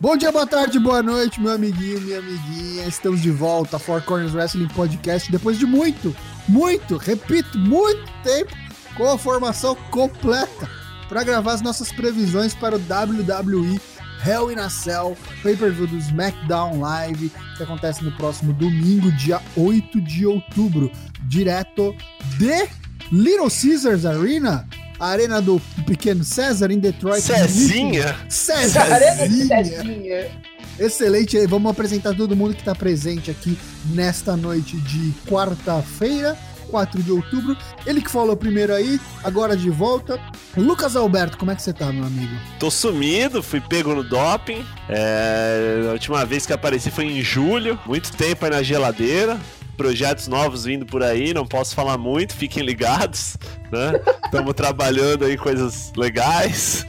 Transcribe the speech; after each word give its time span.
Bom 0.00 0.16
dia, 0.16 0.30
boa 0.30 0.46
tarde, 0.46 0.78
boa 0.78 1.02
noite, 1.02 1.40
meu 1.40 1.50
amiguinho, 1.50 2.00
minha 2.00 2.20
amiguinha. 2.20 2.86
Estamos 2.86 3.20
de 3.20 3.32
volta, 3.32 3.80
Four 3.80 4.00
Corners 4.02 4.32
Wrestling 4.32 4.68
Podcast, 4.68 5.28
depois 5.28 5.58
de 5.58 5.66
muito, 5.66 6.14
muito, 6.46 6.96
repito, 6.96 7.58
muito 7.58 8.04
tempo, 8.22 8.54
com 8.96 9.10
a 9.10 9.18
formação 9.18 9.74
completa 9.90 10.70
para 11.08 11.24
gravar 11.24 11.54
as 11.54 11.62
nossas 11.62 11.90
previsões 11.90 12.54
para 12.54 12.76
o 12.76 12.78
WWE 12.78 13.80
Hell 14.24 14.52
in 14.52 14.60
a 14.60 14.70
Cell, 14.70 15.16
pay-per-view 15.42 15.88
do 15.88 15.96
SmackDown 15.96 16.78
Live, 16.78 17.32
que 17.56 17.62
acontece 17.64 18.04
no 18.04 18.12
próximo 18.12 18.52
domingo, 18.52 19.10
dia 19.10 19.42
8 19.56 20.00
de 20.00 20.24
outubro, 20.24 20.92
direto 21.22 21.92
de 22.38 22.68
Little 23.10 23.50
Caesars 23.50 24.06
Arena, 24.06 24.64
arena 24.98 25.40
do 25.40 25.60
pequeno 25.86 26.24
César 26.24 26.70
em 26.70 26.78
Detroit. 26.78 27.22
Cezinha? 27.22 28.16
Cezinha. 28.28 29.64
Cezinha. 29.64 30.30
Excelente 30.78 31.44
vamos 31.46 31.72
apresentar 31.72 32.14
todo 32.14 32.36
mundo 32.36 32.54
que 32.54 32.60
está 32.60 32.74
presente 32.74 33.30
aqui 33.30 33.58
nesta 33.86 34.36
noite 34.36 34.76
de 34.76 35.12
quarta-feira, 35.28 36.38
4 36.70 37.02
de 37.02 37.10
outubro. 37.10 37.56
Ele 37.84 38.00
que 38.00 38.10
falou 38.10 38.36
primeiro 38.36 38.72
aí, 38.72 39.00
agora 39.24 39.56
de 39.56 39.70
volta. 39.70 40.20
Lucas 40.56 40.94
Alberto, 40.94 41.36
como 41.36 41.50
é 41.50 41.56
que 41.56 41.62
você 41.62 41.72
tá, 41.72 41.92
meu 41.92 42.04
amigo? 42.04 42.32
Tô 42.60 42.70
sumido, 42.70 43.42
fui 43.42 43.60
pego 43.60 43.92
no 43.92 44.04
doping. 44.04 44.64
É, 44.88 45.86
a 45.88 45.92
última 45.92 46.24
vez 46.24 46.46
que 46.46 46.52
apareci 46.52 46.92
foi 46.92 47.06
em 47.06 47.22
julho, 47.22 47.78
muito 47.84 48.12
tempo 48.12 48.44
aí 48.44 48.50
na 48.50 48.62
geladeira 48.62 49.38
projetos 49.78 50.26
novos 50.26 50.64
vindo 50.64 50.84
por 50.84 51.02
aí, 51.02 51.32
não 51.32 51.46
posso 51.46 51.74
falar 51.74 51.96
muito, 51.96 52.34
fiquem 52.34 52.64
ligados, 52.64 53.38
né? 53.70 53.92
Estamos 54.24 54.52
trabalhando 54.52 55.24
aí 55.24 55.38
coisas 55.38 55.92
legais. 55.96 56.84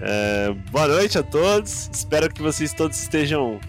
É, 0.00 0.52
boa 0.72 0.88
noite 0.88 1.18
a 1.18 1.22
todos, 1.22 1.90
espero 1.92 2.32
que 2.32 2.40
vocês 2.40 2.72
todos 2.72 2.98
estejam 2.98 3.60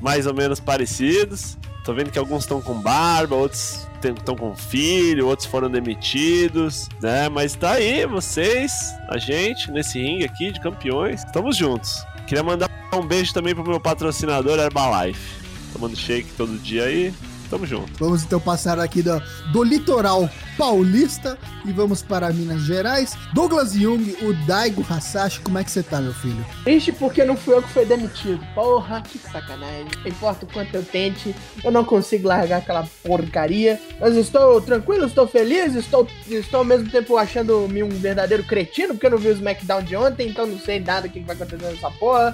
mais 0.00 0.26
ou 0.26 0.32
menos 0.32 0.60
parecidos. 0.60 1.58
Tô 1.84 1.92
vendo 1.92 2.10
que 2.10 2.18
alguns 2.18 2.44
estão 2.44 2.62
com 2.62 2.74
barba, 2.74 3.34
outros 3.34 3.88
estão 4.02 4.36
com 4.36 4.54
filho, 4.54 5.26
outros 5.26 5.48
foram 5.48 5.68
demitidos, 5.68 6.88
né? 7.02 7.28
Mas 7.28 7.56
tá 7.56 7.72
aí, 7.72 8.06
vocês, 8.06 8.72
a 9.08 9.18
gente, 9.18 9.70
nesse 9.72 10.00
ringue 10.00 10.24
aqui 10.24 10.52
de 10.52 10.60
campeões, 10.60 11.24
estamos 11.24 11.56
juntos. 11.56 12.04
Queria 12.28 12.44
mandar 12.44 12.70
um 12.94 13.04
beijo 13.04 13.34
também 13.34 13.54
pro 13.54 13.66
meu 13.66 13.80
patrocinador 13.80 14.58
Herbalife. 14.60 15.40
Tomando 15.72 15.96
shake 15.96 16.30
todo 16.36 16.56
dia 16.58 16.84
aí. 16.84 17.12
Tamo 17.50 17.66
junto. 17.66 17.92
Vamos 17.98 18.22
então 18.22 18.38
passar 18.38 18.78
aqui 18.78 19.02
do, 19.02 19.20
do 19.52 19.64
litoral 19.64 20.30
paulista 20.56 21.36
e 21.64 21.72
vamos 21.72 22.00
para 22.00 22.32
Minas 22.32 22.62
Gerais. 22.62 23.16
Douglas 23.34 23.72
Jung, 23.72 24.16
o 24.22 24.32
Daigo 24.46 24.86
Hasashi, 24.88 25.40
como 25.40 25.58
é 25.58 25.64
que 25.64 25.70
você 25.70 25.82
tá, 25.82 26.00
meu 26.00 26.14
filho? 26.14 26.46
Triste 26.62 26.92
porque 26.92 27.24
não 27.24 27.36
fui 27.36 27.54
eu 27.54 27.62
que 27.62 27.70
fui 27.70 27.84
demitido. 27.84 28.40
Porra, 28.54 29.02
que 29.02 29.18
sacanagem. 29.18 29.88
Não 30.00 30.06
importa 30.06 30.44
o 30.44 30.52
quanto 30.52 30.72
eu 30.74 30.84
tente, 30.84 31.34
eu 31.64 31.72
não 31.72 31.84
consigo 31.84 32.28
largar 32.28 32.58
aquela 32.58 32.86
porcaria. 33.02 33.80
Mas 33.98 34.14
estou 34.14 34.60
tranquilo, 34.60 35.06
estou 35.06 35.26
feliz, 35.26 35.74
estou, 35.74 36.06
estou 36.28 36.58
ao 36.58 36.64
mesmo 36.64 36.88
tempo 36.88 37.16
achando-me 37.16 37.82
um 37.82 37.88
verdadeiro 37.88 38.44
cretino, 38.44 38.94
porque 38.94 39.06
eu 39.06 39.10
não 39.10 39.18
vi 39.18 39.28
o 39.28 39.32
SmackDown 39.32 39.82
de 39.82 39.96
ontem, 39.96 40.28
então 40.28 40.46
não 40.46 40.58
sei 40.58 40.78
nada 40.78 41.08
o 41.08 41.10
que 41.10 41.18
vai 41.20 41.34
acontecer 41.34 41.64
nessa 41.64 41.90
porra. 41.90 42.32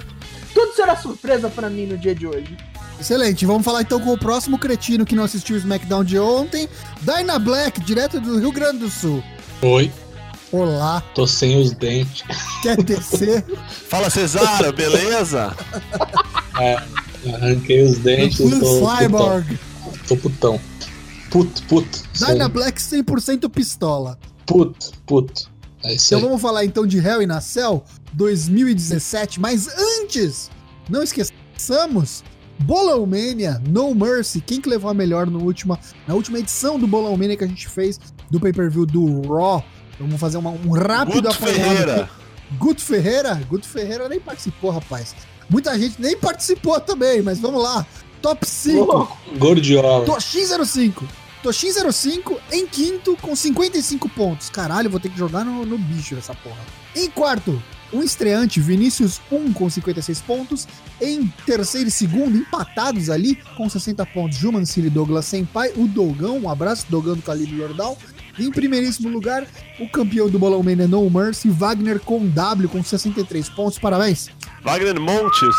Tudo 0.53 0.73
será 0.73 0.95
surpresa 0.95 1.49
para 1.49 1.69
mim 1.69 1.87
no 1.87 1.97
dia 1.97 2.13
de 2.13 2.27
hoje. 2.27 2.55
Excelente, 2.99 3.45
vamos 3.45 3.63
falar 3.63 3.81
então 3.81 3.99
com 3.99 4.11
o 4.11 4.17
próximo 4.17 4.57
cretino 4.57 5.05
que 5.05 5.15
não 5.15 5.23
assistiu 5.23 5.55
o 5.55 5.59
SmackDown 5.59 6.03
de 6.03 6.17
ontem, 6.17 6.67
Dyna 7.01 7.37
Black, 7.37 7.79
direto 7.81 8.19
do 8.19 8.39
Rio 8.39 8.51
Grande 8.51 8.79
do 8.79 8.89
Sul. 8.89 9.23
Oi. 9.61 9.91
Olá. 10.51 11.01
Tô 11.13 11.27
sem 11.27 11.59
os 11.61 11.73
dentes. 11.73 12.23
Quer 12.61 12.81
descer? 12.81 13.43
Fala 13.89 14.09
Cesara, 14.09 14.71
beleza? 14.71 15.55
É, 16.59 16.75
arranquei 17.35 17.83
os 17.83 17.99
dentes. 17.99 18.39
Blue 18.39 18.59
tô, 18.59 18.89
Cyborg. 18.89 19.59
Tô 20.07 20.17
putão. 20.17 20.59
Puto, 21.29 21.61
puto. 21.67 22.03
Dyna 22.13 22.49
Black 22.49 22.81
100% 22.81 23.47
pistola. 23.47 24.17
Puto, 24.43 24.91
puto. 25.05 25.51
É 25.83 25.93
isso 25.93 26.07
então 26.07 26.17
aí. 26.17 26.25
vamos 26.25 26.41
falar 26.41 26.65
então 26.65 26.87
de 26.87 26.97
Hell 26.97 27.21
in 27.21 27.29
a 27.29 27.39
Cell 27.39 27.83
2017, 28.13 29.39
mas 29.39 29.67
antes, 29.67 30.49
não 30.89 31.03
esqueçamos 31.03 32.23
Bolão 32.59 33.05
Mania, 33.05 33.61
No 33.69 33.93
Mercy, 33.93 34.41
quem 34.41 34.59
que 34.59 34.69
levou 34.69 34.89
a 34.89 34.93
melhor 34.93 35.27
no 35.27 35.43
última, 35.43 35.79
na 36.07 36.13
última 36.13 36.39
edição 36.39 36.79
do 36.79 36.87
Bolão 36.87 37.15
Mania 37.15 37.37
que 37.37 37.43
a 37.43 37.47
gente 37.47 37.67
fez 37.67 37.99
do 38.29 38.39
pay-per-view 38.39 38.85
do 38.85 39.21
Raw. 39.27 39.63
Vamos 39.99 40.19
fazer 40.19 40.37
uma, 40.37 40.49
um 40.49 40.71
rápido 40.71 41.21
Guto 41.21 41.35
Ferreira. 41.35 42.09
Guto 42.57 42.81
Ferreira? 42.81 43.41
Guto 43.49 43.67
Ferreira 43.67 44.09
nem 44.09 44.19
participou, 44.19 44.71
rapaz. 44.71 45.15
Muita 45.49 45.77
gente 45.77 46.01
nem 46.01 46.17
participou 46.17 46.79
também, 46.79 47.21
mas 47.21 47.39
vamos 47.39 47.61
lá. 47.61 47.85
Top 48.21 48.45
5. 48.45 49.17
Gordiola. 49.37 50.05
Toshin 50.05 50.45
05. 50.65 51.07
Toshin 51.41 51.71
05 51.71 52.39
em 52.51 52.67
quinto 52.67 53.15
com 53.21 53.35
55 53.35 54.09
pontos. 54.09 54.49
Caralho, 54.49 54.89
vou 54.89 54.99
ter 54.99 55.09
que 55.09 55.17
jogar 55.17 55.45
no, 55.45 55.65
no 55.65 55.77
bicho 55.77 56.15
essa 56.15 56.33
porra. 56.35 56.59
Em 56.95 57.09
quarto, 57.09 57.61
um 57.91 58.03
estreante, 58.03 58.59
Vinícius 58.59 59.21
1 59.31 59.53
com 59.53 59.69
56 59.69 60.21
pontos. 60.21 60.67
Em 61.01 61.27
terceiro 61.45 61.87
e 61.87 61.91
segundo, 61.91 62.37
empatados 62.37 63.09
ali 63.09 63.35
com 63.55 63.69
60 63.69 64.05
pontos, 64.07 64.37
Jumancini 64.37 64.87
e 64.87 64.89
Douglas 64.89 65.25
Senpai. 65.25 65.71
O 65.75 65.87
Dogão, 65.87 66.37
um 66.37 66.49
abraço, 66.49 66.85
Dogão 66.89 67.15
do 67.15 67.21
Calibre 67.21 67.57
Jordal. 67.57 67.97
Em 68.37 68.51
primeiríssimo 68.51 69.09
lugar, 69.09 69.47
o 69.79 69.89
campeão 69.89 70.29
do 70.29 70.37
Bolão 70.37 70.61
Mania 70.61 70.87
No 70.87 71.09
Mercy, 71.09 71.49
Wagner 71.49 71.99
com 71.99 72.27
W 72.27 72.69
com 72.69 72.83
63 72.83 73.49
pontos. 73.49 73.79
Parabéns. 73.79 74.29
Wagner 74.63 74.99
Montes. 74.99 75.55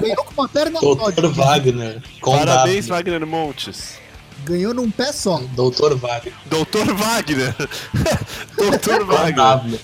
Ganhou 0.00 0.24
com 0.24 0.40
uma 0.40 0.48
perna 0.48 0.80
Doutor 0.80 1.32
Wagner. 1.32 2.02
Com 2.20 2.38
Parabéns, 2.38 2.86
w. 2.86 2.96
Wagner 2.96 3.26
Montes. 3.26 4.01
Ganhou 4.44 4.74
num 4.74 4.90
pé 4.90 5.12
só. 5.12 5.40
Doutor 5.54 5.96
Wagner. 5.96 6.34
Doutor 6.46 6.94
Wagner. 6.94 7.54
Doutor 8.56 9.04
Wagner. 9.04 9.78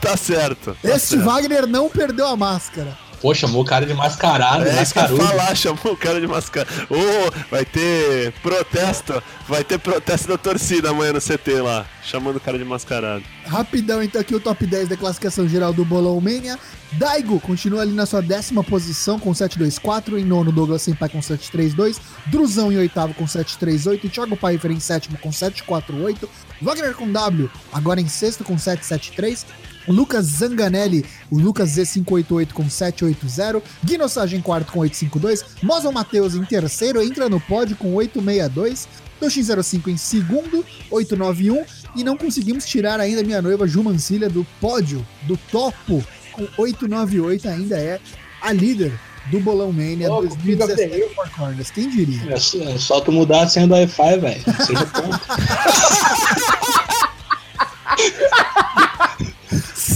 Tá 0.00 0.16
certo. 0.16 0.76
Tá 0.82 0.88
este 0.88 1.08
certo. 1.08 1.24
Wagner 1.24 1.66
não 1.66 1.88
perdeu 1.88 2.26
a 2.26 2.36
máscara. 2.36 2.96
Pô, 3.24 3.32
chamou 3.32 3.62
o 3.62 3.64
cara 3.64 3.86
de 3.86 3.94
mascarado, 3.94 4.66
É 4.66 4.82
isso 4.82 4.92
que 4.92 4.98
eu 4.98 5.02
ia 5.02 5.08
mascarudo. 5.08 5.38
falar, 5.38 5.54
chamou 5.56 5.92
o 5.94 5.96
cara 5.96 6.20
de 6.20 6.26
mascara. 6.26 6.68
Ô, 6.90 7.30
vai 7.50 7.64
ter 7.64 8.34
protesto, 8.42 9.22
vai 9.48 9.64
ter 9.64 9.78
protesto 9.78 10.28
da 10.28 10.36
torcida 10.36 10.90
amanhã 10.90 11.14
no 11.14 11.20
CT 11.22 11.62
lá, 11.62 11.86
chamando 12.02 12.36
o 12.36 12.40
cara 12.40 12.58
de 12.58 12.66
mascarado. 12.66 13.24
Rapidão, 13.46 14.02
então, 14.02 14.20
aqui 14.20 14.34
o 14.34 14.40
top 14.40 14.66
10 14.66 14.90
da 14.90 14.96
classificação 14.98 15.48
geral 15.48 15.72
do 15.72 15.86
Bolão 15.86 16.20
Mania. 16.20 16.58
Daigo 16.92 17.40
continua 17.40 17.80
ali 17.80 17.92
na 17.92 18.04
sua 18.04 18.20
décima 18.20 18.62
posição 18.62 19.18
com 19.18 19.32
724. 19.32 20.18
Em 20.18 20.24
nono, 20.26 20.52
Douglas 20.52 20.82
Senpai 20.82 21.08
com 21.08 21.22
732. 21.22 21.98
Druzão 22.26 22.70
em 22.70 22.76
oitavo 22.76 23.14
com 23.14 23.26
738. 23.26 24.06
Thiago 24.10 24.36
Paifer 24.36 24.70
em 24.70 24.80
sétimo 24.80 25.16
com 25.16 25.32
748. 25.32 26.28
Wagner 26.60 26.94
com 26.94 27.10
W, 27.10 27.50
agora 27.72 28.02
em 28.02 28.08
sexto 28.08 28.44
com 28.44 28.58
773. 28.58 29.46
Lucas 29.88 30.26
Zanganelli, 30.26 31.04
o 31.30 31.38
Lucas 31.38 31.76
Z588 31.76 32.52
com 32.52 32.68
780. 32.68 33.62
Guinosage 33.84 34.36
em 34.36 34.40
quarto 34.40 34.72
com 34.72 34.80
852. 34.80 35.62
Mozon 35.62 35.92
Matheus 35.92 36.34
em 36.34 36.44
terceiro, 36.44 37.02
entra 37.02 37.28
no 37.28 37.40
pódio 37.40 37.76
com 37.76 37.94
862. 37.94 38.88
Toshin05 39.20 39.88
em 39.88 39.96
segundo, 39.96 40.64
891. 40.90 41.64
E 41.96 42.04
não 42.04 42.16
conseguimos 42.16 42.66
tirar 42.66 43.00
ainda 43.00 43.22
minha 43.22 43.40
noiva 43.40 43.66
Jumancilha 43.66 44.28
do 44.28 44.44
pódio, 44.60 45.06
do 45.22 45.36
topo, 45.50 46.04
com 46.32 46.46
898. 46.58 47.48
Ainda 47.48 47.78
é 47.78 48.00
a 48.42 48.52
líder 48.52 48.92
do 49.30 49.40
Bolão 49.40 49.72
Mania 49.72 50.08
Louco, 50.08 50.36
2017 50.36 51.14
Four 51.14 51.30
Corners. 51.30 51.70
Quem 51.70 51.88
diria? 51.88 52.32
É 52.32 52.38
só, 52.38 52.58
é 52.58 52.78
só 52.78 53.00
tu 53.00 53.12
mudar 53.12 53.44
a 53.44 53.48
senha 53.48 53.66
do 53.66 53.74
Wi-Fi, 53.74 54.18
velho. 54.18 54.44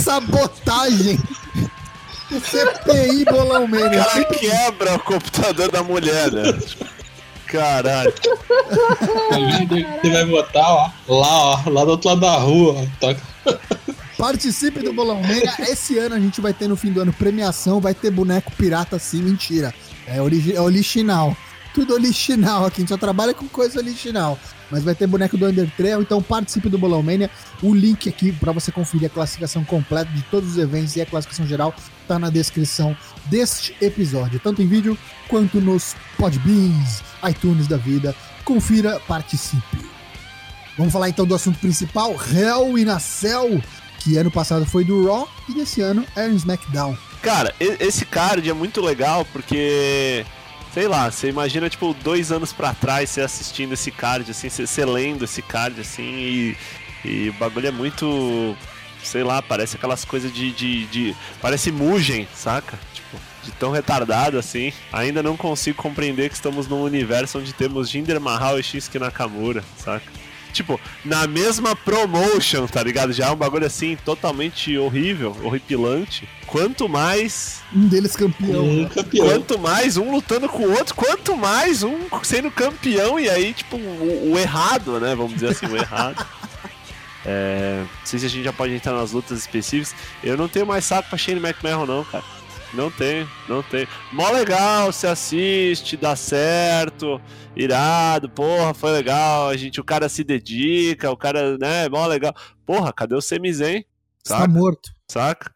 Sabotagem! 0.08 1.18
CPI 2.30 3.26
Bolão 3.26 3.64
O 3.64 3.68
Mania. 3.68 4.02
cara 4.02 4.24
quebra 4.24 4.94
o 4.94 4.98
computador 5.00 5.70
da 5.70 5.82
mulher, 5.82 6.32
né? 6.32 6.58
Caralho. 7.46 8.14
Você 10.00 10.10
vai 10.10 10.24
botar, 10.24 10.66
ó, 10.66 10.90
lá, 11.08 11.28
ó, 11.28 11.62
lá 11.68 11.84
do 11.84 11.90
outro 11.90 12.08
lado 12.08 12.20
da 12.22 12.36
rua. 12.36 12.88
Toca. 12.98 13.20
Participe 14.16 14.80
do 14.80 14.94
Bolão 14.94 15.20
Mania. 15.20 15.54
Esse 15.58 15.98
ano 15.98 16.14
a 16.14 16.20
gente 16.20 16.40
vai 16.40 16.54
ter 16.54 16.68
no 16.68 16.76
fim 16.76 16.90
do 16.90 17.02
ano 17.02 17.12
premiação, 17.12 17.78
vai 17.78 17.92
ter 17.92 18.10
boneco 18.10 18.50
pirata 18.52 18.98
sim, 18.98 19.20
mentira. 19.20 19.74
É, 20.06 20.22
origi 20.22 20.54
é 20.54 20.60
original. 20.60 21.36
Tudo 21.74 21.92
original 21.92 22.64
aqui, 22.64 22.78
a 22.78 22.80
gente 22.80 22.88
só 22.88 22.96
trabalha 22.96 23.34
com 23.34 23.46
coisa 23.46 23.78
original. 23.78 24.38
Mas 24.70 24.84
vai 24.84 24.94
ter 24.94 25.06
boneco 25.06 25.36
do 25.36 25.46
Undertale, 25.46 26.02
então 26.02 26.22
participe 26.22 26.68
do 26.68 26.78
Bolão 26.78 27.02
Mania. 27.02 27.30
O 27.62 27.74
link 27.74 28.08
aqui 28.08 28.32
para 28.32 28.52
você 28.52 28.70
conferir 28.70 29.06
a 29.06 29.10
classificação 29.10 29.64
completa 29.64 30.10
de 30.12 30.22
todos 30.24 30.50
os 30.50 30.58
eventos 30.58 30.94
e 30.96 31.00
a 31.00 31.06
classificação 31.06 31.46
geral 31.46 31.74
tá 32.06 32.18
na 32.18 32.30
descrição 32.30 32.96
deste 33.26 33.74
episódio, 33.80 34.40
tanto 34.40 34.62
em 34.62 34.66
vídeo 34.66 34.96
quanto 35.28 35.60
nos 35.60 35.94
Podbeans, 36.16 37.02
iTunes 37.28 37.66
da 37.66 37.76
vida. 37.76 38.14
Confira, 38.44 39.00
participe. 39.00 39.86
Vamos 40.76 40.92
falar 40.92 41.08
então 41.08 41.26
do 41.26 41.34
assunto 41.34 41.58
principal, 41.58 42.14
Hell 42.14 42.78
in 42.78 42.88
a 42.88 42.98
Cell, 42.98 43.60
que 43.98 44.16
ano 44.16 44.30
passado 44.30 44.64
foi 44.64 44.84
do 44.84 45.06
Raw 45.06 45.28
e 45.48 45.54
desse 45.54 45.80
ano 45.80 46.04
é 46.14 46.28
no 46.28 46.36
SmackDown. 46.36 46.96
Cara, 47.20 47.52
esse 47.58 48.04
card 48.04 48.48
é 48.48 48.52
muito 48.52 48.80
legal 48.80 49.24
porque. 49.32 50.24
Sei 50.78 50.86
lá, 50.86 51.10
você 51.10 51.28
imagina, 51.28 51.68
tipo, 51.68 51.92
dois 51.92 52.30
anos 52.30 52.52
pra 52.52 52.72
trás 52.72 53.10
você 53.10 53.20
assistindo 53.20 53.72
esse 53.72 53.90
card, 53.90 54.30
assim, 54.30 54.48
você, 54.48 54.84
lendo 54.84 55.24
esse 55.24 55.42
card, 55.42 55.80
assim, 55.80 56.04
e, 56.04 56.56
e 57.04 57.28
o 57.30 57.32
bagulho 57.32 57.66
é 57.66 57.72
muito. 57.72 58.56
Sei 59.02 59.24
lá, 59.24 59.42
parece 59.42 59.74
aquelas 59.74 60.04
coisas 60.04 60.32
de, 60.32 60.52
de, 60.52 60.86
de. 60.86 61.16
Parece 61.42 61.72
Mugen, 61.72 62.28
saca? 62.32 62.78
Tipo, 62.94 63.16
de 63.42 63.50
tão 63.50 63.72
retardado 63.72 64.38
assim. 64.38 64.72
Ainda 64.92 65.20
não 65.20 65.36
consigo 65.36 65.82
compreender 65.82 66.28
que 66.28 66.36
estamos 66.36 66.68
num 66.68 66.84
universo 66.84 67.40
onde 67.40 67.52
temos 67.52 67.90
Jinder 67.90 68.20
Mahal 68.20 68.56
e 68.56 68.62
Shinsuke 68.62 69.00
Nakamura, 69.00 69.64
saca? 69.78 70.06
Tipo, 70.52 70.80
na 71.04 71.26
mesma 71.26 71.74
promotion, 71.74 72.68
tá 72.68 72.84
ligado? 72.84 73.12
Já 73.12 73.26
é 73.26 73.30
um 73.32 73.36
bagulho 73.36 73.66
assim 73.66 73.96
totalmente 74.04 74.78
horrível, 74.78 75.36
horripilante. 75.42 76.28
Quanto 76.48 76.88
mais 76.88 77.60
Um 77.74 77.86
deles 77.88 78.16
campeão. 78.16 78.64
Um 78.64 78.82
né? 78.84 78.90
campeão. 78.92 79.28
Quanto 79.28 79.58
mais 79.58 79.96
um 79.98 80.10
lutando 80.10 80.48
com 80.48 80.62
o 80.62 80.72
outro, 80.72 80.94
quanto 80.94 81.36
mais 81.36 81.82
um 81.82 81.98
sendo 82.22 82.50
campeão 82.50 83.20
e 83.20 83.28
aí, 83.28 83.52
tipo, 83.52 83.76
o, 83.76 84.32
o 84.32 84.38
errado, 84.38 84.98
né? 84.98 85.14
Vamos 85.14 85.34
dizer 85.34 85.50
assim, 85.50 85.66
o 85.66 85.76
errado. 85.76 86.26
É, 87.30 87.80
não 87.82 88.06
sei 88.06 88.20
se 88.20 88.24
a 88.24 88.28
gente 88.28 88.44
já 88.44 88.54
pode 88.54 88.72
entrar 88.72 88.94
nas 88.94 89.12
lutas 89.12 89.38
específicas. 89.38 89.94
Eu 90.24 90.34
não 90.34 90.48
tenho 90.48 90.66
mais 90.66 90.86
saco 90.86 91.10
pra 91.10 91.18
Shane 91.18 91.40
McMahon, 91.40 91.84
não, 91.84 92.02
cara. 92.04 92.24
Não 92.72 92.90
tenho, 92.90 93.28
não 93.46 93.62
tenho. 93.62 93.86
Mó 94.12 94.30
legal, 94.30 94.90
você 94.90 95.06
assiste, 95.06 95.96
dá 95.96 96.16
certo, 96.16 97.20
irado, 97.54 98.30
porra, 98.30 98.72
foi 98.72 98.92
legal. 98.92 99.48
A 99.48 99.56
gente, 99.58 99.78
o 99.78 99.84
cara 99.84 100.08
se 100.08 100.24
dedica, 100.24 101.10
o 101.10 101.16
cara, 101.18 101.58
né, 101.58 101.86
mó 101.90 102.06
legal. 102.06 102.34
Porra, 102.64 102.94
cadê 102.94 103.14
o 103.14 103.20
Semizen? 103.20 103.84
Está 104.24 104.48
morto. 104.48 104.90
Saca? 105.06 105.52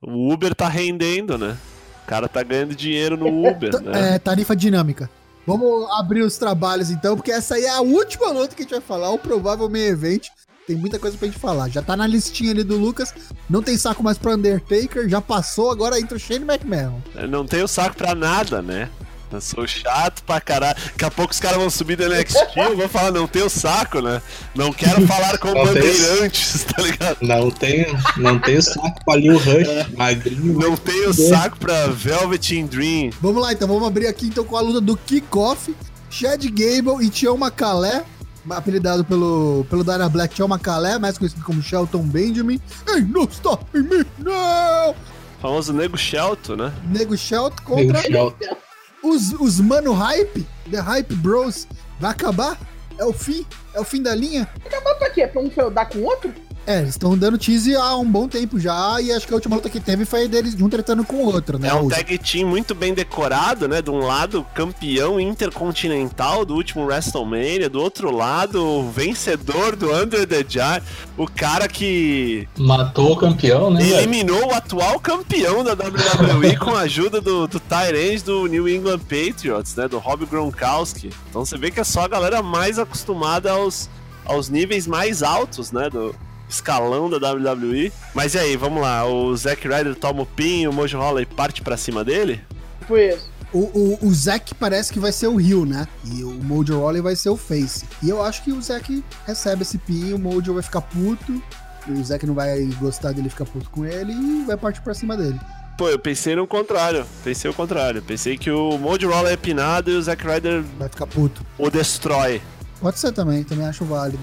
O 0.00 0.32
Uber 0.32 0.54
tá 0.54 0.68
rendendo, 0.68 1.36
né? 1.36 1.56
O 2.04 2.06
cara 2.06 2.28
tá 2.28 2.42
ganhando 2.42 2.74
dinheiro 2.74 3.16
no 3.16 3.26
Uber, 3.26 3.82
né? 3.82 4.14
É, 4.14 4.18
tarifa 4.18 4.54
dinâmica. 4.54 5.10
Vamos 5.46 5.90
abrir 5.92 6.22
os 6.22 6.36
trabalhos 6.38 6.90
então, 6.90 7.16
porque 7.16 7.32
essa 7.32 7.54
aí 7.56 7.64
é 7.64 7.70
a 7.70 7.80
última 7.80 8.30
luta 8.30 8.54
que 8.54 8.62
a 8.62 8.64
gente 8.64 8.72
vai 8.72 8.80
falar, 8.80 9.10
o 9.10 9.18
provável 9.18 9.68
main 9.68 9.86
event. 9.86 10.28
Tem 10.66 10.76
muita 10.76 10.98
coisa 10.98 11.16
pra 11.16 11.26
gente 11.26 11.38
falar. 11.38 11.70
Já 11.70 11.80
tá 11.80 11.96
na 11.96 12.06
listinha 12.06 12.50
ali 12.50 12.62
do 12.62 12.76
Lucas. 12.76 13.14
Não 13.48 13.62
tem 13.62 13.78
saco 13.78 14.02
mais 14.02 14.18
pro 14.18 14.34
Undertaker. 14.34 15.08
Já 15.08 15.18
passou, 15.18 15.70
agora 15.70 15.98
entra 15.98 16.18
o 16.18 16.20
Shane 16.20 16.44
McMahon. 16.44 17.00
Não 17.26 17.46
tenho 17.46 17.66
saco 17.66 17.96
pra 17.96 18.14
nada, 18.14 18.60
né? 18.60 18.90
Eu 19.30 19.40
sou 19.42 19.66
chato 19.66 20.22
pra 20.24 20.40
caralho. 20.40 20.74
Daqui 20.86 21.04
a 21.04 21.10
pouco 21.10 21.32
os 21.34 21.40
caras 21.40 21.58
vão 21.58 21.68
subir 21.68 21.96
do 21.96 22.08
NXT, 22.08 22.36
eu 22.56 22.76
vou 22.76 22.88
falar, 22.88 23.10
não 23.10 23.26
tenho 23.28 23.50
saco, 23.50 24.00
né? 24.00 24.22
Não 24.54 24.72
quero 24.72 25.06
falar 25.06 25.36
com 25.38 25.48
Não 25.48 25.64
tem- 25.66 25.74
bandeirantes, 25.74 26.64
tá 26.64 26.80
ligado? 26.82 27.18
Não 27.20 27.50
tenho, 27.50 27.98
não 28.16 28.38
tenho 28.38 28.62
saco 28.62 29.04
pra 29.04 29.16
Lil 29.16 29.36
Rush, 29.38 29.94
magrinho. 29.96 30.58
Não 30.58 30.76
tenho 30.76 31.12
saco 31.12 31.58
pra 31.58 31.88
Velvet 31.88 32.52
in 32.56 32.66
Dream. 32.66 33.10
Vamos 33.20 33.42
lá 33.42 33.52
então, 33.52 33.68
vamos 33.68 33.86
abrir 33.86 34.06
aqui 34.06 34.26
então 34.28 34.44
com 34.44 34.56
a 34.56 34.60
luta 34.60 34.80
do 34.80 34.96
Kickoff. 34.96 35.74
Chad 36.10 36.42
Gable 36.46 37.04
e 37.04 37.10
Tião 37.10 37.36
Macalé, 37.36 38.02
apelidado 38.48 39.04
pelo, 39.04 39.66
pelo 39.68 39.84
Dana 39.84 40.08
Black, 40.08 40.34
Tião 40.34 40.48
Macalé, 40.48 40.98
mais 40.98 41.18
conhecido 41.18 41.44
como 41.44 41.62
Shelton 41.62 42.02
Benjamin. 42.02 42.58
Ei, 42.88 43.02
não 43.02 43.24
stop 43.24 43.62
me, 43.78 44.06
não! 44.18 44.94
Famoso 45.42 45.72
Nego 45.74 45.98
Shelton, 45.98 46.56
né? 46.56 46.72
Nego 46.88 47.14
Shelton 47.16 47.74
Nego 47.76 47.92
contra 47.92 48.02
Shelton. 48.10 48.56
Os, 49.02 49.32
os 49.32 49.60
Mano 49.60 49.92
Hype, 49.92 50.46
The 50.70 50.78
Hype 50.80 51.14
Bros. 51.16 51.66
Vai 51.98 52.10
acabar? 52.10 52.58
É 52.98 53.04
o 53.04 53.12
fim? 53.12 53.46
É 53.74 53.80
o 53.80 53.84
fim 53.84 54.02
da 54.02 54.14
linha? 54.14 54.48
Acabou 54.64 54.94
pra 54.96 55.10
quê? 55.10 55.26
Pra 55.26 55.40
um 55.40 55.50
feudar 55.50 55.86
com 55.86 55.98
o 55.98 56.04
outro? 56.04 56.32
É, 56.70 56.80
eles 56.80 56.90
estão 56.90 57.16
dando 57.16 57.38
tease 57.38 57.74
há 57.74 57.96
um 57.96 58.04
bom 58.04 58.28
tempo 58.28 58.60
já, 58.60 59.00
e 59.00 59.10
acho 59.10 59.26
que 59.26 59.32
a 59.32 59.36
última 59.36 59.56
luta 59.56 59.70
que 59.70 59.80
teve 59.80 60.04
foi 60.04 60.28
deles 60.28 60.54
de 60.54 60.62
um 60.62 60.68
tretando 60.68 61.02
com 61.02 61.16
o 61.16 61.24
outro, 61.24 61.58
né? 61.58 61.68
É 61.68 61.74
um 61.74 61.86
O- 61.86 61.88
tag 61.88 62.18
team 62.18 62.46
muito 62.46 62.74
bem 62.74 62.92
decorado, 62.92 63.66
né? 63.66 63.80
De 63.80 63.88
um 63.90 64.00
lado, 64.00 64.44
campeão 64.54 65.18
intercontinental 65.18 66.44
do 66.44 66.54
último 66.54 66.84
WrestleMania, 66.84 67.70
do 67.70 67.80
outro 67.80 68.10
lado, 68.14 68.62
o 68.62 68.90
vencedor 68.90 69.76
do 69.76 69.90
Under 69.94 70.26
the 70.26 70.44
Jar, 70.46 70.82
o 71.16 71.26
cara 71.26 71.66
que 71.68 72.46
Matou 72.58 73.12
o 73.12 73.16
campeão, 73.16 73.70
né? 73.70 73.80
velho? 73.82 73.96
eliminou 73.96 74.48
o 74.48 74.52
atual 74.54 75.00
campeão 75.00 75.64
da 75.64 75.72
WWE 75.72 76.56
com 76.60 76.74
a 76.76 76.80
ajuda 76.80 77.18
do, 77.20 77.46
do 77.46 77.58
Tyrande 77.58 78.22
do 78.24 78.46
New 78.46 78.68
England 78.68 78.98
Patriots, 79.00 79.74
né? 79.74 79.88
Do 79.88 79.98
Rob 79.98 80.26
Gronkowski. 80.26 81.10
Então 81.30 81.46
você 81.46 81.56
vê 81.56 81.70
que 81.70 81.80
é 81.80 81.84
só 81.84 82.02
a 82.02 82.08
galera 82.08 82.42
mais 82.42 82.78
acostumada 82.78 83.52
aos, 83.52 83.88
aos 84.24 84.50
níveis 84.50 84.86
mais 84.86 85.22
altos, 85.22 85.72
né? 85.72 85.88
Do 85.88 86.14
escalão 86.48 87.08
da 87.10 87.16
WWE. 87.32 87.92
Mas 88.14 88.34
e 88.34 88.38
aí, 88.38 88.56
vamos 88.56 88.80
lá. 88.82 89.04
O 89.06 89.36
Zack 89.36 89.66
Ryder 89.68 89.94
toma 89.94 90.22
o 90.22 90.26
pin, 90.26 90.66
o 90.66 90.72
Mojo 90.72 90.98
Rawley 90.98 91.26
parte 91.26 91.62
pra 91.62 91.76
cima 91.76 92.04
dele? 92.04 92.40
Foi 92.86 93.08
isso. 93.10 93.28
O, 93.52 93.60
o, 93.60 93.98
o 94.08 94.14
Zack 94.14 94.54
parece 94.54 94.92
que 94.92 95.00
vai 95.00 95.10
ser 95.10 95.26
o 95.26 95.36
Rio, 95.36 95.64
né? 95.64 95.86
E 96.04 96.22
o 96.22 96.30
Mojo 96.32 96.78
Rawley 96.80 97.00
vai 97.00 97.16
ser 97.16 97.30
o 97.30 97.36
Face. 97.36 97.86
E 98.02 98.08
eu 98.10 98.22
acho 98.22 98.42
que 98.44 98.52
o 98.52 98.60
Zack 98.60 99.02
recebe 99.26 99.62
esse 99.62 99.78
pin, 99.78 100.12
o 100.12 100.18
Mojo 100.18 100.52
vai 100.52 100.62
ficar 100.62 100.82
puto. 100.82 101.42
O 101.88 102.04
Zack 102.04 102.26
não 102.26 102.34
vai 102.34 102.62
gostar 102.78 103.12
dele 103.12 103.30
ficar 103.30 103.46
puto 103.46 103.70
com 103.70 103.86
ele 103.86 104.12
e 104.12 104.44
vai 104.46 104.56
partir 104.58 104.82
pra 104.82 104.92
cima 104.92 105.16
dele. 105.16 105.40
Pô, 105.78 105.88
eu 105.88 105.98
pensei 105.98 106.36
no 106.36 106.46
contrário. 106.46 107.06
Pensei 107.24 107.50
o 107.50 107.54
contrário. 107.54 108.02
Pensei 108.02 108.36
que 108.36 108.50
o 108.50 108.76
Mojo 108.76 109.08
Rawley 109.08 109.32
é 109.32 109.36
pinado 109.36 109.90
e 109.90 109.94
o 109.94 110.02
Zack 110.02 110.26
Ryder 110.26 110.62
Vai 110.78 110.88
ficar 110.88 111.06
puto. 111.06 111.46
o 111.56 111.70
destrói. 111.70 112.42
Pode 112.80 112.98
ser 112.98 113.12
também, 113.12 113.42
também 113.44 113.66
acho 113.66 113.84
válido. 113.84 114.18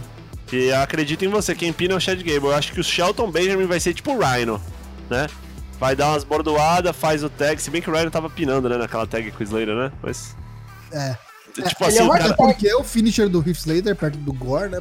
E 0.51 0.71
acredito 0.71 1.25
em 1.25 1.27
você, 1.27 1.55
quem 1.55 1.73
pina 1.73 1.93
é 1.93 1.97
o 1.97 1.99
Chad 1.99 2.19
Gable. 2.19 2.49
Eu 2.49 2.55
acho 2.55 2.71
que 2.71 2.79
o 2.79 2.83
Shelton 2.83 3.31
Benjamin 3.31 3.65
vai 3.65 3.79
ser 3.79 3.93
tipo 3.93 4.13
o 4.13 4.19
Rhino, 4.19 4.61
né? 5.09 5.27
Vai 5.79 5.95
dar 5.95 6.09
umas 6.09 6.23
bordoadas, 6.23 6.95
faz 6.95 7.23
o 7.23 7.29
tag. 7.29 7.61
Se 7.61 7.69
bem 7.69 7.81
que 7.81 7.89
o 7.89 7.93
Rhino 7.93 8.11
tava 8.11 8.29
pinando, 8.29 8.69
né? 8.69 8.77
Naquela 8.77 9.05
tag 9.05 9.31
com 9.31 9.39
o 9.39 9.43
Slater, 9.43 9.75
né? 9.75 9.91
Mas. 10.01 10.35
É. 10.91 11.17
Tipo 11.63 11.85
ele 11.85 11.89
assim, 11.89 11.99
é 11.99 12.03
o 12.03 12.09
cara. 12.09 12.33
porque 12.33 12.73
o 12.75 12.83
finisher 12.83 13.29
do 13.29 13.39
Heath 13.39 13.59
Slater 13.59 13.95
perto 13.95 14.17
do 14.17 14.33
Gore, 14.33 14.69
né? 14.69 14.79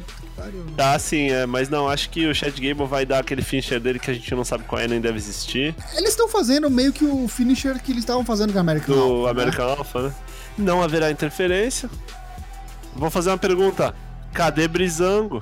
Tá, 0.75 0.99
sim, 0.99 1.31
é, 1.31 1.45
mas 1.45 1.69
não, 1.69 1.87
acho 1.87 2.09
que 2.09 2.27
o 2.27 2.35
Chad 2.35 2.53
Gable 2.53 2.85
vai 2.85 3.05
dar 3.05 3.19
aquele 3.19 3.41
finisher 3.41 3.79
dele 3.79 3.97
que 3.97 4.11
a 4.11 4.13
gente 4.13 4.35
não 4.35 4.43
sabe 4.43 4.65
qual 4.65 4.81
é, 4.81 4.87
nem 4.87 4.99
deve 4.99 5.17
existir. 5.17 5.73
Eles 5.93 6.09
estão 6.09 6.27
fazendo 6.27 6.69
meio 6.69 6.91
que 6.91 7.05
o 7.05 7.29
finisher 7.29 7.81
que 7.81 7.93
eles 7.93 8.03
estavam 8.03 8.25
fazendo 8.25 8.51
com 8.51 8.57
a 8.57 8.61
American 8.61 8.93
Do 8.93 9.01
Alpha, 9.01 9.23
né? 9.23 9.41
American 9.41 9.65
Alpha, 9.69 10.01
né? 10.01 10.15
Não 10.57 10.83
haverá 10.83 11.09
interferência. 11.09 11.89
Vou 12.93 13.09
fazer 13.09 13.29
uma 13.29 13.37
pergunta. 13.37 13.95
Cadê 14.33 14.67
Brizango? 14.67 15.41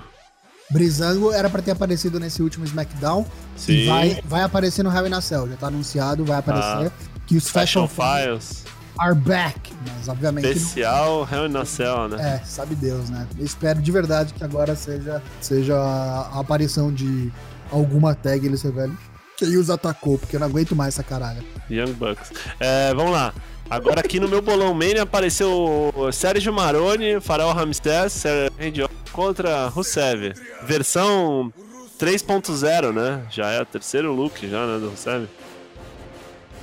Brizango 0.73 1.31
era 1.31 1.49
pra 1.49 1.61
ter 1.61 1.71
aparecido 1.71 2.19
nesse 2.19 2.41
último 2.41 2.65
SmackDown. 2.65 3.25
Sim. 3.55 3.73
E 3.73 3.85
vai, 3.87 4.21
vai 4.25 4.41
aparecer 4.41 4.83
no 4.83 4.91
Hell 4.91 5.07
in 5.07 5.13
a 5.13 5.21
Cell. 5.21 5.47
Já 5.47 5.55
tá 5.55 5.67
anunciado, 5.67 6.25
vai 6.25 6.37
aparecer. 6.39 6.91
que 7.27 7.37
os 7.37 7.47
Fashion 7.47 7.87
Fashion 7.87 8.25
Files. 8.33 8.63
are 8.99 9.15
back. 9.15 9.71
Mas 9.97 10.07
obviamente. 10.09 10.43
não- 10.45 10.51
Especial 10.51 11.27
Hell 11.31 11.45
in 11.47 11.55
a 11.55 11.63
Cell, 11.65 12.09
né? 12.09 12.41
É, 12.41 12.45
sabe 12.45 12.75
Deus, 12.75 13.09
né? 13.09 13.25
Eu 13.37 13.45
espero 13.45 13.81
de 13.81 13.91
verdade 13.91 14.33
que 14.33 14.43
agora 14.43 14.75
seja, 14.75 15.21
seja 15.39 15.75
a 15.77 16.39
aparição 16.39 16.91
de 16.91 17.31
alguma 17.71 18.13
tag 18.13 18.45
eles 18.45 18.61
revelem. 18.61 18.97
Aí 19.43 19.57
os 19.57 19.69
atacou, 19.69 20.17
porque 20.17 20.35
eu 20.35 20.39
não 20.39 20.47
aguento 20.47 20.75
mais 20.75 20.93
essa 20.95 21.03
caralho. 21.03 21.43
Young 21.69 21.93
Bucks. 21.93 22.31
É, 22.59 22.93
vamos 22.93 23.11
lá. 23.11 23.33
Agora 23.69 24.01
aqui 24.01 24.19
no 24.19 24.27
meu 24.27 24.41
bolão 24.41 24.73
Mania 24.73 25.03
apareceu 25.03 25.91
o 25.95 26.11
Sérgio 26.11 26.53
Maroni, 26.53 27.19
Farol 27.21 27.53
Ramstés, 27.53 28.23
Randy 28.59 28.85
contra 29.11 29.67
Rusev. 29.67 30.33
Versão 30.63 31.51
3.0, 31.99 32.91
né? 32.93 33.21
Já 33.31 33.49
é 33.51 33.61
o 33.61 33.65
terceiro 33.65 34.13
look 34.13 34.47
já, 34.47 34.65
né, 34.67 34.79
do 34.79 34.89
Rusev. 34.89 35.25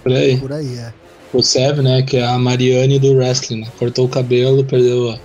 Por 0.03 0.13
aí. 0.13 0.39
Por 0.39 0.53
aí, 0.53 0.79
é. 0.79 0.93
O 1.33 1.43
Sev, 1.43 1.79
né? 1.81 2.03
Que 2.03 2.17
é 2.17 2.27
a 2.27 2.39
Mariane 2.39 2.99
do 2.99 3.15
wrestling, 3.15 3.61
né? 3.61 3.69
Cortou 3.79 4.07
o 4.07 4.09
cabelo, 4.09 4.65
perdeu. 4.65 5.11
a- 5.11 5.19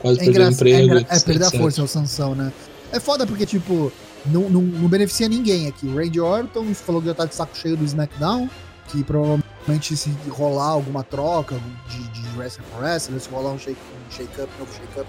Quase 0.00 0.20
É, 0.20 0.24
perdeu 0.24 0.42
o 0.42 0.46
é, 0.46 0.50
emprego. 0.50 0.78
engra... 0.84 0.98
é 0.98 1.00
etc, 1.14 1.24
perder 1.26 1.44
a 1.44 1.50
força, 1.50 1.80
é 1.80 1.84
o 1.84 1.88
Sansão, 1.88 2.34
né? 2.34 2.52
É 2.92 3.00
foda 3.00 3.26
porque, 3.26 3.44
tipo, 3.44 3.92
não, 4.26 4.48
não, 4.48 4.62
não 4.62 4.88
beneficia 4.88 5.28
ninguém 5.28 5.66
aqui. 5.66 5.86
O 5.86 5.96
Randy 5.96 6.20
Orton 6.20 6.74
falou 6.74 7.00
que 7.00 7.08
já 7.08 7.14
tá 7.14 7.24
de 7.24 7.34
saco 7.34 7.56
cheio 7.56 7.76
do 7.76 7.84
SmackDown, 7.84 8.48
que 8.88 9.04
provavelmente 9.04 9.96
se 9.96 10.10
rolar 10.28 10.70
alguma 10.70 11.02
troca 11.02 11.60
de, 11.88 12.08
de 12.08 12.38
wrestler 12.38 12.66
wrestler, 12.78 13.20
se 13.20 13.28
rolar 13.28 13.50
um 13.50 13.58
shake-up, 13.58 13.78
um 14.08 14.12
shake 14.12 14.40
novo 14.58 14.72
shake-up, 14.72 15.08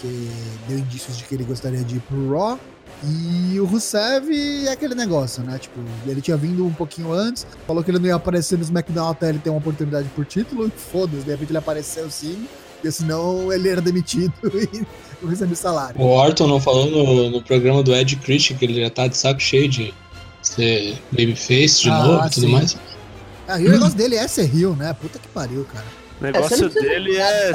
que 0.00 0.30
deu 0.68 0.78
indícios 0.78 1.16
de 1.16 1.24
que 1.24 1.34
ele 1.34 1.44
gostaria 1.44 1.82
de 1.82 1.96
ir 1.96 2.00
pro 2.00 2.30
Raw. 2.30 2.58
E 3.02 3.58
o 3.60 3.66
Rusev 3.66 4.30
é 4.66 4.70
aquele 4.70 4.94
negócio, 4.94 5.42
né? 5.42 5.58
Tipo, 5.58 5.78
ele 6.06 6.20
tinha 6.20 6.36
vindo 6.36 6.64
um 6.64 6.72
pouquinho 6.72 7.12
antes, 7.12 7.46
falou 7.66 7.82
que 7.82 7.90
ele 7.90 7.98
não 7.98 8.06
ia 8.06 8.14
aparecer 8.14 8.56
no 8.56 8.62
SmackDown 8.62 9.10
até 9.10 9.28
ele 9.28 9.38
ter 9.38 9.50
uma 9.50 9.58
oportunidade 9.58 10.08
por 10.14 10.24
título, 10.24 10.70
foda-se, 10.70 11.24
de 11.24 11.30
repente 11.30 11.50
ele 11.50 11.58
apareceu 11.58 12.10
sim, 12.10 12.46
porque 12.74 12.90
senão 12.90 13.52
ele 13.52 13.68
era 13.68 13.80
demitido 13.80 14.32
e 14.44 14.86
não 15.24 15.30
recebia 15.30 15.56
salário. 15.56 16.00
O 16.00 16.06
Orton 16.06 16.46
não 16.46 16.60
falou 16.60 16.90
no, 16.90 17.30
no 17.30 17.42
programa 17.42 17.82
do 17.82 17.94
Ed 17.94 18.16
Christian 18.16 18.56
que 18.56 18.64
ele 18.64 18.80
já 18.80 18.90
tá 18.90 19.06
de 19.06 19.16
saco 19.16 19.40
cheio 19.40 19.68
de 19.68 19.92
ser 20.42 20.98
babyface 21.10 21.82
de 21.82 21.90
Ah, 21.90 22.02
novo 22.04 22.26
e 22.26 22.30
tudo 22.30 22.48
mais. 22.48 22.76
Ah, 23.48 23.60
e 23.60 23.66
o 23.66 23.70
negócio 23.70 23.96
dele 23.96 24.16
é 24.16 24.26
ser 24.28 24.44
Rio, 24.46 24.74
né? 24.76 24.92
Puta 24.94 25.18
que 25.18 25.28
pariu, 25.28 25.66
cara. 25.72 25.84
O 26.20 26.24
negócio 26.24 26.48
precisa- 26.70 26.80
dele 26.80 27.16
é. 27.16 27.52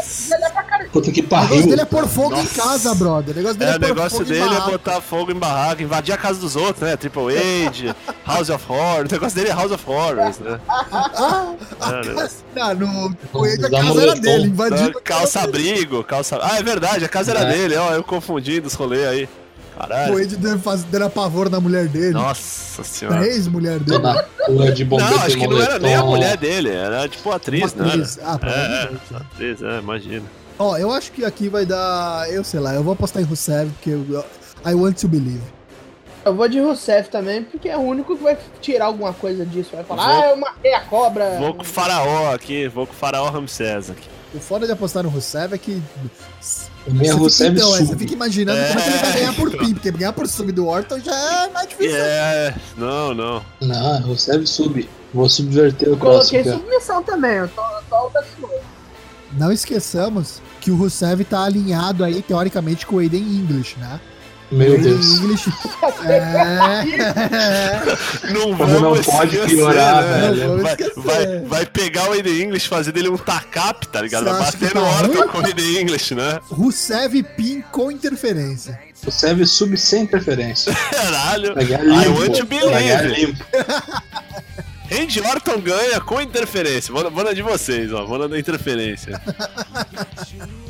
Puta 0.91 1.11
que 1.11 1.21
O 1.21 1.23
negócio 1.23 1.47
pariu. 1.49 1.67
dele 1.67 1.81
é 1.81 1.85
pôr 1.85 2.07
fogo 2.07 2.35
em 2.35 2.43
Nossa. 2.43 2.61
casa, 2.61 2.93
brother. 2.95 3.33
O 3.33 3.37
negócio 3.37 3.57
dele 3.57 3.71
É, 3.71 3.73
é, 3.73 3.77
o 3.77 3.79
negócio 3.79 4.21
em 4.21 4.25
dele 4.25 4.55
é 4.55 4.59
botar 4.71 5.01
fogo 5.01 5.31
em 5.31 5.35
barraca, 5.35 5.81
invadir 5.81 6.13
a 6.13 6.17
casa 6.17 6.39
dos 6.39 6.55
outros, 6.55 6.81
né? 6.81 6.95
Triple 6.97 7.37
H, 7.37 7.95
House 8.27 8.49
of 8.49 8.65
Horror. 8.71 9.05
O 9.07 9.11
negócio 9.11 9.35
dele 9.35 9.49
é 9.49 9.53
House 9.53 9.71
of 9.71 9.83
Horrors, 9.89 10.39
né? 10.39 10.59
É, 11.81 11.85
o 11.85 12.05
negócio- 12.05 12.37
Não, 12.55 12.73
no 12.75 13.15
Coelho 13.31 13.65
a 13.65 13.69
Dá 13.69 13.81
casa 13.81 14.01
era 14.03 14.15
dele, 14.15 14.47
invadindo. 14.47 14.89
Então, 14.89 15.01
calça 15.03 15.41
abrigo, 15.41 16.03
calça. 16.03 16.37
Ah, 16.41 16.57
é 16.59 16.63
verdade, 16.63 17.05
a 17.05 17.09
casa 17.09 17.31
era 17.31 17.41
É. 17.41 17.51
dele, 17.51 17.75
ó. 17.77 17.91
Eu 17.93 18.03
confundi 18.03 18.59
dos 18.59 18.73
rolês 18.73 19.07
aí. 19.07 19.29
O 19.79 19.87
Caralho. 19.87 20.11
Coelho 20.13 20.37
deve 20.37 20.57
fazer 20.59 20.85
dando 20.91 21.09
pavor 21.09 21.49
na 21.49 21.59
mulher 21.59 21.87
dele. 21.87 22.11
Nossa 22.11 22.83
senhora. 22.83 23.21
Na 23.21 23.25
ex-mulher 23.27 23.79
dele. 23.79 24.03
De 24.73 24.83
bombeiro 24.83 25.15
Não, 25.15 25.23
acho 25.23 25.37
que 25.37 25.47
não 25.47 25.61
era 25.61 25.79
nem 25.79 25.95
a 25.95 26.03
mulher 26.03 26.35
dele, 26.37 26.69
era 26.69 27.07
tipo 27.07 27.31
a 27.31 27.35
atriz, 27.37 27.73
né? 27.73 27.87
atriz. 27.87 28.19
Ah, 28.21 28.39
É, 28.43 28.83
é, 29.13 29.17
atriz, 29.17 29.61
é, 29.61 29.79
imagina. 29.79 30.25
Ó, 30.57 30.77
eu 30.77 30.91
acho 30.91 31.11
que 31.13 31.23
aqui 31.23 31.47
vai 31.47 31.65
dar. 31.65 32.29
Eu 32.29 32.43
sei 32.43 32.59
lá, 32.59 32.73
eu 32.73 32.83
vou 32.83 32.91
apostar 32.93 33.21
em 33.21 33.25
Rusev, 33.25 33.69
porque 33.71 33.91
eu, 33.91 34.25
I 34.65 34.73
want 34.73 34.99
to 34.99 35.07
believe. 35.07 35.41
Eu 36.25 36.35
vou 36.35 36.49
de 36.49 36.59
Rousseff 36.59 37.09
também, 37.09 37.43
porque 37.45 37.69
é 37.69 37.77
o 37.77 37.79
único 37.79 38.17
que 38.17 38.21
vai 38.21 38.37
tirar 38.59 38.85
alguma 38.87 39.13
coisa 39.13 39.45
disso. 39.45 39.69
Vai 39.73 39.85
falar, 39.85 40.05
Vou- 40.05 40.23
ah, 40.23 40.29
eu 40.31 40.35
matei 40.37 40.73
a 40.73 40.81
cobra. 40.81 41.37
Vou 41.39 41.53
com 41.53 41.61
o 41.61 41.65
faraó 41.65 42.33
aqui, 42.33 42.67
vou 42.67 42.85
com 42.85 42.91
o 42.91 42.95
faraó 42.95 43.29
Ramsés 43.29 43.89
aqui. 43.89 44.09
O 44.33 44.39
foda 44.39 44.65
de 44.65 44.71
apostar 44.71 45.03
no 45.03 45.09
Rusev 45.09 45.53
é 45.53 45.57
que. 45.57 45.81
O 46.87 46.93
meu 46.93 47.17
Rusev 47.17 47.51
fica, 47.55 47.65
então, 47.65 47.75
é, 47.75 47.79
você 47.83 47.97
fica 47.97 48.13
imaginando 48.13 48.59
como 48.67 48.79
é 48.79 48.83
que 48.83 48.89
ele 48.89 48.97
vai 48.99 49.09
É, 49.09 49.13
ganhar 49.13 49.33
por 49.35 49.47
então. 49.47 49.59
PIN, 49.65 49.73
porque 49.73 49.91
ganhar 49.91 50.13
por 50.13 50.27
sub 50.27 50.51
do 50.51 50.67
Orton 50.67 50.99
já 50.99 51.15
é 51.45 51.49
mais 51.49 51.67
difícil. 51.69 51.95
É, 51.97 52.55
não, 52.77 53.13
não. 53.13 53.43
Não, 53.61 54.01
Rusev 54.03 54.45
sub. 54.45 54.87
Vou 55.13 55.27
subverter 55.27 55.89
o 55.89 55.93
Eu 55.93 55.97
coloquei 55.97 56.43
próximo. 56.43 56.63
submissão 56.63 57.03
também, 57.03 57.31
eu 57.37 57.47
tô, 57.47 57.61
eu 57.61 57.81
tô. 57.89 58.49
Não 59.33 59.51
esqueçamos 59.51 60.41
que 60.61 60.69
o 60.71 60.75
Rusev 60.75 61.23
tá 61.23 61.43
alinhado 61.43 62.03
aí, 62.03 62.21
teoricamente, 62.21 62.85
com 62.85 62.95
o 62.95 62.99
Aiden 62.99 63.21
English, 63.21 63.77
né? 63.79 63.99
Meu 64.51 64.79
Deus. 64.79 65.19
English. 65.19 65.51
é. 66.05 66.23
Não 68.33 68.55
Como 68.55 68.79
não 68.79 69.01
pode 69.03 69.37
piorar, 69.37 70.03
né? 70.03 70.31
velho. 70.31 70.61
Vai, 70.61 70.75
vamos 70.75 71.05
vai, 71.05 71.39
vai 71.41 71.65
pegar 71.65 72.09
o 72.09 72.13
Aiden 72.13 72.43
English, 72.43 72.67
fazer 72.67 72.91
dele 72.91 73.09
um 73.09 73.17
tacap, 73.17 73.87
tá 73.87 74.01
ligado? 74.01 74.25
Vai 74.25 74.39
bater 74.39 74.73
no 74.73 74.81
tá 74.81 74.89
Orton 74.89 75.27
com 75.27 75.37
o 75.39 75.45
Aiden 75.45 75.81
English, 75.81 76.15
né? 76.15 76.39
Rusev 76.49 77.23
PIN 77.37 77.61
com 77.71 77.91
interferência. 77.91 78.79
Rusev 79.05 79.45
sub 79.45 79.77
sem 79.77 80.03
interferência. 80.03 80.73
Caralho. 80.91 81.53
I 81.61 82.07
want 82.07 82.35
to 82.37 82.45
believe. 82.45 83.35
Randy 84.89 85.21
Orton 85.21 85.59
ganha 85.61 85.99
com 86.01 86.19
interferência. 86.21 86.91
Vou, 86.93 87.03
na- 87.03 87.09
vou 87.09 87.23
na 87.23 87.33
de 87.33 87.41
vocês, 87.41 87.93
ó. 87.93 88.05
Vou 88.05 88.17
na 88.17 88.27
da 88.27 88.39
interferência. 88.39 89.21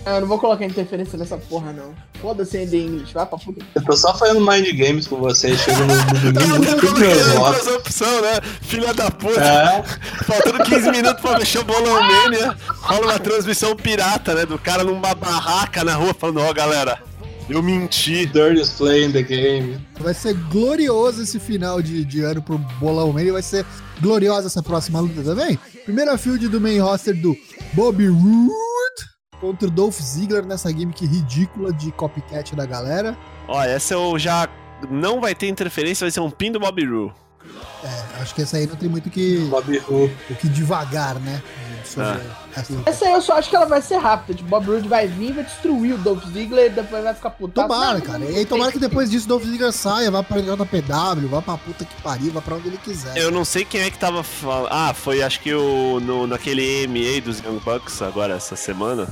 Ah, 0.05 0.15
Eu 0.15 0.21
não 0.21 0.27
vou 0.27 0.39
colocar 0.39 0.65
interferência 0.65 1.17
nessa 1.17 1.37
porra, 1.37 1.71
não. 1.71 1.93
Foda-se 2.21 2.57
ainda 2.57 2.75
em 2.75 2.85
inglês, 2.85 3.11
vai 3.11 3.25
pra 3.25 3.37
puta. 3.37 3.63
Eu 3.75 3.83
tô 3.83 3.95
só 3.95 4.13
fazendo 4.17 4.39
mind 4.41 4.67
games 4.77 5.07
com 5.07 5.17
vocês. 5.17 5.59
Chego 5.61 5.79
no, 5.81 6.31
domingo, 6.33 6.79
tudo 6.79 7.35
votos. 7.35 7.63
duas 7.63 7.75
opções, 7.77 8.21
né? 8.21 8.39
Filha 8.61 8.93
da 8.93 9.09
puta. 9.11 9.39
É, 9.41 9.83
Faltando 10.25 10.63
15 10.63 10.91
minutos 10.91 11.21
pra 11.21 11.37
mexer 11.39 11.59
o 11.59 11.63
bolão 11.63 12.01
mania. 12.01 12.55
Rola 12.81 13.05
uma 13.05 13.19
transmissão 13.19 13.75
pirata, 13.75 14.33
né? 14.33 14.45
Do 14.45 14.57
cara 14.57 14.83
numa 14.83 15.13
barraca 15.15 15.83
na 15.83 15.95
rua 15.95 16.13
falando, 16.13 16.41
ó, 16.41 16.51
galera, 16.53 17.01
eu 17.49 17.63
menti. 17.63 18.25
dirtiest 18.25 18.77
play 18.77 19.05
in 19.05 19.11
the 19.11 19.21
game. 19.23 19.79
Vai 19.99 20.13
ser 20.13 20.33
glorioso 20.33 21.21
esse 21.21 21.39
final 21.39 21.81
de, 21.81 22.05
de 22.05 22.21
ano 22.21 22.41
pro 22.41 22.57
Bolão 22.79 23.11
Man. 23.11 23.23
E 23.23 23.31
vai 23.31 23.41
ser 23.41 23.65
gloriosa 23.99 24.47
essa 24.47 24.61
próxima 24.61 24.99
luta 24.99 25.23
também. 25.23 25.57
Primeira 25.83 26.17
field 26.17 26.47
do 26.47 26.61
main 26.61 26.79
roster 26.79 27.19
do 27.19 27.35
Bobby 27.73 28.07
Roode 28.07 29.09
contra 29.39 29.67
o 29.67 29.71
Dolph 29.71 29.99
Ziggler 29.99 30.45
nessa 30.45 30.69
gimmick 30.69 31.05
ridícula 31.05 31.73
de 31.73 31.91
copycat 31.91 32.55
da 32.55 32.65
galera. 32.65 33.17
Ó, 33.47 33.63
essa 33.63 33.93
eu 33.93 34.17
já. 34.19 34.47
Não 34.89 35.19
vai 35.19 35.35
ter 35.35 35.47
interferência, 35.47 36.05
vai 36.05 36.11
ser 36.11 36.21
um 36.21 36.31
pin 36.31 36.51
do 36.51 36.59
Bobby 36.59 36.85
Roode. 36.85 37.13
É, 37.83 38.21
acho 38.21 38.35
que 38.35 38.41
essa 38.41 38.57
aí 38.57 38.67
não 38.67 38.75
tem 38.75 38.89
muito 38.89 39.07
o 39.07 39.09
que, 39.09 39.37
Bobby 39.49 39.77
Ru. 39.77 40.09
o 40.29 40.35
que 40.35 40.49
devagar, 40.49 41.15
né? 41.19 41.41
Sobre 41.85 42.09
Ah. 42.09 42.19
essa. 42.55 42.73
Essa 42.85 43.05
aí 43.05 43.13
eu 43.13 43.21
só 43.21 43.37
acho 43.37 43.49
que 43.49 43.55
ela 43.55 43.65
vai 43.65 43.81
ser 43.81 43.97
rápida. 43.97 44.33
Tipo, 44.37 44.49
Bob 44.49 44.65
Roode 44.67 44.87
vai 44.87 45.07
vir, 45.07 45.33
vai 45.33 45.43
destruir 45.43 45.93
o 45.93 45.97
Dolph 45.97 46.23
Ziggler 46.25 46.67
e 46.67 46.69
depois 46.69 47.03
vai 47.03 47.13
ficar 47.13 47.29
putado. 47.31 47.67
Tomara, 47.67 47.93
Não, 47.99 48.01
cara. 48.05 48.19
não 48.19 48.29
E 48.31 48.35
aí, 48.37 48.45
tomara 48.45 48.71
que 48.71 48.79
depois 48.79 49.09
disso 49.09 49.25
o 49.25 49.29
Dolph 49.29 49.43
Ziggler 49.45 49.71
saia, 49.71 50.09
vá 50.11 50.21
pra 50.23 50.39
JPW, 50.41 51.27
vá 51.29 51.41
pra 51.41 51.57
puta 51.57 51.85
que 51.85 52.01
pariu, 52.01 52.31
vá 52.31 52.41
pra 52.41 52.55
onde 52.55 52.67
ele 52.67 52.77
quiser. 52.77 53.17
Eu 53.17 53.31
não 53.31 53.43
sei 53.45 53.65
quem 53.65 53.81
é 53.81 53.89
que 53.89 53.97
tava 53.97 54.23
falando. 54.23 54.67
Ah, 54.71 54.93
foi 54.93 55.21
acho 55.21 55.39
que 55.41 55.53
o. 55.53 55.99
No, 55.99 56.25
naquele 56.27 56.83
EMA 56.83 57.21
dos 57.21 57.39
Young 57.39 57.59
Bucks, 57.63 58.01
agora 58.01 58.35
essa 58.35 58.55
semana. 58.55 59.07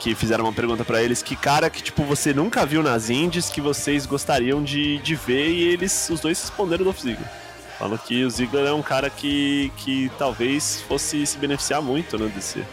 Que 0.00 0.14
fizeram 0.14 0.44
uma 0.44 0.52
pergunta 0.52 0.84
pra 0.84 1.02
eles, 1.02 1.22
que 1.24 1.34
cara 1.34 1.68
que, 1.68 1.82
tipo, 1.82 2.04
você 2.04 2.32
nunca 2.32 2.64
viu 2.64 2.84
nas 2.84 3.10
indies 3.10 3.48
que 3.50 3.60
vocês 3.60 4.06
gostariam 4.06 4.62
de, 4.62 4.98
de 4.98 5.16
ver, 5.16 5.48
e 5.50 5.62
eles, 5.64 6.08
os 6.08 6.20
dois 6.20 6.40
responderam 6.40 6.78
do 6.78 6.84
Dolph 6.84 7.00
Ziggler. 7.00 7.28
Falam 7.78 7.96
que 7.96 8.24
o 8.24 8.30
Ziggler 8.30 8.66
é 8.66 8.72
um 8.72 8.82
cara 8.82 9.08
que, 9.08 9.72
que 9.76 10.10
talvez 10.18 10.80
fosse 10.82 11.24
se 11.24 11.38
beneficiar 11.38 11.80
muito, 11.80 12.18
né, 12.18 12.30
desse... 12.34 12.64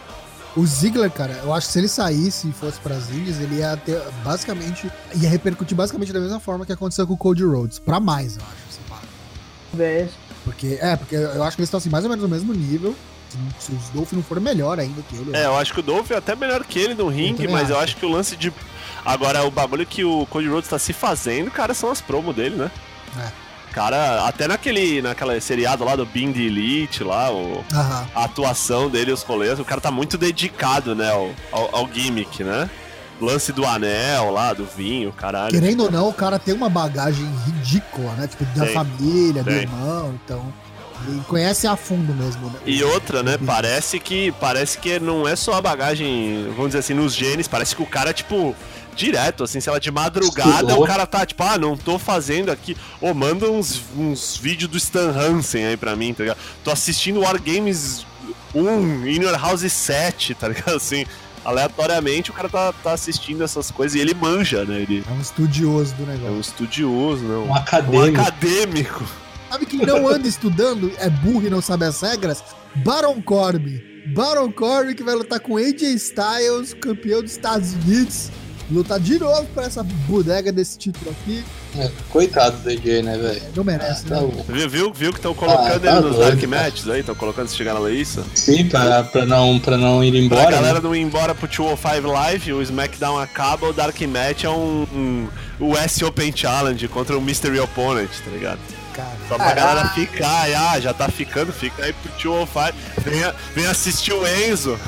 O 0.56 0.66
Ziggler, 0.66 1.10
cara, 1.10 1.34
eu 1.44 1.52
acho 1.52 1.66
que 1.66 1.72
se 1.74 1.78
ele 1.78 1.88
saísse 1.88 2.48
e 2.48 2.52
fosse 2.52 2.80
pras 2.80 3.10
Indies, 3.10 3.38
ele 3.38 3.56
ia 3.56 3.76
ter 3.76 4.00
basicamente. 4.24 4.90
ia 5.14 5.28
repercutir 5.28 5.76
basicamente 5.76 6.14
da 6.14 6.18
mesma 6.18 6.40
forma 6.40 6.64
que 6.64 6.72
aconteceu 6.72 7.06
com 7.06 7.12
o 7.12 7.16
Cody 7.16 7.44
Rhodes. 7.44 7.78
Pra 7.78 8.00
mais, 8.00 8.38
eu 8.38 8.42
acho. 8.42 8.56
sei 8.70 8.82
lá. 8.88 9.02
Vê. 9.74 10.08
Porque, 10.44 10.78
é, 10.80 10.96
porque 10.96 11.14
eu 11.14 11.44
acho 11.44 11.56
que 11.56 11.60
eles 11.60 11.68
estão 11.68 11.76
assim, 11.76 11.90
mais 11.90 12.04
ou 12.04 12.08
menos 12.08 12.22
no 12.22 12.28
mesmo 12.30 12.54
nível. 12.54 12.96
Se, 13.58 13.70
os 13.70 13.90
Dolph 13.90 14.12
não 14.12 14.22
for 14.22 14.40
melhor 14.40 14.80
ainda 14.80 15.02
que 15.02 15.16
ele. 15.16 15.36
É, 15.36 15.44
eu 15.44 15.58
acho 15.58 15.74
que 15.74 15.80
o 15.80 15.82
Dolph 15.82 16.10
é 16.10 16.16
até 16.16 16.34
melhor 16.34 16.64
que 16.64 16.78
ele 16.78 16.94
no 16.94 17.08
ringue, 17.08 17.46
mas 17.48 17.68
eu 17.68 17.76
acho. 17.76 17.84
acho 17.84 17.96
que 17.96 18.06
o 18.06 18.10
lance 18.10 18.34
de... 18.34 18.50
Agora, 19.04 19.44
o 19.44 19.50
bagulho 19.50 19.84
que 19.84 20.04
o 20.04 20.24
Cody 20.24 20.48
Rhodes 20.48 20.70
tá 20.70 20.78
se 20.78 20.94
fazendo, 20.94 21.50
cara, 21.50 21.74
são 21.74 21.90
as 21.90 22.00
promos 22.00 22.34
dele, 22.34 22.56
né? 22.56 22.70
É. 23.18 23.45
Cara, 23.76 24.26
até 24.26 24.48
naquele, 24.48 25.02
naquela 25.02 25.38
seriado 25.38 25.84
lá 25.84 25.94
do 25.94 26.06
Bing 26.06 26.32
Elite 26.34 27.04
lá, 27.04 27.30
o... 27.30 27.62
Aham. 27.70 28.08
a 28.14 28.24
atuação 28.24 28.88
dele, 28.88 29.12
os 29.12 29.22
rolês, 29.22 29.60
o 29.60 29.66
cara 29.66 29.82
tá 29.82 29.90
muito 29.90 30.16
dedicado, 30.16 30.94
né, 30.94 31.10
ao, 31.12 31.30
ao, 31.52 31.76
ao 31.76 31.88
gimmick, 31.92 32.42
né? 32.42 32.70
Lance 33.20 33.52
do 33.52 33.66
anel 33.66 34.30
lá, 34.30 34.54
do 34.54 34.64
vinho, 34.64 35.12
caralho. 35.12 35.50
Querendo 35.50 35.82
ou 35.82 35.90
não, 35.90 36.08
o 36.08 36.12
cara 36.14 36.38
tem 36.38 36.54
uma 36.54 36.70
bagagem 36.70 37.30
ridícula, 37.44 38.12
né? 38.12 38.26
Tipo, 38.26 38.46
da 38.46 38.64
Tem, 38.64 38.72
família, 38.72 39.42
do 39.44 39.50
tem. 39.50 39.60
irmão, 39.60 40.18
então. 40.24 40.54
Ele 41.06 41.20
conhece 41.28 41.66
a 41.66 41.76
fundo 41.76 42.12
mesmo, 42.14 42.46
né? 42.50 42.58
E 42.66 42.82
outra, 42.84 43.22
né, 43.22 43.38
parece 43.44 43.98
que 44.00 44.32
parece 44.40 44.78
que 44.78 44.98
não 44.98 45.26
é 45.26 45.36
só 45.36 45.54
a 45.54 45.60
bagagem, 45.62 46.44
vamos 46.50 46.66
dizer 46.68 46.78
assim, 46.78 46.94
nos 46.94 47.14
genes, 47.14 47.46
parece 47.48 47.74
que 47.76 47.82
o 47.82 47.86
cara, 47.86 48.12
tipo, 48.12 48.54
direto, 48.94 49.44
assim, 49.44 49.60
sei 49.60 49.72
lá, 49.72 49.78
de 49.78 49.90
madrugada, 49.90 50.50
Estudou. 50.54 50.82
o 50.82 50.86
cara 50.86 51.06
tá, 51.06 51.24
tipo, 51.26 51.42
ah, 51.42 51.58
não 51.58 51.76
tô 51.76 51.98
fazendo 51.98 52.50
aqui. 52.50 52.76
Ô, 53.00 53.12
manda 53.12 53.50
uns, 53.50 53.82
uns 53.96 54.36
vídeos 54.36 54.70
do 54.70 54.76
Stan 54.78 55.10
Hansen 55.10 55.66
aí 55.66 55.76
pra 55.76 55.94
mim, 55.94 56.14
tá 56.14 56.22
ligado? 56.24 56.38
Tô 56.64 56.70
assistindo 56.70 57.20
War 57.20 57.40
Games 57.40 58.06
1, 58.54 59.06
In 59.06 59.22
Your 59.22 59.38
House 59.38 59.70
7, 59.70 60.34
tá 60.34 60.48
ligado? 60.48 60.76
Assim, 60.76 61.04
aleatoriamente 61.44 62.30
o 62.30 62.34
cara 62.34 62.48
tá, 62.48 62.72
tá 62.72 62.92
assistindo 62.92 63.44
essas 63.44 63.70
coisas 63.70 63.94
e 63.96 64.00
ele 64.00 64.14
manja, 64.14 64.64
né? 64.64 64.80
Ele 64.80 65.04
É 65.08 65.12
um 65.12 65.20
estudioso 65.20 65.94
do 65.94 66.02
é 66.04 66.14
negócio. 66.14 66.34
um 66.36 66.40
estudioso, 66.40 67.22
né? 67.24 67.36
Um 67.36 67.48
Um 67.50 67.54
acadêmico. 67.54 68.20
acadêmico. 68.20 69.04
Sabe 69.50 69.66
quem 69.66 69.80
não 69.86 70.08
anda 70.08 70.26
estudando, 70.26 70.90
é 70.98 71.08
burro 71.08 71.46
e 71.46 71.50
não 71.50 71.60
sabe 71.62 71.84
as 71.84 72.00
regras? 72.00 72.42
Baron 72.76 73.22
Corbin. 73.22 73.80
Baron 74.14 74.50
Corbin 74.52 74.94
que 74.94 75.02
vai 75.02 75.14
lutar 75.14 75.40
com 75.40 75.56
AJ 75.56 75.82
Styles, 75.94 76.74
campeão 76.74 77.22
dos 77.22 77.32
Estados 77.32 77.72
Unidos. 77.74 78.30
Lutar 78.68 78.98
de 78.98 79.16
novo 79.20 79.46
pra 79.54 79.62
essa 79.64 79.84
bodega 79.84 80.50
desse 80.50 80.76
título 80.76 81.12
aqui. 81.12 81.44
É, 81.78 81.88
coitado 82.10 82.56
do 82.58 82.68
AJ, 82.68 83.02
né, 83.04 83.16
velho? 83.16 83.42
Não 83.54 83.62
merece, 83.62 84.04
Tá 84.06 84.20
né? 84.20 84.28
Viu, 84.48 84.68
viu, 84.68 84.92
viu 84.92 85.12
que 85.12 85.18
estão 85.20 85.32
colocando 85.34 85.76
Ah, 85.76 85.78
tá 85.78 85.96
ele 85.98 86.00
nos 86.08 86.18
Dark. 86.18 86.42
Matches 86.42 86.88
aí? 86.88 86.98
Estão 87.00 87.14
colocando 87.14 87.46
se 87.46 87.54
chegar 87.56 87.76
a 87.76 87.78
ler 87.78 87.94
isso? 87.94 88.24
Sim, 88.34 88.68
pra, 88.68 89.04
pra, 89.04 89.24
não, 89.24 89.60
pra 89.60 89.76
não 89.78 90.02
ir 90.02 90.10
Pra 90.10 90.18
embora. 90.20 90.50
galera 90.50 90.74
né? 90.74 90.80
não 90.82 90.96
ir 90.96 91.00
embora 91.00 91.32
pro 91.32 91.46
205 91.46 92.08
Live, 92.08 92.52
o 92.54 92.60
SmackDown 92.62 93.18
acaba, 93.20 93.68
o 93.68 93.72
Dark 93.72 94.00
Match 94.02 94.42
é 94.42 94.50
um, 94.50 94.84
um 94.92 95.28
US 95.60 96.02
Open 96.02 96.32
Challenge 96.34 96.88
contra 96.88 97.16
o 97.16 97.20
Mystery 97.22 97.60
Opponent, 97.60 98.10
tá 98.24 98.30
ligado? 98.32 98.58
Cara. 98.96 99.12
Só 99.28 99.36
pra 99.36 99.52
galera 99.52 99.88
ficar, 99.90 100.46
ah, 100.72 100.80
já 100.80 100.94
tá 100.94 101.08
ficando, 101.08 101.52
fica 101.52 101.84
aí 101.84 101.92
pro 101.92 102.10
205, 102.12 102.72
venha, 103.04 103.34
venha 103.54 103.70
assistir 103.70 104.12
o 104.14 104.26
Enzo. 104.26 104.78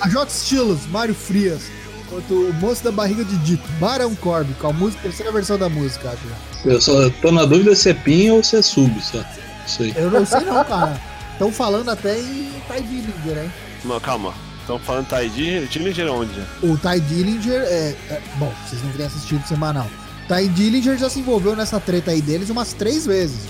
A 0.00 0.08
J 0.08 0.26
Estilos, 0.30 0.86
Mário 0.86 1.14
Frias. 1.14 1.62
Quanto 2.10 2.32
o 2.34 2.52
moço 2.54 2.82
da 2.84 2.90
barriga 2.92 3.24
de 3.24 3.36
dito, 3.38 3.66
Baron 3.80 4.14
Corbin, 4.16 4.52
com 4.54 4.68
a 4.68 4.72
música, 4.72 5.02
terceira 5.02 5.30
versão 5.32 5.58
da 5.58 5.68
música, 5.68 6.08
acho. 6.10 6.22
já. 6.28 6.70
Eu 6.72 6.80
só 6.80 7.10
tô 7.22 7.30
na 7.32 7.44
dúvida 7.44 7.74
se 7.74 7.90
é 7.90 7.94
pin 7.94 8.30
ou 8.30 8.42
se 8.42 8.56
é 8.56 8.62
sub, 8.62 8.98
só. 9.02 9.22
Isso 9.66 9.82
aí. 9.82 9.92
Eu 9.96 10.10
não 10.10 10.24
sei 10.24 10.40
não, 10.40 10.64
cara. 10.64 11.00
Estão 11.32 11.52
falando 11.52 11.90
até 11.90 12.18
em 12.18 12.50
Ty 12.66 12.82
Dillinger, 12.82 13.44
hein? 13.44 13.52
Não, 13.84 14.00
calma. 14.00 14.32
Estão 14.60 14.78
falando 14.78 15.06
Ty 15.06 15.28
Dillinger 15.70 16.10
onde? 16.12 16.40
O 16.62 16.76
Ty 16.78 17.00
Dillinger 17.00 17.60
é, 17.62 17.94
é- 18.10 18.22
Bom, 18.36 18.52
vocês 18.66 18.82
não 18.82 18.90
terem 18.92 19.06
assistido 19.06 19.46
semanal. 19.46 19.86
Ty 20.28 20.46
Dillinger 20.48 20.98
já 20.98 21.08
se 21.08 21.18
envolveu 21.20 21.56
nessa 21.56 21.80
treta 21.80 22.10
aí 22.10 22.20
deles 22.20 22.50
umas 22.50 22.72
três 22.72 23.06
vezes. 23.06 23.40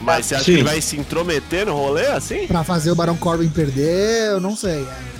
Mas 0.00 0.26
você 0.26 0.34
acha 0.34 0.44
Sim. 0.44 0.52
que 0.52 0.58
ele 0.58 0.64
vai 0.68 0.80
se 0.80 0.96
intrometer 0.96 1.66
no 1.66 1.74
rolê 1.74 2.06
assim? 2.08 2.46
Pra 2.46 2.64
fazer 2.64 2.90
o 2.90 2.94
Baron 2.94 3.16
Corbin 3.16 3.48
perder, 3.48 4.30
eu 4.32 4.40
não 4.40 4.56
sei. 4.56 4.82
é. 4.82 5.14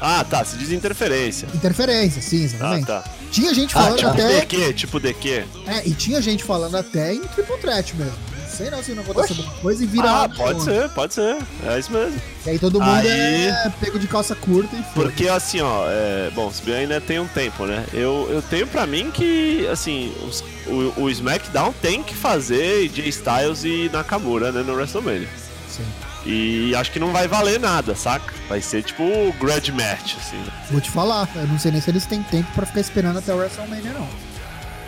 Ah, 0.00 0.24
tá, 0.24 0.44
se 0.44 0.56
diz 0.56 0.70
interferência. 0.70 1.48
Interferência, 1.54 2.22
sim, 2.22 2.42
Ah, 2.42 2.44
exatamente. 2.44 2.86
tá. 2.86 3.04
Tinha 3.32 3.52
gente 3.52 3.76
Ah, 3.76 3.80
falando 3.82 3.96
tipo 3.98 4.10
até. 4.10 4.40
DQ, 4.40 4.72
tipo 4.74 5.00
DQ. 5.00 5.44
É, 5.66 5.82
e 5.88 5.92
tinha 5.92 6.22
gente 6.22 6.44
falando 6.44 6.76
até 6.76 7.14
em 7.14 7.20
triple 7.20 7.56
threat 7.58 7.96
mesmo. 7.96 8.12
Não 8.58 8.66
sei 8.66 8.70
não 8.70 8.82
se 8.82 8.92
não 8.92 9.02
aconteceu 9.02 9.22
Oxi. 9.36 9.40
alguma 9.42 9.60
coisa 9.60 9.84
e 9.84 9.86
vira. 9.86 10.10
Ah, 10.24 10.28
pode 10.28 10.62
ser, 10.62 10.88
pode 10.90 11.14
ser. 11.14 11.36
É 11.66 11.78
isso 11.78 11.92
mesmo. 11.92 12.20
E 12.46 12.50
aí 12.50 12.58
todo 12.58 12.80
mundo 12.80 12.90
Aí- 12.90 13.46
é 13.46 13.72
pego 13.80 13.98
de 13.98 14.06
calça 14.08 14.34
curta 14.34 14.74
e 14.74 14.82
foi. 14.94 15.04
Porque 15.04 15.28
assim, 15.28 15.60
ó, 15.60 15.84
é, 15.88 16.30
bom, 16.34 16.50
se 16.50 16.62
bem 16.62 16.74
ainda 16.74 17.00
tem 17.00 17.18
um 17.20 17.28
tempo, 17.28 17.66
né? 17.66 17.84
Eu, 17.92 18.26
eu 18.30 18.42
tenho 18.42 18.66
pra 18.66 18.86
mim 18.86 19.10
que, 19.10 19.66
assim, 19.70 20.12
os- 20.26 20.42
o, 20.66 21.02
o 21.02 21.10
SmackDown 21.10 21.72
tem 21.80 22.02
que 22.02 22.14
fazer 22.14 22.90
Jay 22.94 23.08
Styles 23.08 23.64
e 23.64 23.88
Nakamura, 23.92 24.50
né, 24.52 24.62
no 24.62 24.74
WrestleMania. 24.74 25.28
Sim. 25.68 25.84
E 26.26 26.74
acho 26.74 26.90
que 26.90 26.98
não 26.98 27.12
vai 27.12 27.26
valer 27.28 27.58
nada, 27.60 27.94
saca? 27.94 28.34
Vai 28.48 28.60
ser 28.60 28.82
tipo 28.82 29.02
o 29.02 29.32
grudge 29.38 29.70
match, 29.72 30.16
assim. 30.18 30.36
Vou 30.70 30.80
te 30.80 30.90
falar, 30.90 31.28
eu 31.36 31.46
não 31.46 31.58
sei 31.58 31.70
nem 31.70 31.80
se 31.80 31.88
eles 31.90 32.04
têm 32.06 32.22
tempo 32.24 32.50
pra 32.54 32.66
ficar 32.66 32.80
esperando 32.80 33.18
até 33.18 33.32
o 33.32 33.36
WrestleMania, 33.38 33.92
não. 33.92 34.08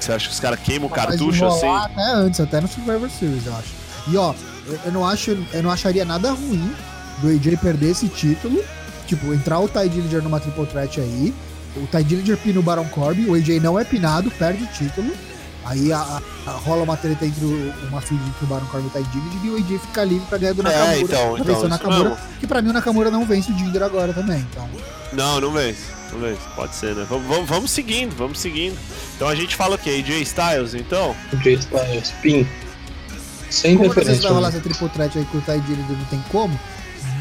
Você 0.01 0.13
acha 0.13 0.27
que 0.29 0.33
os 0.35 0.41
caras 0.41 0.59
queimam 0.61 0.89
o 0.89 0.91
cartucho 0.91 1.45
assim? 1.47 1.69
Até 1.69 2.13
antes, 2.13 2.41
até 2.41 2.61
no 2.61 2.67
Survivor 2.69 3.09
Series, 3.11 3.47
eu 3.47 3.55
acho. 3.55 3.69
E 4.09 4.17
ó, 4.17 4.35
eu, 4.87 4.93
não 4.93 5.07
acho, 5.07 5.37
eu 5.53 5.63
não 5.63 5.71
acharia 5.71 6.05
nada 6.05 6.33
ruim 6.33 6.75
do 7.19 7.29
AJ 7.29 7.57
perder 7.61 7.91
esse 7.91 8.09
título. 8.09 8.63
Tipo, 9.07 9.35
entrar 9.35 9.59
o 9.59 9.69
Ty 9.69 9.89
Dillinger 9.89 10.23
numa 10.23 10.41
triple 10.41 10.67
threat 10.67 11.01
aí. 11.01 11.35
O 11.77 11.87
Ty 11.87 12.03
Dillinger 12.05 12.37
pina 12.39 12.61
o 12.61 12.63
Baron 12.63 12.87
Corbin, 12.87 13.27
o 13.27 13.35
AJ 13.35 13.61
não 13.61 13.79
é 13.79 13.85
pinado, 13.85 14.31
perde 14.31 14.65
o 14.65 14.67
título. 14.69 15.13
Aí 15.65 15.93
a- 15.93 16.21
a- 16.47 16.51
rola 16.53 16.83
uma 16.85 16.97
treta 16.97 17.27
entre 17.27 17.45
o, 17.45 17.73
uma 17.91 18.01
feud 18.01 18.23
entre 18.27 18.45
o 18.45 18.47
Baron 18.49 18.65
Corbin 18.67 18.87
e 18.87 18.89
o 18.89 19.03
Ty 19.03 19.09
Dillinger 19.11 19.45
e 19.45 19.51
o 19.51 19.57
AJ 19.57 19.79
fica 19.81 20.05
livre 20.05 20.27
pra 20.29 20.39
ganhar 20.39 20.55
do 20.55 20.63
É, 20.63 20.65
Nakamura. 20.65 20.97
então, 21.01 21.19
pra 21.19 21.27
então, 21.33 21.45
vencer 21.45 21.55
o 21.55 21.59
isso 21.59 21.69
Nakamura. 21.69 22.17
Que 22.41 22.47
pra 22.47 22.63
mim 22.63 22.71
o 22.71 22.73
Nakamura 22.73 23.11
não 23.11 23.27
vence 23.27 23.53
o 23.53 23.59
Jinder 23.59 23.83
agora 23.83 24.13
também. 24.15 24.39
Então, 24.51 24.69
Não, 25.13 25.41
não 25.41 25.53
vence. 25.53 25.83
Vence. 26.19 26.41
Pode 26.55 26.75
ser, 26.75 26.95
né? 26.95 27.07
Vamos, 27.09 27.27
vamos, 27.27 27.49
vamos 27.49 27.71
seguindo, 27.71 28.15
vamos 28.17 28.39
seguindo. 28.39 28.77
Então 29.17 29.29
a 29.29 29.35
gente 29.35 29.55
fala 29.57 29.77
o 29.77 29.79
quê? 29.79 29.91
AJ 30.05 30.23
Styles, 30.23 30.75
então? 30.75 31.15
Jay 31.43 31.55
Styles, 31.55 32.11
pin. 32.23 32.47
Sem 33.51 33.77
como 33.77 33.89
referência. 33.89 34.23
vai 34.23 34.33
rolar 34.33 34.49
essa 34.49 34.61
triple 34.61 34.89
threat 34.91 35.19
aí 35.19 35.25
com 35.27 35.39
o 35.39 35.41
Ty 35.41 35.61
Dillinger 35.61 35.97
não 35.99 36.05
tem 36.05 36.23
como? 36.31 36.59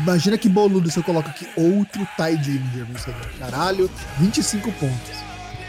Imagina 0.03 0.37
que 0.37 0.47
boludo 0.47 0.89
se 0.91 0.97
eu 0.97 1.03
coloco 1.03 1.27
aqui 1.29 1.47
outro 1.55 2.07
Ty 2.15 2.37
Dillinger. 2.37 2.85
Caralho, 3.39 3.89
25 4.19 4.71
pontos. 4.73 5.19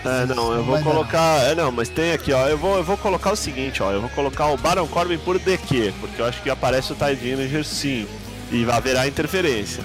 É, 0.04 0.24
não, 0.26 0.52
eu 0.52 0.58
Não 0.58 0.64
vou 0.64 0.74
vai 0.74 0.82
dar. 0.82 0.90
colocar. 0.90 1.42
É, 1.44 1.54
não, 1.54 1.70
mas 1.70 1.88
tem 1.88 2.12
aqui, 2.12 2.32
ó. 2.32 2.46
Eu 2.48 2.56
vou, 2.56 2.76
eu 2.78 2.84
vou 2.84 2.96
colocar 2.96 3.32
o 3.32 3.36
seguinte, 3.36 3.82
ó. 3.82 3.90
Eu 3.92 4.00
vou 4.00 4.10
colocar 4.10 4.46
o 4.46 4.56
Baron 4.56 4.86
Corbin 4.86 5.18
por 5.18 5.38
DQ, 5.38 5.92
porque 6.00 6.22
eu 6.22 6.26
acho 6.26 6.42
que 6.42 6.48
aparece 6.48 6.92
o 6.92 6.96
Ty 6.96 7.16
Dillinger 7.16 7.64
sim. 7.64 8.06
E 8.50 8.64
haverá 8.70 9.06
interferência. 9.06 9.84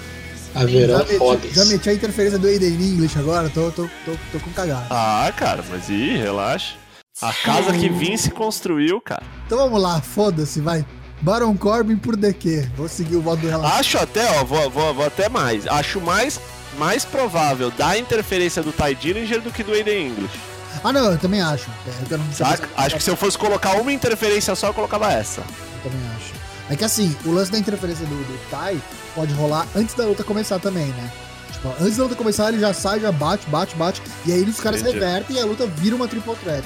Haverá 0.56 0.98
já, 0.98 1.04
meti, 1.04 1.18
fodas. 1.18 1.52
já 1.52 1.64
meti 1.66 1.88
a 1.90 1.94
interferência 1.94 2.38
do 2.38 2.46
Aiden 2.46 2.74
English 2.74 3.18
agora, 3.18 3.48
tô, 3.50 3.70
tô, 3.70 3.88
tô, 4.04 4.12
tô 4.32 4.40
com 4.40 4.50
cagada. 4.52 4.86
Ah, 4.90 5.32
cara, 5.36 5.64
mas 5.70 5.88
ih, 5.88 6.16
relaxa. 6.16 6.74
A 7.22 7.32
casa 7.32 7.72
que 7.72 7.88
Vince 7.88 8.30
construiu, 8.30 9.00
cara. 9.00 9.22
Então 9.46 9.58
vamos 9.58 9.80
lá, 9.80 10.00
foda-se, 10.00 10.60
vai. 10.60 10.84
Baron 11.20 11.56
Corbin 11.56 11.96
por 11.96 12.14
DQ. 12.14 12.68
Vou 12.76 12.88
seguir 12.88 13.16
o 13.16 13.22
voto 13.22 13.40
do 13.40 13.48
relato. 13.48 13.74
Acho 13.74 13.98
até, 13.98 14.38
ó, 14.38 14.44
vou, 14.44 14.68
vou, 14.70 14.94
vou 14.94 15.06
até 15.06 15.28
mais. 15.28 15.66
Acho 15.66 16.00
mais, 16.00 16.38
mais 16.78 17.04
provável 17.04 17.70
da 17.70 17.96
interferência 17.98 18.62
do 18.62 18.70
Ty 18.70 18.94
Dillinger 18.94 19.40
do 19.40 19.50
que 19.50 19.62
do 19.62 19.72
Aiden 19.72 20.08
English. 20.08 20.38
Ah, 20.84 20.92
não, 20.92 21.10
eu 21.10 21.18
também 21.18 21.40
acho. 21.40 21.68
É, 21.86 22.14
eu 22.14 22.20
Saca? 22.32 22.68
Acho 22.76 22.96
que 22.96 23.02
se 23.02 23.10
eu 23.10 23.16
fosse 23.16 23.38
colocar 23.38 23.80
uma 23.80 23.92
interferência 23.92 24.54
só, 24.54 24.68
eu 24.68 24.74
colocava 24.74 25.10
essa. 25.10 25.40
Eu 25.40 25.90
também 25.90 26.06
acho. 26.16 26.45
É 26.68 26.76
que 26.76 26.84
assim, 26.84 27.14
o 27.24 27.30
lance 27.30 27.50
da 27.52 27.58
interferência 27.58 28.04
do, 28.06 28.14
do 28.14 28.50
Tai 28.50 28.76
pode 29.14 29.32
rolar 29.34 29.66
antes 29.74 29.94
da 29.94 30.04
luta 30.04 30.24
começar 30.24 30.58
também, 30.58 30.86
né? 30.86 31.12
Tipo, 31.52 31.68
antes 31.80 31.96
da 31.96 32.02
luta 32.04 32.14
começar, 32.16 32.48
ele 32.48 32.58
já 32.60 32.74
sai, 32.74 33.00
já 33.00 33.12
bate, 33.12 33.46
bate, 33.48 33.74
bate. 33.76 34.02
E 34.26 34.32
aí 34.32 34.42
os 34.42 34.58
caras 34.60 34.80
Entendi. 34.80 34.98
revertem 34.98 35.36
e 35.36 35.40
a 35.40 35.44
luta 35.46 35.66
vira 35.66 35.94
uma 35.96 36.08
triple 36.08 36.34
threat. 36.36 36.64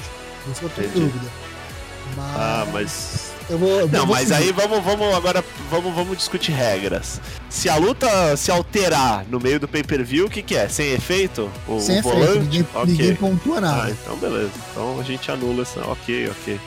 Isso 0.51 0.63
eu 0.63 0.69
em 0.69 0.87
Entendi. 0.87 0.99
dúvida. 1.05 1.25
Mas. 2.17 2.35
Ah, 2.35 2.67
mas. 2.73 3.31
Eu 3.49 3.57
vou. 3.57 3.69
eu 3.81 3.87
Não, 3.89 4.05
vou 4.05 4.15
mas 4.15 4.27
seguir. 4.29 4.43
aí 4.43 4.51
vamos, 4.51 4.83
vamos 4.83 5.13
agora 5.13 5.43
vamos, 5.69 5.93
vamos 5.93 6.17
discutir 6.17 6.51
regras. 6.51 7.21
Se 7.49 7.69
a 7.69 7.75
luta 7.75 8.35
se 8.37 8.49
alterar 8.51 9.25
no 9.29 9.39
meio 9.39 9.59
do 9.59 9.67
pay-per-view, 9.67 10.25
o 10.25 10.29
que, 10.29 10.41
que 10.41 10.55
é? 10.55 10.67
Sem 10.67 10.91
efeito? 10.93 11.49
O, 11.67 11.79
Sem 11.79 11.97
o 11.97 11.99
efeito, 11.99 12.03
volante? 12.17 12.39
ninguém, 12.39 12.67
ok. 12.73 12.85
ninguém 12.91 13.15
pontua 13.15 13.57
Ah, 13.57 13.61
nada. 13.61 13.91
então 13.91 14.15
beleza. 14.17 14.51
Então 14.71 14.99
a 14.99 15.03
gente 15.03 15.29
anula 15.31 15.61
essa. 15.61 15.79
Ok, 15.81 16.29
ok. 16.29 16.59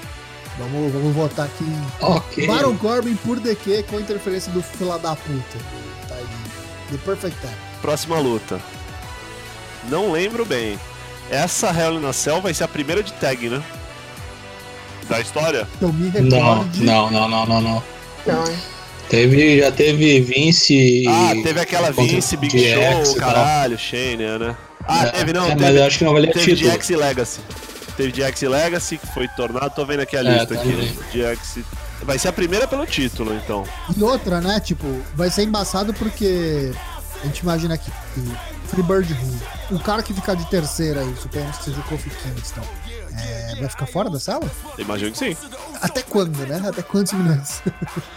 Vamos, 0.59 0.93
vamos 0.93 1.15
votar 1.15 1.47
aqui 1.47 1.65
em 1.65 1.83
Ok. 2.01 2.47
Baron 2.47 2.77
Corbin 2.77 3.17
por 3.17 3.41
DQ 3.41 3.85
com 3.91 3.99
interferência 3.99 4.53
do 4.53 4.63
fila 4.63 4.99
da 4.99 5.17
puta. 5.17 5.59
Tai 6.09 6.19
Dillinger. 6.19 6.91
The 6.93 6.97
Perfect 7.05 7.41
Time. 7.41 7.55
Próxima 7.83 8.19
luta. 8.21 8.61
Não 9.89 10.13
lembro 10.13 10.45
bem. 10.45 10.79
Essa 11.31 11.71
Hell 11.73 11.95
in 12.01 12.07
a 12.07 12.13
Cell 12.13 12.41
vai 12.41 12.55
ser 12.55 12.65
a 12.65 12.69
primeira 12.69 13.03
de 13.03 13.13
tag, 13.15 13.49
né? 13.49 13.63
Da 15.09 15.21
história? 15.21 15.67
Então 15.77 15.93
me 15.93 16.11
Não, 16.29 16.55
recorde. 16.61 16.83
não, 16.85 17.11
não, 17.11 17.29
não, 17.29 17.47
não, 17.47 17.61
não. 17.61 17.83
Não, 18.27 18.47
hein? 18.47 18.57
Teve, 19.09 19.59
já 19.61 19.71
teve 19.73 20.21
Vince. 20.21 21.05
Ah, 21.09 21.33
teve 21.43 21.61
aquela 21.61 21.91
Vince, 21.91 22.37
Big 22.37 22.57
DX 22.57 23.09
Show, 23.09 23.17
caralho, 23.17 23.77
Shane, 23.79 24.17
né? 24.39 24.57
Ah, 24.87 25.07
É, 25.07 25.11
teve 25.11 25.33
não, 25.33 25.45
é, 25.47 25.49
teve, 25.51 25.61
mas 25.63 25.77
eu 25.77 25.85
acho 25.85 25.99
que 25.99 26.05
não 26.05 26.13
valia 26.15 26.33
teve 26.33 26.55
título. 26.55 26.73
DX 26.77 26.91
e 26.91 26.97
Legacy. 26.97 27.41
Teve 27.97 28.13
DX 28.13 28.43
e 28.43 28.49
Legacy, 28.49 28.99
que 28.99 29.07
foi 29.09 29.29
tornado, 29.29 29.71
tô 29.75 29.85
vendo 29.87 30.01
aqui 30.01 30.17
a 30.17 30.21
É, 30.21 30.23
lista 30.23 30.55
tá 30.55 30.61
aqui. 30.61 30.73
DX. 31.13 31.59
Vai 32.03 32.19
ser 32.19 32.29
a 32.29 32.33
primeira 32.33 32.67
pelo 32.67 32.85
título, 32.87 33.33
então. 33.35 33.65
E 33.97 34.03
outra, 34.03 34.41
né? 34.41 34.59
Tipo, 34.61 34.87
vai 35.15 35.31
ser 35.31 35.45
embaçado 35.45 35.95
porque 35.95 36.73
a 37.23 37.27
gente 37.27 37.39
imagina 37.39 37.75
aqui 37.75 37.91
Freebird 38.69 39.13
Rule. 39.13 39.41
O 39.71 39.79
cara 39.81 40.03
que 40.03 40.13
ficar 40.13 40.35
de 40.35 40.45
terceira 40.51 41.01
aí, 41.01 41.15
suponhamos 41.17 41.57
que 41.59 41.65
seja 41.65 41.81
o 41.81 41.83
Kofi 41.85 42.11
Kingston, 42.11 42.63
é, 43.17 43.57
vai 43.61 43.69
ficar 43.69 43.87
fora 43.87 44.11
da 44.11 44.19
sala? 44.19 44.51
Imagino 44.77 45.13
que 45.13 45.19
sim. 45.19 45.37
Até 45.81 46.03
quando, 46.03 46.37
né? 46.47 46.61
Até 46.69 46.83
quantos 46.83 47.13
minutos? 47.13 47.63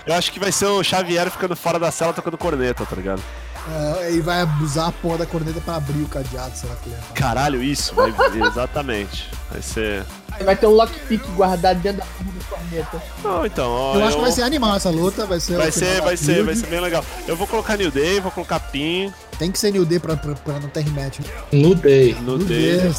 Eu 0.05 0.15
acho 0.15 0.31
que 0.31 0.39
vai 0.39 0.51
ser 0.51 0.65
o 0.65 0.83
Xavier 0.83 1.29
ficando 1.29 1.55
fora 1.55 1.77
da 1.79 1.91
cela 1.91 2.13
tocando 2.13 2.37
corneta, 2.37 2.85
tá 2.85 2.95
ligado? 2.95 3.21
Ah, 3.69 4.09
e 4.09 4.21
vai 4.21 4.47
usar 4.61 4.87
a 4.87 4.91
porra 4.91 5.19
da 5.19 5.25
corneta 5.25 5.59
pra 5.59 5.75
abrir 5.75 6.01
o 6.01 6.07
cadeado, 6.07 6.55
sei 6.55 6.69
lá 6.69 6.75
o 6.75 6.77
que 6.79 6.89
fazer. 6.89 7.13
Caralho, 7.13 7.61
isso, 7.61 7.93
vai 7.93 8.13
exatamente. 8.47 9.29
Vai 9.51 9.61
ser. 9.61 10.05
Vai 10.43 10.55
ter 10.55 10.67
um 10.67 10.71
lockpick 10.71 11.25
guardado 11.35 11.79
dentro 11.79 11.99
da 11.99 12.05
porra 12.05 12.31
corneta. 12.49 13.03
Não, 13.23 13.45
então, 13.45 13.69
ó. 13.69 13.95
Eu 13.95 14.05
acho 14.05 14.15
que 14.15 14.21
vai 14.21 14.31
ser 14.31 14.43
animal 14.43 14.75
essa 14.75 14.89
luta, 14.89 15.25
vai 15.25 15.39
ser. 15.39 15.57
Vai 15.57 15.71
ser, 15.71 16.01
vai 16.01 16.15
ser, 16.15 16.43
vai 16.43 16.55
ser 16.55 16.67
bem 16.67 16.79
legal. 16.79 17.03
Eu 17.27 17.35
vou 17.35 17.47
colocar 17.47 17.75
New 17.75 17.91
Day, 17.91 18.19
vou 18.19 18.31
colocar 18.31 18.59
Pin 18.59 19.11
Tem 19.37 19.51
que 19.51 19.59
ser 19.59 19.71
New 19.71 19.85
Day 19.85 19.99
pra, 19.99 20.15
pra, 20.15 20.33
pra 20.35 20.59
não 20.59 20.69
ter 20.69 20.81
rematch. 20.81 21.19
No 21.51 21.75
Day. 21.75 22.15
Meu 22.21 22.37
Day. 22.37 22.93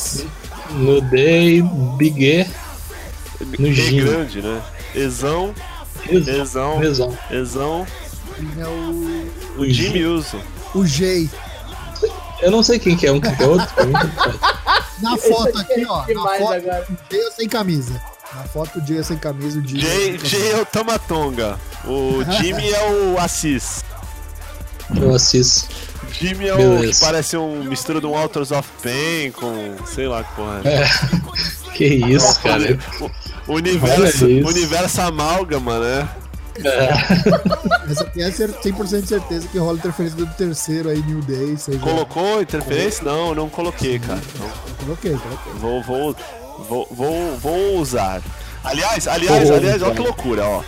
No 0.72 1.00
Day, 1.00 1.62
Big 1.96 2.24
E. 2.24 2.46
No 3.40 4.04
grande, 4.04 4.42
né? 4.42 4.60
Exão. 4.94 5.54
Exão, 6.10 6.82
Exão. 6.82 7.16
Exão, 7.30 7.86
É 8.58 8.66
o, 8.66 9.60
o 9.62 9.66
Jimmy 9.68 10.04
Uso. 10.04 10.40
O 10.78 10.86
Jay. 10.86 11.30
Eu 12.40 12.50
não 12.50 12.62
sei 12.62 12.78
quem 12.78 12.96
que 12.96 13.06
é 13.06 13.12
um, 13.12 13.20
que 13.20 13.42
é 13.42 13.46
outro. 13.46 13.66
faz. 13.68 13.88
Na 15.02 15.16
foto 15.16 15.58
aqui 15.58 15.72
aqui, 15.72 15.82
é 15.82 15.86
ó. 15.86 15.98
Na 15.98 16.38
foto, 16.38 16.52
agora. 16.52 16.86
o 16.90 17.12
Jay 17.12 17.20
é 17.20 17.30
sem 17.30 17.48
camisa. 17.48 18.02
Na 18.34 18.44
foto, 18.44 18.78
o 18.78 18.86
Jay 18.86 18.98
é 18.98 19.02
sem 19.02 19.18
camisa, 19.18 19.58
o 19.58 19.66
Jay. 19.66 19.80
Jay, 19.80 20.16
é. 20.16 20.18
Jay 20.26 20.52
é 20.52 20.60
o 20.60 20.66
Tamatonga. 20.66 21.58
O 21.84 22.24
Jimmy 22.32 22.70
é 22.70 22.90
o 22.90 23.18
Assis. 23.18 23.84
Eu 24.96 25.14
assisto. 25.14 25.68
Jimmy 26.12 26.48
é 26.48 26.54
o 26.54 26.80
que 26.80 26.98
parece 27.00 27.36
um 27.36 27.62
mistura 27.64 28.00
de 28.00 28.06
um 28.06 28.16
Authors 28.16 28.50
of 28.50 28.68
Pain 28.82 29.30
com. 29.32 29.76
sei 29.86 30.08
lá 30.08 30.24
que 30.24 30.34
porra 30.34 30.62
é. 30.64 30.82
É. 30.82 30.88
Que 31.74 31.84
isso, 31.84 32.40
cara. 32.40 32.78
O 33.46 33.54
universo, 33.54 34.24
Olha 34.24 34.32
isso. 34.32 34.48
universo 34.48 35.00
amálgama, 35.00 35.78
né? 35.78 36.08
É. 36.64 38.20
É 38.22 38.30
cer- 38.30 38.50
100% 38.50 39.02
de 39.02 39.08
certeza 39.08 39.48
que 39.48 39.58
rola 39.58 39.78
interferência 39.78 40.16
do 40.18 40.26
terceiro 40.34 40.88
aí, 40.88 41.00
New 41.02 41.20
Day. 41.22 41.56
Seja... 41.56 41.78
Colocou 41.78 42.42
interferência? 42.42 43.04
Não, 43.04 43.34
não 43.34 43.48
coloquei, 43.48 43.98
cara. 43.98 44.20
Não. 44.38 44.50
Coloquei, 44.84 45.16
coloquei. 45.16 45.52
Vou, 45.54 45.82
vou, 45.82 46.16
vou, 46.68 46.88
vou, 46.90 47.36
vou 47.38 47.76
usar. 47.78 48.20
Aliás, 48.64 49.06
aliás, 49.06 49.50
aliás, 49.50 49.82
olha 49.82 49.94
que 49.94 50.00
loucura, 50.02 50.44
ó. 50.44 50.62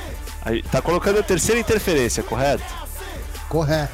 Tá 0.70 0.80
colocando 0.80 1.18
a 1.18 1.22
terceira 1.22 1.60
interferência, 1.60 2.22
correto? 2.22 2.64
Correto. 3.48 3.92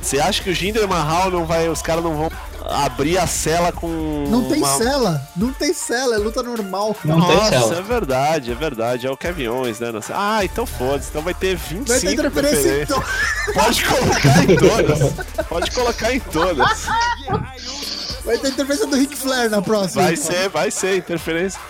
Você 0.00 0.20
acha 0.20 0.42
que 0.42 0.50
o 0.50 0.54
Jinder 0.54 0.86
Mahal 0.86 1.30
não 1.30 1.44
vai. 1.44 1.68
Os 1.68 1.82
caras 1.82 2.04
não 2.04 2.14
vão 2.16 2.30
abrir 2.72 3.18
a 3.18 3.26
cela 3.26 3.70
com. 3.72 4.24
Não 4.28 4.44
tem 4.48 4.58
uma... 4.58 4.78
cela. 4.78 5.28
Não 5.36 5.52
tem 5.52 5.72
cela. 5.74 6.14
É 6.14 6.18
luta 6.18 6.42
normal. 6.42 6.96
Não 7.04 7.20
tem 7.26 7.36
Nossa, 7.36 7.50
cela. 7.50 7.76
é 7.78 7.82
verdade, 7.82 8.50
é 8.52 8.54
verdade. 8.54 9.06
É 9.06 9.10
o 9.10 9.16
Kevin 9.16 9.48
Owens, 9.48 9.78
né? 9.80 9.90
Nossa- 9.92 10.14
Ah, 10.16 10.44
então 10.44 10.64
foda-se. 10.66 11.10
Então 11.10 11.22
vai 11.22 11.34
ter 11.34 11.56
25 11.56 11.84
Vai 11.86 12.00
ter 12.00 12.12
interferência. 12.12 12.86
Pode 13.54 13.84
colocar 13.84 14.44
em 14.44 14.56
todas. 14.56 15.12
Pode 15.48 15.70
colocar 15.70 16.12
em 16.14 16.20
todas. 16.20 16.86
Vai 18.24 18.38
ter 18.38 18.48
interferência 18.48 18.86
do 18.86 18.96
Ric 18.96 19.16
Flair 19.16 19.50
na 19.50 19.60
próxima. 19.60 20.04
Vai 20.04 20.14
então. 20.14 20.24
ser, 20.24 20.48
vai 20.48 20.70
ser 20.70 20.96
interferência. 20.96 21.60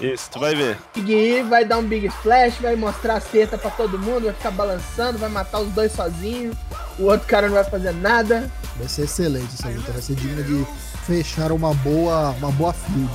Isso, 0.00 0.30
tu 0.30 0.40
vai 0.40 0.54
ver. 0.54 0.78
Big 0.94 1.12
E 1.12 1.42
vai 1.42 1.64
dar 1.64 1.78
um 1.78 1.82
Big 1.82 2.06
Splash, 2.06 2.60
vai 2.60 2.76
mostrar 2.76 3.16
as 3.16 3.24
tetas 3.24 3.60
pra 3.60 3.70
todo 3.70 3.98
mundo, 3.98 4.24
vai 4.24 4.32
ficar 4.32 4.50
balançando, 4.50 5.18
vai 5.18 5.28
matar 5.28 5.60
os 5.60 5.68
dois 5.72 5.92
sozinho. 5.92 6.56
o 6.98 7.04
outro 7.04 7.26
cara 7.26 7.48
não 7.48 7.54
vai 7.54 7.64
fazer 7.64 7.92
nada. 7.92 8.50
Vai 8.76 8.88
ser 8.88 9.02
excelente 9.02 9.54
essa 9.54 9.68
luta, 9.68 9.92
vai 9.92 10.00
ser 10.00 10.14
digna 10.14 10.42
de 10.42 10.64
fechar 11.04 11.52
uma 11.52 11.74
boa, 11.74 12.30
uma 12.38 12.52
boa 12.52 12.72
feud. 12.72 13.10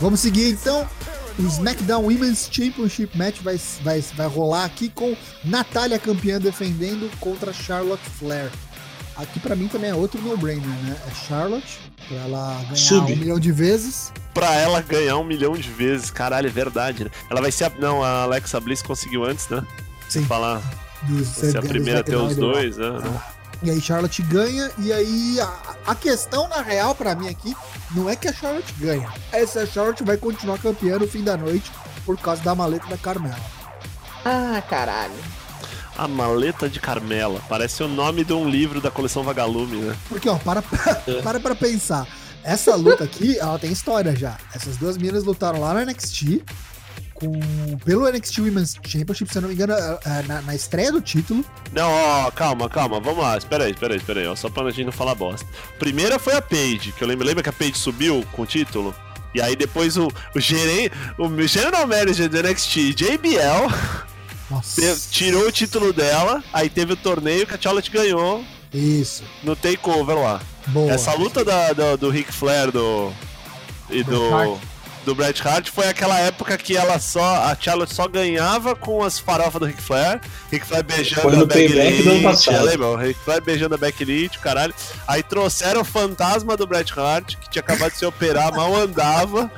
Vamos 0.00 0.20
seguir 0.20 0.50
então. 0.50 0.86
O 1.38 1.42
SmackDown 1.42 2.02
Women's 2.02 2.48
Championship 2.50 3.16
Match 3.16 3.40
vai, 3.40 3.58
vai, 3.82 4.00
vai 4.00 4.26
rolar 4.26 4.64
aqui 4.64 4.90
com 4.90 5.16
Natália 5.42 5.98
campeã 5.98 6.38
defendendo 6.38 7.10
contra 7.18 7.52
Charlotte 7.52 8.04
Flair. 8.18 8.50
Aqui 9.20 9.38
pra 9.38 9.54
mim 9.54 9.68
também 9.68 9.90
é 9.90 9.94
outro 9.94 10.20
no-brainer, 10.20 10.66
né? 10.66 10.96
É 11.06 11.14
Charlotte, 11.14 11.78
pra 12.08 12.16
ela 12.16 12.54
ganhar 12.62 12.76
Sub. 12.76 13.12
um 13.12 13.16
milhão 13.16 13.38
de 13.38 13.52
vezes. 13.52 14.12
Pra 14.32 14.54
ela 14.54 14.80
ganhar 14.80 15.16
um 15.18 15.24
milhão 15.24 15.52
de 15.52 15.68
vezes. 15.68 16.10
Caralho, 16.10 16.46
é 16.46 16.50
verdade, 16.50 17.04
né? 17.04 17.10
Ela 17.28 17.40
vai 17.40 17.52
ser 17.52 17.64
a. 17.64 17.72
Não, 17.78 18.02
a 18.02 18.22
Alexa 18.22 18.58
Bliss 18.58 18.80
conseguiu 18.80 19.24
antes, 19.24 19.48
né? 19.48 19.62
Sim. 20.08 20.24
Falar. 20.24 20.62
Dos, 21.02 21.28
ser 21.28 21.56
a 21.56 21.62
primeira 21.62 22.00
a 22.00 22.02
ter 22.02 22.16
os 22.16 22.34
dois, 22.34 22.76
né? 22.78 22.88
E 23.62 23.70
aí 23.70 23.80
Charlotte 23.80 24.22
ganha, 24.22 24.70
e 24.78 24.90
aí 24.90 25.38
a, 25.38 25.76
a 25.88 25.94
questão 25.94 26.48
na 26.48 26.62
real 26.62 26.94
pra 26.94 27.14
mim 27.14 27.28
aqui 27.28 27.54
não 27.90 28.08
é 28.08 28.16
que 28.16 28.26
a 28.26 28.32
Charlotte 28.32 28.72
ganha, 28.78 29.12
é 29.32 29.44
se 29.44 29.58
a 29.58 29.66
Charlotte 29.66 30.02
vai 30.02 30.16
continuar 30.16 30.58
campeã 30.58 30.98
no 30.98 31.06
fim 31.06 31.22
da 31.22 31.36
noite 31.36 31.70
por 32.06 32.16
causa 32.18 32.42
da 32.42 32.54
maleta 32.54 32.86
da 32.86 32.96
Carmela. 32.96 33.38
Ah, 34.24 34.62
caralho. 34.68 35.12
A 36.00 36.08
maleta 36.08 36.66
de 36.66 36.80
Carmela. 36.80 37.42
Parece 37.46 37.82
o 37.82 37.88
nome 37.88 38.24
de 38.24 38.32
um 38.32 38.48
livro 38.48 38.80
da 38.80 38.90
coleção 38.90 39.22
Vagalume, 39.22 39.76
né? 39.76 39.94
Porque, 40.08 40.30
ó, 40.30 40.36
para, 40.38 40.62
para 41.22 41.38
pra 41.38 41.54
pensar. 41.54 42.08
Essa 42.42 42.74
luta 42.74 43.04
aqui, 43.04 43.38
ela 43.38 43.58
tem 43.58 43.70
história 43.70 44.16
já. 44.16 44.38
Essas 44.54 44.78
duas 44.78 44.96
meninas 44.96 45.24
lutaram 45.24 45.60
lá 45.60 45.74
no 45.74 45.84
NXT, 45.84 46.42
com, 47.12 47.30
pelo 47.84 48.10
NXT 48.10 48.38
Women's 48.38 48.76
Championship, 48.82 49.30
se 49.30 49.36
eu 49.36 49.42
não 49.42 49.50
me 49.50 49.54
engano, 49.54 49.74
é, 49.74 50.22
na, 50.26 50.40
na 50.40 50.54
estreia 50.54 50.90
do 50.90 51.02
título. 51.02 51.44
Não, 51.70 51.90
ó, 51.90 52.30
calma, 52.30 52.66
calma, 52.70 52.98
vamos 52.98 53.22
lá. 53.22 53.36
Espera 53.36 53.64
aí, 53.64 53.72
espera 53.72 53.92
aí, 53.92 53.98
espera 53.98 54.20
aí, 54.20 54.26
ó, 54.26 54.34
só 54.34 54.48
pra 54.48 54.70
gente 54.70 54.86
não 54.86 54.92
falar 54.92 55.14
bosta. 55.14 55.46
Primeira 55.78 56.18
foi 56.18 56.34
a 56.34 56.40
Paige, 56.40 56.92
que 56.92 57.04
eu 57.04 57.08
lembro, 57.08 57.26
lembra 57.26 57.42
que 57.42 57.50
a 57.50 57.52
Paige 57.52 57.76
subiu 57.76 58.24
com 58.32 58.40
o 58.40 58.46
título? 58.46 58.94
E 59.34 59.40
aí 59.40 59.54
depois 59.54 59.98
o, 59.98 60.08
o 60.34 60.40
gerente, 60.40 60.92
o 61.18 61.46
General 61.46 61.86
Manager 61.86 62.28
do 62.28 62.42
NXT, 62.42 62.94
JBL, 62.94 63.68
Nossa. 64.50 65.08
tirou 65.10 65.46
o 65.46 65.52
título 65.52 65.92
dela, 65.92 66.42
aí 66.52 66.68
teve 66.68 66.94
o 66.94 66.96
torneio 66.96 67.46
que 67.46 67.54
a 67.54 67.60
Charlotte 67.60 67.90
ganhou 67.90 68.44
Isso. 68.74 69.22
no 69.42 69.54
Takeover 69.54 70.18
lá. 70.18 70.40
Boa. 70.66 70.92
Essa 70.92 71.14
luta 71.14 71.44
da, 71.44 71.72
do, 71.72 71.96
do 71.96 72.10
Ric 72.10 72.32
Flair 72.32 72.70
do, 72.70 73.12
e 73.88 74.00
Hart. 74.00 74.08
do, 74.08 74.60
do 75.04 75.14
Bret 75.14 75.40
Hart 75.46 75.68
foi 75.68 75.88
aquela 75.88 76.18
época 76.18 76.56
que 76.58 76.76
ela 76.76 76.98
só, 76.98 77.44
a 77.44 77.56
Charlotte 77.58 77.94
só 77.94 78.06
ganhava 78.06 78.74
com 78.74 79.02
as 79.02 79.18
farofas 79.18 79.60
do 79.60 79.66
Ric 79.66 79.80
Flair, 79.80 80.20
Ric 80.50 80.66
Flair 80.66 80.84
beijando 80.84 81.22
Foi 81.22 81.34
a 81.34 81.36
no 81.36 81.46
Becky 81.46 81.72
do 81.72 81.80
ano 81.80 82.28
Lynch, 82.28 82.50
lembra? 82.50 82.96
Ric 83.02 83.20
Flair 83.20 83.42
beijando 83.42 83.74
a 83.74 83.78
Becky 83.78 84.04
Lynch, 84.04 84.38
o 84.38 84.40
caralho. 84.40 84.74
Aí 85.06 85.22
trouxeram 85.22 85.80
o 85.80 85.84
fantasma 85.84 86.56
do 86.56 86.66
Bret 86.66 86.92
Hart, 86.96 87.36
que 87.36 87.50
tinha 87.50 87.62
acabado 87.62 87.92
de 87.92 87.98
se 87.98 88.06
operar, 88.06 88.52
mal 88.54 88.74
andava. 88.76 89.50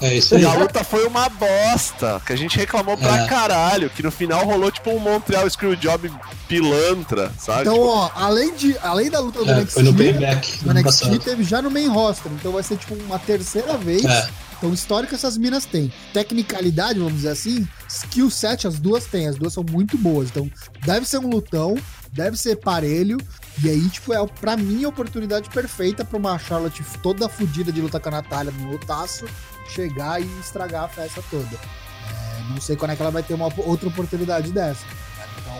É 0.00 0.14
isso 0.14 0.34
aí. 0.34 0.42
E 0.42 0.44
a 0.44 0.52
luta 0.54 0.84
foi 0.84 1.06
uma 1.06 1.28
bosta, 1.28 2.20
que 2.26 2.32
a 2.32 2.36
gente 2.36 2.56
reclamou 2.58 2.96
pra 2.98 3.24
É. 3.24 3.26
caralho, 3.26 3.88
que 3.90 4.02
no 4.02 4.10
final 4.10 4.44
rolou 4.44 4.70
tipo 4.70 4.90
um 4.90 4.98
Montreal 4.98 5.48
Screwjob 5.48 6.12
pilantra, 6.46 7.32
sabe? 7.38 7.62
Então, 7.62 7.74
Tipo, 7.74 7.86
ó, 7.88 8.10
além, 8.14 8.54
de, 8.54 8.76
além 8.82 9.10
da 9.10 9.20
luta 9.20 9.44
do 9.44 9.50
É, 9.50 9.54
NXT, 9.60 9.72
foi 9.74 9.82
no 9.82 9.94
payback 9.94 10.64
no 10.66 10.72
NXT 10.72 10.84
passado. 11.04 11.18
teve 11.20 11.44
já 11.44 11.60
no 11.62 11.70
main 11.70 11.88
roster. 11.88 12.30
Então 12.32 12.52
vai 12.52 12.62
ser 12.62 12.76
tipo 12.76 12.94
uma 12.94 13.18
terceira 13.18 13.76
vez. 13.76 14.04
É. 14.04 14.28
Então, 14.58 14.72
histórico 14.72 15.14
essas 15.14 15.36
minas 15.36 15.66
têm. 15.66 15.92
Tecnicalidade, 16.14 16.98
vamos 16.98 17.14
dizer 17.16 17.28
assim, 17.30 17.68
skill 17.88 18.30
set 18.30 18.66
as 18.66 18.78
duas 18.78 19.04
têm. 19.04 19.26
As 19.28 19.36
duas 19.36 19.52
são 19.52 19.62
muito 19.70 19.98
boas. 19.98 20.28
Então, 20.30 20.50
deve 20.84 21.06
ser 21.06 21.18
um 21.18 21.28
lutão, 21.28 21.74
deve 22.12 22.38
ser 22.38 22.56
parelho. 22.56 23.18
E 23.62 23.68
aí, 23.68 23.86
tipo, 23.90 24.14
é 24.14 24.26
pra 24.40 24.56
mim 24.56 24.84
a 24.84 24.88
oportunidade 24.88 25.50
perfeita 25.50 26.04
pra 26.06 26.16
uma 26.18 26.38
Charlotte 26.38 26.82
toda 27.02 27.28
fodida 27.28 27.70
de 27.70 27.80
lutar 27.82 28.00
com 28.00 28.08
a 28.08 28.12
Natália 28.12 28.50
no 28.52 28.70
lutaço 28.72 29.26
chegar 29.68 30.20
e 30.20 30.26
estragar 30.40 30.84
a 30.84 30.88
festa 30.88 31.22
toda. 31.30 31.44
É, 31.46 32.52
não 32.52 32.60
sei 32.60 32.76
quando 32.76 32.92
é 32.92 32.96
que 32.96 33.02
ela 33.02 33.10
vai 33.10 33.22
ter 33.22 33.34
uma 33.34 33.48
outra 33.58 33.88
oportunidade 33.88 34.52
dessa. 34.52 34.84
né? 34.84 35.26
Então, 35.40 35.56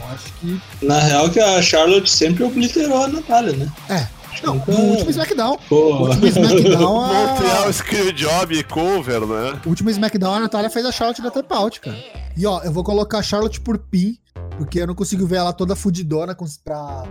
eu 0.00 0.14
acho 0.14 0.32
que. 0.34 0.60
Na 0.82 0.98
real 0.98 1.30
que 1.30 1.40
a 1.40 1.60
Charlotte 1.62 2.10
sempre 2.10 2.44
obliterou 2.44 3.04
a 3.04 3.08
Natália, 3.08 3.52
né? 3.52 3.72
É. 3.88 4.20
Não, 4.42 4.54
no 4.54 4.78
último 4.92 5.10
SmackDown. 5.10 5.58
Pô, 5.68 5.94
No 5.94 6.06
último 6.06 6.26
SmackDown, 6.26 7.00
a... 7.04 7.08
Montreal 7.12 7.72
Screwjob 7.72 8.64
cover, 8.64 9.20
né? 9.26 9.60
O 9.66 9.68
último 9.68 9.90
SmackDown, 9.90 10.34
a 10.34 10.40
Natália 10.40 10.70
fez 10.70 10.86
a 10.86 10.92
Charlotte 10.92 11.20
da 11.20 11.56
out, 11.56 11.80
cara. 11.80 11.98
E 12.36 12.46
ó, 12.46 12.62
eu 12.62 12.72
vou 12.72 12.82
colocar 12.84 13.18
a 13.18 13.22
Charlotte 13.22 13.60
por 13.60 13.76
pin, 13.76 14.16
porque 14.56 14.80
eu 14.80 14.86
não 14.86 14.94
consigo 14.94 15.26
ver 15.26 15.36
ela 15.36 15.52
toda 15.52 15.76
fudidona 15.76 16.34
pra, 16.64 17.02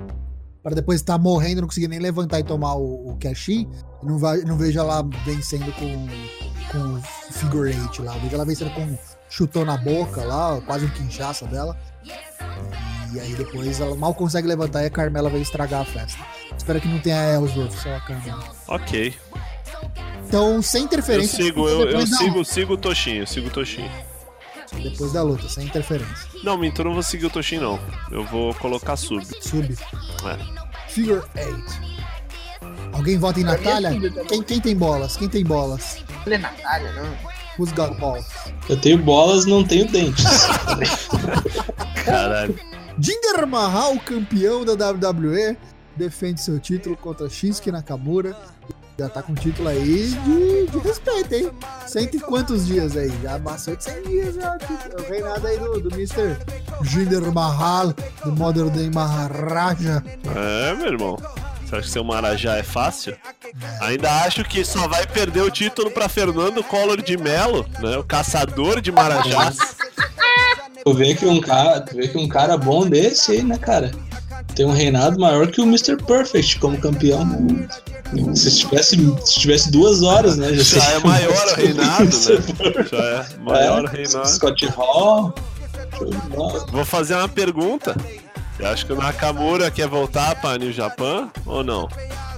pra 0.69 0.75
depois 0.75 0.99
estar 1.01 1.17
morrendo, 1.17 1.61
não 1.61 1.67
conseguir 1.67 1.87
nem 1.87 1.99
levantar 1.99 2.39
e 2.39 2.43
tomar 2.43 2.75
o, 2.75 3.09
o 3.11 3.17
cash-in. 3.17 3.69
Não, 4.03 4.17
vai- 4.17 4.39
não 4.41 4.57
vejo 4.57 4.79
ela 4.79 5.01
vencendo 5.25 5.71
com, 5.73 6.07
com 6.71 6.93
o 6.95 7.01
figure 7.31 7.71
eight 7.71 8.01
lá. 8.01 8.15
Eu 8.15 8.21
vejo 8.21 8.35
ela 8.35 8.45
vencendo 8.45 8.73
com 8.73 8.81
um 8.81 8.97
chutão 9.29 9.65
na 9.65 9.77
boca 9.77 10.23
lá, 10.23 10.59
quase 10.65 10.85
um 10.85 10.89
quinchaça 10.89 11.45
dela. 11.45 11.77
E 13.13 13.19
aí 13.19 13.33
depois 13.35 13.79
ela 13.79 13.95
mal 13.95 14.13
consegue 14.13 14.47
levantar 14.47 14.83
e 14.83 14.85
a 14.85 14.89
Carmela 14.89 15.29
vai 15.29 15.41
estragar 15.41 15.81
a 15.81 15.85
festa. 15.85 16.19
Espero 16.55 16.79
que 16.79 16.87
não 16.87 16.99
tenha 16.99 17.33
Ellsworth, 17.33 17.71
só 17.73 17.95
a 17.95 17.99
Carmela. 18.01 18.43
Ok. 18.67 19.13
Então, 20.27 20.61
sem 20.61 20.81
Eu 20.81 20.85
interferência. 20.85 21.43
sigo, 21.43 21.67
eu, 21.67 21.89
eu 21.89 22.05
sigo, 22.05 22.45
sigo 22.45 22.73
o 22.73 22.77
Toshinho, 22.77 23.23
eu 23.23 23.27
sigo 23.27 23.47
o 23.47 23.51
Toshinho. 23.51 23.89
Depois 24.73 25.11
da 25.13 25.23
luta, 25.23 25.47
sem 25.49 25.65
interferência. 25.65 26.27
Não, 26.43 26.57
Minto, 26.57 26.81
eu 26.81 26.85
não 26.85 26.93
vou 26.93 27.03
seguir 27.03 27.25
o 27.25 27.29
Toshin, 27.29 27.57
não. 27.59 27.79
Eu 28.11 28.23
vou 28.25 28.53
colocar 28.55 28.95
sub. 28.95 29.25
Sub. 29.41 29.77
É. 30.25 30.89
Figure 30.89 31.21
8. 31.35 31.89
Alguém 32.93 33.17
vota 33.17 33.39
em 33.39 33.43
Pra 33.43 33.53
é 33.53 33.57
Natália? 33.57 33.89
também. 33.91 34.25
Quem, 34.25 34.43
quem 34.43 34.59
tem 34.61 34.75
bolas? 34.75 35.15
Quem 35.17 35.29
tem 35.29 35.43
bolas? 35.43 35.97
Não 36.25 36.33
é 36.33 36.37
Natália, 36.37 36.91
não. 36.93 37.39
Who's 37.57 37.73
got 37.73 37.97
balls? 37.99 38.25
eu 38.69 38.79
tenho 38.79 38.97
bolas, 38.99 39.45
não 39.45 39.63
tenho 39.63 39.85
dentes. 39.89 40.25
Caralho. 42.05 42.57
Jinder 42.99 43.45
Mahal, 43.47 43.97
campeão 43.99 44.63
da 44.65 44.73
WWE, 44.73 45.57
defende 45.95 46.41
seu 46.41 46.59
título 46.59 46.95
contra 46.97 47.29
Shinsuke 47.29 47.71
Nakamura. 47.71 48.35
Já 48.99 49.07
tá 49.07 49.23
com 49.23 49.33
título 49.33 49.69
aí 49.69 50.09
de, 50.09 50.67
de 50.67 50.77
respeito, 50.79 51.33
hein? 51.33 51.49
Cento 51.87 52.17
e 52.17 52.19
quantos 52.19 52.67
dias 52.67 52.97
aí? 52.97 53.09
Já 53.23 53.39
passou 53.39 53.73
de 53.73 53.85
100 53.85 54.03
dias 54.03 54.35
já. 54.35 54.57
O 54.97 55.09
reinado 55.09 55.47
aí 55.47 55.57
do, 55.57 55.79
do 55.79 55.89
Mr. 55.95 56.35
Jinder 56.83 57.31
Mahal, 57.31 57.93
do 58.25 58.33
Modern 58.33 58.67
Day 58.67 58.89
Maharaja. 58.89 60.03
É, 60.35 60.75
meu 60.75 60.87
irmão. 60.87 61.17
Você 61.65 61.75
acha 61.77 61.81
que 61.83 61.89
ser 61.91 61.99
um 62.01 62.03
Marajá 62.03 62.57
é 62.57 62.63
fácil? 62.63 63.15
Ainda 63.79 64.11
acho 64.23 64.43
que 64.43 64.65
só 64.65 64.85
vai 64.85 65.07
perder 65.07 65.43
o 65.43 65.49
título 65.49 65.89
pra 65.89 66.09
Fernando 66.09 66.61
Collor 66.61 67.01
de 67.01 67.15
Mello, 67.15 67.65
né? 67.79 67.95
O 67.95 68.03
caçador 68.03 68.81
de 68.81 68.91
Marajás. 68.91 69.57
Tu 70.83 70.93
vê 70.93 71.13
que 71.13 71.25
um 71.25 71.41
cara, 71.41 71.81
tu 71.81 71.95
vê 71.97 72.07
que 72.07 72.17
um 72.17 72.27
cara 72.27 72.57
bom 72.57 72.87
desse 72.87 73.33
aí, 73.33 73.43
né, 73.43 73.57
cara? 73.57 73.91
Tem 74.55 74.65
um 74.65 74.71
reinado 74.71 75.19
maior 75.19 75.45
que 75.51 75.61
o 75.61 75.65
Mr. 75.65 75.97
Perfect 75.97 76.57
como 76.59 76.79
campeão. 76.79 77.27
Se 78.35 78.51
tivesse, 78.57 78.95
se 79.25 79.39
tivesse 79.39 79.71
duas 79.71 80.01
horas, 80.01 80.37
né? 80.37 80.53
Já 80.53 80.63
seria 80.63 80.97
é 80.97 80.99
maior 80.99 81.47
o 81.47 81.55
reinado, 81.55 82.03
né? 82.05 82.87
Já 82.91 82.97
é 82.97 83.37
maior 83.39 83.83
o 83.83 83.87
É, 83.87 83.91
reinado. 83.91 84.27
Scott 84.27 84.65
Hall. 84.67 85.33
Vou 86.71 86.85
fazer 86.85 87.15
uma 87.15 87.29
pergunta. 87.29 87.95
Você 88.57 88.65
acha 88.65 88.85
que 88.85 88.93
o 88.93 88.95
Nakamura 88.97 89.69
quer 89.71 89.87
voltar 89.87 90.35
pra 90.41 90.57
New 90.57 90.71
Japan 90.71 91.29
ou 91.45 91.63
não? 91.63 91.87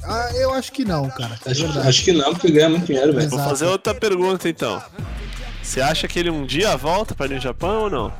Ah, 0.03 0.29
eu 0.35 0.53
acho 0.53 0.71
que 0.71 0.83
não, 0.83 1.07
cara. 1.09 1.39
É 1.45 1.51
Acho, 1.51 1.79
acho 1.79 2.03
que 2.03 2.11
não, 2.11 2.33
porque 2.33 2.51
ganha 2.51 2.69
muito 2.69 2.85
dinheiro, 2.85 3.13
velho. 3.13 3.29
Vou 3.29 3.39
fazer 3.39 3.65
outra 3.65 3.93
pergunta 3.93 4.49
então. 4.49 4.81
Você 5.63 5.79
acha 5.79 6.07
que 6.07 6.19
ele 6.19 6.29
um 6.29 6.45
dia 6.45 6.75
volta 6.75 7.15
pra 7.15 7.27
New 7.27 7.39
Japan 7.39 7.79
ou 7.79 7.89
não? 7.89 8.13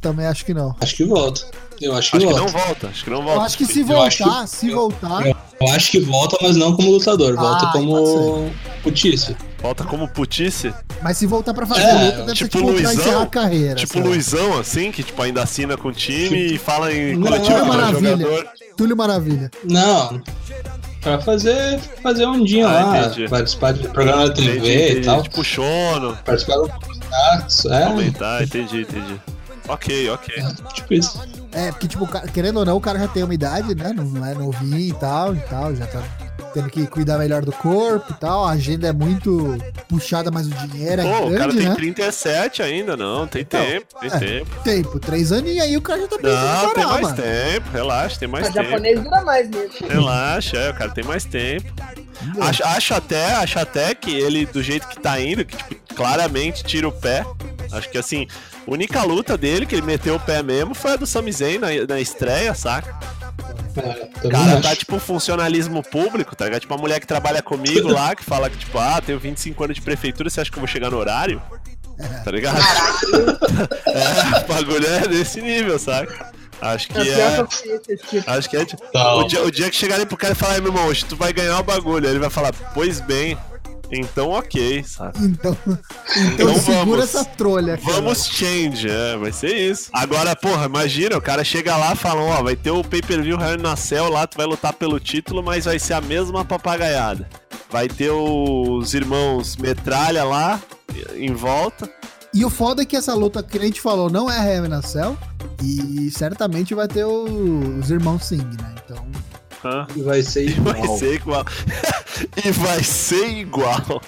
Também 0.00 0.26
acho 0.26 0.44
que 0.44 0.52
não. 0.52 0.74
Acho 0.80 0.96
que 0.96 1.04
volta. 1.04 1.42
Eu 1.80 1.96
acho 1.96 2.10
que 2.10 2.16
Acho 2.18 2.26
que 2.26 2.32
volta. 2.32 2.40
não 2.40 2.48
volta, 2.66 2.86
acho 2.88 3.04
que 3.04 3.10
não 3.10 3.18
Eu 3.18 3.24
volta. 3.24 3.40
acho 3.42 3.56
que 3.58 3.64
se 3.66 3.80
Eu 3.80 3.86
voltar, 3.86 4.42
que- 4.42 4.50
se 4.50 4.68
eu- 4.68 4.76
voltar. 4.76 5.26
eu- 5.26 5.36
Eu 5.60 5.68
acho 5.74 5.90
que 5.90 6.00
volta, 6.00 6.36
mas 6.42 6.56
não 6.56 6.74
como 6.74 6.90
lutador. 6.90 7.36
Volta 7.36 7.66
Ah, 7.66 7.72
como 7.72 8.50
putício. 8.82 9.36
Volta 9.62 9.84
como 9.84 10.08
putice, 10.08 10.72
Mas 11.02 11.18
se 11.18 11.26
voltar 11.26 11.52
pra 11.52 11.66
fazer 11.66 11.82
É, 11.82 11.92
luta, 11.92 12.16
deve 12.24 12.26
ser 12.28 12.34
tipo 12.34 12.48
tipo 12.58 12.64
pra 12.64 12.72
Luizão, 12.74 12.92
encerrar 12.94 13.22
a 13.22 13.26
carreira. 13.26 13.74
tipo 13.74 13.92
sei 13.92 14.02
lá. 14.02 14.08
Luizão, 14.08 14.58
assim, 14.58 14.90
que 14.92 15.02
tipo 15.02 15.20
ainda 15.22 15.42
assina 15.42 15.76
com 15.76 15.88
o 15.88 15.92
time 15.92 16.54
e 16.54 16.58
fala 16.58 16.90
em 16.92 17.14
Não, 17.16 17.22
coletivo 17.26 17.50
Túlio 17.58 17.66
Maravilha. 17.66 18.10
jogador. 18.16 18.46
Túlio 18.76 18.96
Maravilha. 18.96 19.50
Não. 19.64 20.22
Pra 21.02 21.18
fazer, 21.20 21.78
fazer 22.02 22.26
um 22.26 22.42
dia 22.44 22.66
Ah, 22.68 22.72
lá, 22.72 23.06
entendi. 23.06 23.28
participar 23.28 23.72
de 23.72 23.88
programa 23.88 24.28
da 24.28 24.34
TV 24.34 24.56
Entendi, 24.58 24.98
e 25.00 25.04
tal. 25.04 25.22
Tipo 25.22 25.44
Shono, 25.44 26.16
Participar 26.24 26.56
do 26.56 26.68
Contatos, 26.68 27.64
é, 27.66 27.84
aumentar, 27.84 28.42
entendi, 28.42 28.80
entendi. 28.82 29.20
Ok, 29.68 30.10
ok. 30.10 30.34
tipo 30.74 30.94
isso. 30.94 31.18
É, 31.52 31.70
porque, 31.72 31.88
tipo, 31.88 32.04
o 32.04 32.08
querendo 32.32 32.58
ou 32.58 32.64
não, 32.64 32.76
o 32.76 32.80
cara 32.80 32.98
já 32.98 33.08
tem 33.08 33.22
uma 33.24 33.34
idade, 33.34 33.74
né? 33.74 33.92
Não, 33.94 34.04
não 34.04 34.24
é 34.26 34.34
novinho 34.34 34.78
e 34.78 34.92
tal, 34.92 35.34
e 35.34 35.40
tal, 35.40 35.74
já 35.74 35.86
tá 35.86 36.00
tendo 36.54 36.68
que 36.70 36.86
cuidar 36.86 37.18
melhor 37.18 37.44
do 37.44 37.52
corpo 37.52 38.12
e 38.12 38.14
tal. 38.14 38.44
A 38.44 38.50
agenda 38.52 38.86
é 38.88 38.92
muito 38.92 39.56
puxada, 39.88 40.30
mas 40.30 40.46
o 40.46 40.50
dinheiro 40.50 41.02
é 41.02 41.04
Pô, 41.04 41.28
grande, 41.28 41.34
o 41.34 41.38
cara 41.38 41.52
tem 41.54 41.68
né? 41.68 41.74
37 41.74 42.62
ainda, 42.62 42.96
não. 42.96 43.26
Tem 43.26 43.42
Então, 43.42 43.60
tempo, 43.64 43.86
tem 44.00 44.10
é. 44.12 44.18
tempo. 44.18 44.50
Tempo, 44.62 44.98
três 45.00 45.32
anos 45.32 45.50
e 45.50 45.60
aí 45.60 45.76
o 45.76 45.82
cara 45.82 46.00
já 46.02 46.08
tá 46.08 46.16
pensando 46.18 46.34
Não, 46.44 46.56
em 46.70 46.74
tem 46.74 46.84
parar, 46.84 46.88
mais 46.88 47.02
mano. 47.02 47.16
tempo. 47.16 47.70
Relaxa, 47.72 48.18
tem 48.18 48.28
mais 48.28 48.48
O 48.48 48.52
tempo. 48.52 48.64
japonês 48.70 49.00
dura 49.02 49.20
mais 49.22 49.48
mesmo. 49.48 49.88
Relaxa, 49.88 50.56
é, 50.56 50.70
o 50.70 50.74
cara 50.74 50.90
tem 50.90 51.04
mais 51.04 51.24
tempo. 51.24 51.72
Acho, 52.40 52.64
acho 52.64 52.94
até, 52.94 53.32
acho 53.34 53.58
até 53.58 53.94
que 53.94 54.10
ele, 54.12 54.44
do 54.46 54.62
jeito 54.62 54.86
que 54.88 55.00
tá 55.00 55.18
indo, 55.20 55.44
que 55.44 55.56
tipo, 55.56 55.94
claramente 55.94 56.62
tira 56.62 56.86
o 56.86 56.92
pé. 56.92 57.24
Acho 57.72 57.88
que 57.90 57.98
assim, 57.98 58.26
a 58.66 58.70
única 58.70 59.02
luta 59.02 59.36
dele 59.36 59.66
que 59.66 59.74
ele 59.74 59.82
meteu 59.86 60.16
o 60.16 60.20
pé 60.20 60.42
mesmo 60.42 60.74
foi 60.74 60.92
a 60.92 60.96
do 60.96 61.06
Sami 61.06 61.32
Zayn 61.32 61.58
na, 61.58 61.68
na 61.88 62.00
estreia, 62.00 62.54
saca? 62.54 62.94
É, 63.76 64.26
O 64.26 64.30
cara 64.30 64.52
acho. 64.54 64.62
tá 64.62 64.76
tipo 64.76 64.98
funcionalismo 64.98 65.82
público, 65.82 66.34
tá 66.34 66.44
ligado? 66.46 66.60
Tipo 66.60 66.74
uma 66.74 66.80
mulher 66.80 66.98
que 67.00 67.06
trabalha 67.06 67.40
comigo 67.42 67.88
lá, 67.88 68.14
que 68.16 68.24
fala 68.24 68.50
que 68.50 68.56
tipo, 68.58 68.78
ah, 68.78 69.00
tenho 69.04 69.18
25 69.18 69.62
anos 69.64 69.76
de 69.76 69.82
prefeitura, 69.82 70.28
você 70.28 70.40
acha 70.40 70.50
que 70.50 70.56
eu 70.56 70.60
vou 70.60 70.68
chegar 70.68 70.90
no 70.90 70.96
horário? 70.98 71.40
Tá 72.24 72.30
ligado? 72.30 72.58
é, 73.86 74.38
o 74.44 74.48
bagulho 74.48 74.86
é 74.86 75.06
desse 75.08 75.40
nível, 75.40 75.78
saca? 75.78 76.30
Acho 76.60 76.88
que 76.88 76.98
É 76.98 77.20
é. 77.20 77.44
tipo. 77.46 78.30
Acho 78.30 78.50
que 78.50 78.56
é. 78.56 78.64
tipo, 78.64 78.82
Tá. 78.92 79.14
O, 79.14 79.24
dia, 79.24 79.42
o 79.42 79.50
dia 79.50 79.70
que 79.70 79.76
chegarem 79.76 80.04
pro 80.06 80.16
cara 80.16 80.32
e 80.32 80.36
falar, 80.36 80.54
"Ai, 80.54 80.60
meu 80.60 80.70
irmão, 80.72 80.86
hoje 80.86 81.04
tu 81.06 81.16
vai 81.16 81.32
ganhar 81.32 81.58
o 81.58 81.62
bagulho. 81.62 82.04
Aí 82.06 82.12
ele 82.12 82.18
vai 82.20 82.28
falar, 82.30 82.52
pois 82.74 83.00
bem, 83.00 83.36
então 83.92 84.30
ok, 84.30 84.82
sabe? 84.84 85.18
Então, 85.24 85.56
então, 85.66 85.78
Então 86.32 86.54
segura 86.56 86.84
vamos. 86.84 86.98
essa 87.04 87.24
trolha, 87.24 87.76
cara. 87.78 87.92
Vamos 87.94 88.24
change, 88.26 88.88
é, 88.88 89.16
vai 89.16 89.32
ser 89.32 89.54
isso. 89.56 89.90
Agora, 89.92 90.34
porra, 90.36 90.66
imagina, 90.66 91.16
o 91.16 91.20
cara 91.22 91.42
chega 91.44 91.76
lá 91.76 91.92
e 91.92 91.96
fala, 91.96 92.20
ó, 92.22 92.42
vai 92.42 92.56
ter 92.56 92.70
o 92.70 92.82
pay-per-view 92.84 93.38
Hell 93.40 93.58
in 93.60 93.66
a 93.66 93.76
Cell 93.76 94.08
lá, 94.08 94.26
tu 94.26 94.36
vai 94.36 94.46
lutar 94.46 94.72
pelo 94.72 94.98
título, 95.00 95.42
mas 95.42 95.64
vai 95.64 95.78
ser 95.78 95.94
a 95.94 96.00
mesma 96.00 96.44
papagaiada. 96.44 97.28
Vai 97.70 97.86
ter 97.88 98.10
os 98.10 98.94
irmãos 98.94 99.56
Metralha 99.56 100.24
lá, 100.24 100.60
em 101.14 101.32
volta. 101.32 101.88
E 102.34 102.44
o 102.44 102.50
foda 102.50 102.82
é 102.82 102.84
que 102.84 102.96
essa 102.96 103.14
luta 103.14 103.42
que 103.42 103.58
a 103.58 103.60
gente 103.60 103.80
falou 103.80 104.08
não 104.10 104.30
é 104.30 104.38
a 104.38 104.44
Hell 104.54 104.66
in 104.66 104.72
a 104.72 104.82
Cell. 104.82 105.16
E 105.62 106.10
certamente 106.10 106.74
vai 106.74 106.88
ter 106.88 107.04
o- 107.04 107.78
os 107.78 107.90
irmãos 107.90 108.24
Singh, 108.24 108.44
né? 108.60 108.74
Então. 108.84 109.04
E 109.96 110.02
vai 110.02 110.22
ser 110.22 110.48
E 110.48 110.52
vai 110.54 110.80
igual. 110.80 110.98
ser 110.98 111.14
igual. 111.14 111.44
e 112.44 112.50
vai 112.52 112.82
ser 112.82 113.26
igual. 113.28 114.02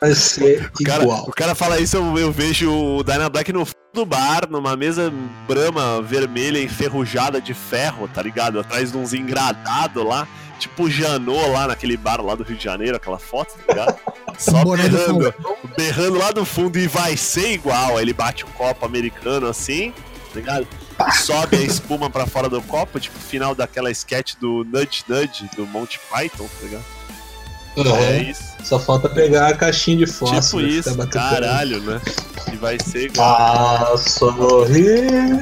Vai 0.00 0.14
ser 0.14 0.70
O 0.78 0.84
cara, 0.84 1.02
igual. 1.04 1.24
o 1.28 1.30
cara 1.32 1.54
fala 1.54 1.78
isso, 1.78 1.96
eu, 1.96 2.18
eu 2.18 2.32
vejo 2.32 2.70
o 2.72 3.04
Dyna 3.04 3.28
Black 3.28 3.52
no 3.52 3.64
fundo 3.64 3.76
do 3.94 4.04
bar, 4.06 4.48
numa 4.50 4.74
mesa 4.76 5.12
brama 5.46 6.00
vermelha 6.02 6.60
enferrujada 6.60 7.40
de 7.40 7.54
ferro, 7.54 8.08
tá 8.08 8.20
ligado? 8.22 8.58
Atrás 8.58 8.90
de 8.92 8.98
uns 8.98 9.12
engradados 9.14 10.04
lá. 10.04 10.26
Tipo 10.58 10.84
o 10.84 10.90
Janot 10.90 11.48
lá 11.50 11.66
naquele 11.66 11.96
bar 11.96 12.20
lá 12.24 12.34
do 12.36 12.44
Rio 12.44 12.56
de 12.56 12.62
Janeiro, 12.64 12.96
aquela 12.96 13.18
foto, 13.18 13.54
tá 13.66 13.72
ligado? 13.72 13.98
Só 14.38 14.64
berrando, 14.64 15.34
berrando 15.76 16.18
lá 16.18 16.30
do 16.30 16.44
fundo 16.44 16.78
e 16.78 16.86
vai 16.86 17.16
ser 17.16 17.52
igual. 17.52 17.96
Aí 17.96 18.04
ele 18.04 18.12
bate 18.12 18.44
o 18.44 18.48
copo 18.48 18.86
americano 18.86 19.48
assim, 19.48 19.92
tá 20.32 20.34
ligado? 20.38 20.66
Sobe 21.10 21.56
a 21.56 21.62
espuma 21.62 22.08
pra 22.10 22.26
fora 22.26 22.48
do 22.48 22.60
copo, 22.62 23.00
tipo 23.00 23.18
final 23.18 23.54
daquela 23.54 23.90
sketch 23.90 24.34
do 24.40 24.64
Nudge 24.64 25.04
Nudge 25.08 25.48
do 25.56 25.66
Monty 25.66 26.00
Python, 26.10 26.44
tá 26.44 26.64
ligado? 26.64 26.84
Aham. 27.76 27.96
É 27.96 28.22
isso. 28.22 28.42
Só 28.62 28.78
falta 28.78 29.08
pegar 29.08 29.48
a 29.48 29.54
caixinha 29.54 29.96
de 29.96 30.06
fósforo. 30.06 30.66
Tipo 30.66 30.90
isso, 30.90 31.08
caralho, 31.08 31.80
né? 31.80 32.00
E 32.52 32.56
vai 32.56 32.78
ser 32.78 33.06
igual. 33.06 33.36
Ah, 33.36 33.96
sorrir. 33.98 35.40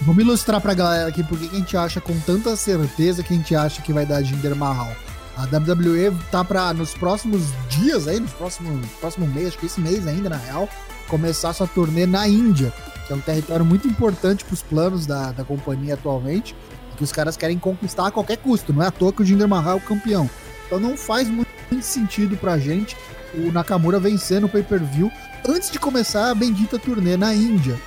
Vamos 0.00 0.22
ilustrar 0.22 0.60
pra 0.60 0.74
galera 0.74 1.08
aqui 1.08 1.22
por 1.22 1.38
que 1.38 1.48
que 1.48 1.56
a 1.56 1.58
gente 1.58 1.76
acha 1.76 2.00
com 2.00 2.18
tanta 2.20 2.54
certeza 2.56 3.22
que 3.22 3.32
a 3.32 3.36
gente 3.36 3.54
acha 3.54 3.82
que 3.82 3.92
vai 3.92 4.04
dar 4.04 4.22
Jinder 4.22 4.54
Mahal. 4.54 4.92
A 5.36 5.42
WWE 5.42 6.16
tá 6.30 6.42
pra, 6.44 6.72
nos 6.72 6.94
próximos 6.94 7.42
dias 7.68 8.08
aí, 8.08 8.18
nos 8.18 8.32
próximos 8.32 8.86
próximo 9.00 9.26
mês, 9.26 9.48
acho 9.48 9.58
que 9.58 9.66
esse 9.66 9.80
mês 9.80 10.06
ainda, 10.06 10.30
na 10.30 10.36
real, 10.36 10.68
começar 11.08 11.52
sua 11.52 11.66
turnê 11.66 12.06
na 12.06 12.26
Índia, 12.26 12.72
que 13.06 13.12
é 13.12 13.16
um 13.16 13.20
território 13.20 13.64
muito 13.64 13.86
importante 13.86 14.44
pros 14.44 14.62
planos 14.62 15.06
da, 15.06 15.32
da 15.32 15.44
companhia 15.44 15.94
atualmente, 15.94 16.56
que 16.96 17.04
os 17.04 17.12
caras 17.12 17.36
querem 17.36 17.58
conquistar 17.58 18.06
a 18.06 18.10
qualquer 18.10 18.38
custo. 18.38 18.72
Não 18.72 18.82
é 18.82 18.86
à 18.86 18.90
toa 18.90 19.12
que 19.12 19.22
o 19.22 19.24
Jinder 19.24 19.46
Mahal 19.46 19.74
é 19.74 19.76
o 19.76 19.80
campeão. 19.80 20.28
Então 20.66 20.80
não 20.80 20.96
faz 20.96 21.28
muito 21.28 21.48
sentido 21.80 22.36
pra 22.36 22.58
gente 22.58 22.96
o 23.34 23.52
Nakamura 23.52 24.00
vencer 24.00 24.40
no 24.40 24.48
pay-per-view 24.48 25.10
antes 25.48 25.70
de 25.70 25.78
começar 25.78 26.30
a 26.30 26.34
bendita 26.34 26.78
turnê 26.78 27.16
na 27.16 27.34
Índia. 27.34 27.78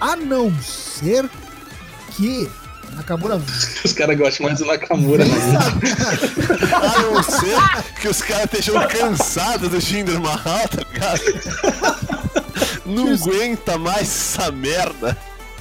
A 0.00 0.16
não 0.16 0.52
ser 0.62 1.28
que 2.12 2.48
Nakamura 2.92 3.36
Os 3.84 3.92
caras 3.92 4.16
gostam 4.16 4.46
mais 4.46 4.58
do 4.58 4.64
Nakamura, 4.64 5.24
né? 5.24 5.34
A 6.72 7.02
não 7.02 7.22
ser 7.22 8.00
que 8.00 8.08
os 8.08 8.22
caras 8.22 8.44
estejam 8.44 8.86
cansados 8.88 9.68
do 9.68 9.80
Jinder 9.80 10.20
Mahal, 10.20 10.68
tá 10.68 10.82
ligado? 10.92 12.36
Não 12.86 13.12
aguenta 13.14 13.76
mais 13.78 14.02
essa 14.02 14.50
merda. 14.50 15.16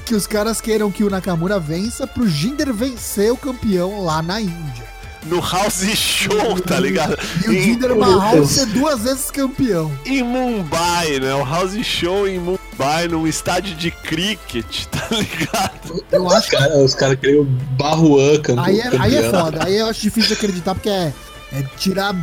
que 0.05 0.13
os 0.15 0.27
caras 0.27 0.61
queiram 0.61 0.91
que 0.91 1.03
o 1.03 1.09
Nakamura 1.09 1.59
vença 1.59 2.05
pro 2.05 2.27
Jinder 2.27 2.71
vencer 2.73 3.31
o 3.31 3.37
campeão 3.37 4.03
lá 4.03 4.21
na 4.21 4.39
Índia. 4.39 4.95
No 5.23 5.39
House 5.39 5.83
Show, 5.95 6.61
tá 6.61 6.79
ligado? 6.79 7.17
E 7.43 7.49
o 7.49 7.53
Em, 7.53 7.61
Jinder 7.63 7.95
Mahal 7.95 8.45
ser 8.45 8.67
duas 8.67 8.99
vezes 9.01 9.31
campeão. 9.31 9.91
em 10.05 10.21
Mumbai, 10.21 11.19
né? 11.19 11.33
O 11.33 11.43
House 11.43 11.73
Show 11.83 12.27
em 12.27 12.37
Mumbai, 12.39 13.07
num 13.07 13.25
estádio 13.25 13.73
de 13.75 13.89
cricket, 13.89 14.85
tá 14.93 15.07
ligado? 15.09 16.05
Eu 16.11 16.25
Os 16.27 16.33
acho 16.33 16.49
que 16.51 16.55
caras 16.55 16.93
cara 16.93 17.15
queriam 17.15 17.41
o 17.41 17.45
Barruan 17.45 18.39
campe- 18.39 18.61
aí 18.69 18.79
é, 18.79 18.87
aí 18.99 19.15
é 19.15 19.21
campeão. 19.23 19.43
foda. 19.45 19.63
Aí 19.65 19.75
eu 19.77 19.87
acho 19.87 20.01
difícil 20.01 20.27
de 20.27 20.33
acreditar 20.35 20.75
porque 20.75 20.89
é, 20.89 21.11
é 21.53 21.63
tirar. 21.75 22.13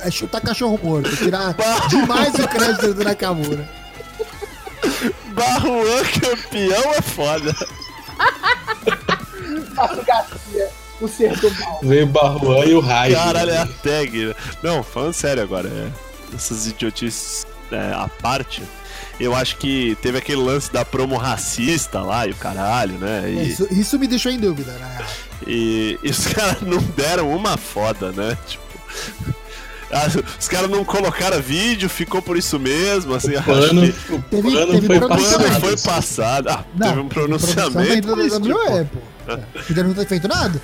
É 0.00 0.10
chutar 0.10 0.42
cachorro 0.42 0.78
morto. 0.82 1.08
É 1.10 1.16
tirar 1.16 1.56
demais 1.88 2.34
o 2.34 2.46
crédito 2.46 2.92
do 2.92 3.02
Nakamura. 3.04 3.66
Barruan 5.34 6.02
campeão 6.20 6.94
é 6.94 7.02
foda. 7.02 7.54
Fábio 9.74 10.04
Garcia, 10.04 10.70
o 11.00 11.08
ser 11.08 11.36
do 11.38 11.50
mal. 11.60 11.80
Veio 11.82 12.04
o 12.04 12.08
Barruan 12.08 12.64
e 12.66 12.74
o 12.74 12.80
Raio. 12.80 13.14
Caralho, 13.16 13.50
é 13.50 13.58
a 13.58 13.66
tag. 13.66 14.26
né? 14.26 14.34
Não, 14.62 14.82
falando 14.82 15.12
sério 15.14 15.42
agora, 15.42 15.68
é, 15.68 15.90
essas 16.34 16.66
idiotices 16.66 17.46
é, 17.72 17.92
à 17.94 18.08
parte, 18.20 18.62
eu 19.18 19.34
acho 19.34 19.56
que 19.56 19.96
teve 20.02 20.18
aquele 20.18 20.42
lance 20.42 20.72
da 20.72 20.84
promo 20.84 21.16
racista 21.16 22.00
lá 22.00 22.26
e 22.26 22.30
o 22.30 22.34
caralho, 22.36 22.94
né? 22.98 23.24
E, 23.30 23.48
Isso, 23.48 23.66
isso 23.70 23.98
me 23.98 24.06
deixou 24.06 24.30
em 24.32 24.38
dúvida, 24.38 24.72
né? 24.72 25.06
e, 25.46 25.98
e 26.02 26.10
os 26.10 26.26
caras 26.32 26.60
não 26.62 26.78
deram 26.96 27.30
uma 27.34 27.56
foda, 27.56 28.12
né? 28.12 28.36
Tipo. 28.46 28.70
Os 30.38 30.48
caras 30.48 30.70
não 30.70 30.84
colocaram 30.84 31.40
vídeo, 31.42 31.88
ficou 31.88 32.22
por 32.22 32.36
isso 32.36 32.58
mesmo, 32.58 33.14
assim, 33.14 33.34
O 33.34 33.38
acho 33.38 33.44
pano, 33.46 33.92
que 33.92 34.12
o 34.12 34.22
Teve- 34.22 34.52
pano 34.52 34.72
teve 34.72 34.86
foi 34.86 35.08
passado. 35.08 35.60
foi 35.60 35.76
passado. 35.76 36.48
Ah, 36.48 36.64
teve 36.80 37.00
um 37.00 37.08
pronunciamento. 37.08 38.06
da 38.08 38.16
mas, 38.16 38.32
tipo, 38.32 38.46
WWE, 38.48 38.84
pô. 38.84 38.98
É, 39.32 39.36
Podia 39.66 39.84
não 39.84 39.94
ter 39.94 40.06
feito 40.06 40.26
nada. 40.26 40.60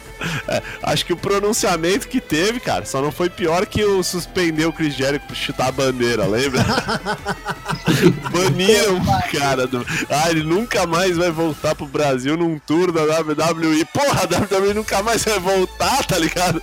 Acho 0.83 1.05
que 1.07 1.13
o 1.13 1.17
pronunciamento 1.17 2.09
que 2.09 2.21
teve, 2.21 2.59
cara, 2.59 2.85
só 2.85 3.01
não 3.01 3.13
foi 3.13 3.29
pior 3.31 3.65
que 3.67 3.85
o 3.85 4.03
suspender 4.03 4.65
o 4.67 4.73
Chris 4.73 4.95
Jericho 4.95 5.27
por 5.27 5.37
chutar 5.37 5.69
a 5.69 5.73
bandeira, 5.73 6.27
lembra? 6.27 6.65
Baniram 8.33 8.97
o 8.99 9.39
cara. 9.39 9.67
Do... 9.67 9.85
Ah, 10.11 10.31
ele 10.31 10.43
nunca 10.43 10.87
mais 10.87 11.17
vai 11.17 11.31
voltar 11.31 11.75
pro 11.75 11.87
Brasil 11.87 12.37
num 12.37 12.59
tour 12.59 12.91
da 12.93 13.03
WWE. 13.03 13.85
Porra, 13.93 14.23
a 14.23 14.43
WWE 14.43 14.75
nunca 14.75 15.03
mais 15.03 15.25
vai 15.25 15.39
voltar, 15.39 16.05
tá 16.05 16.19
ligado? 16.19 16.61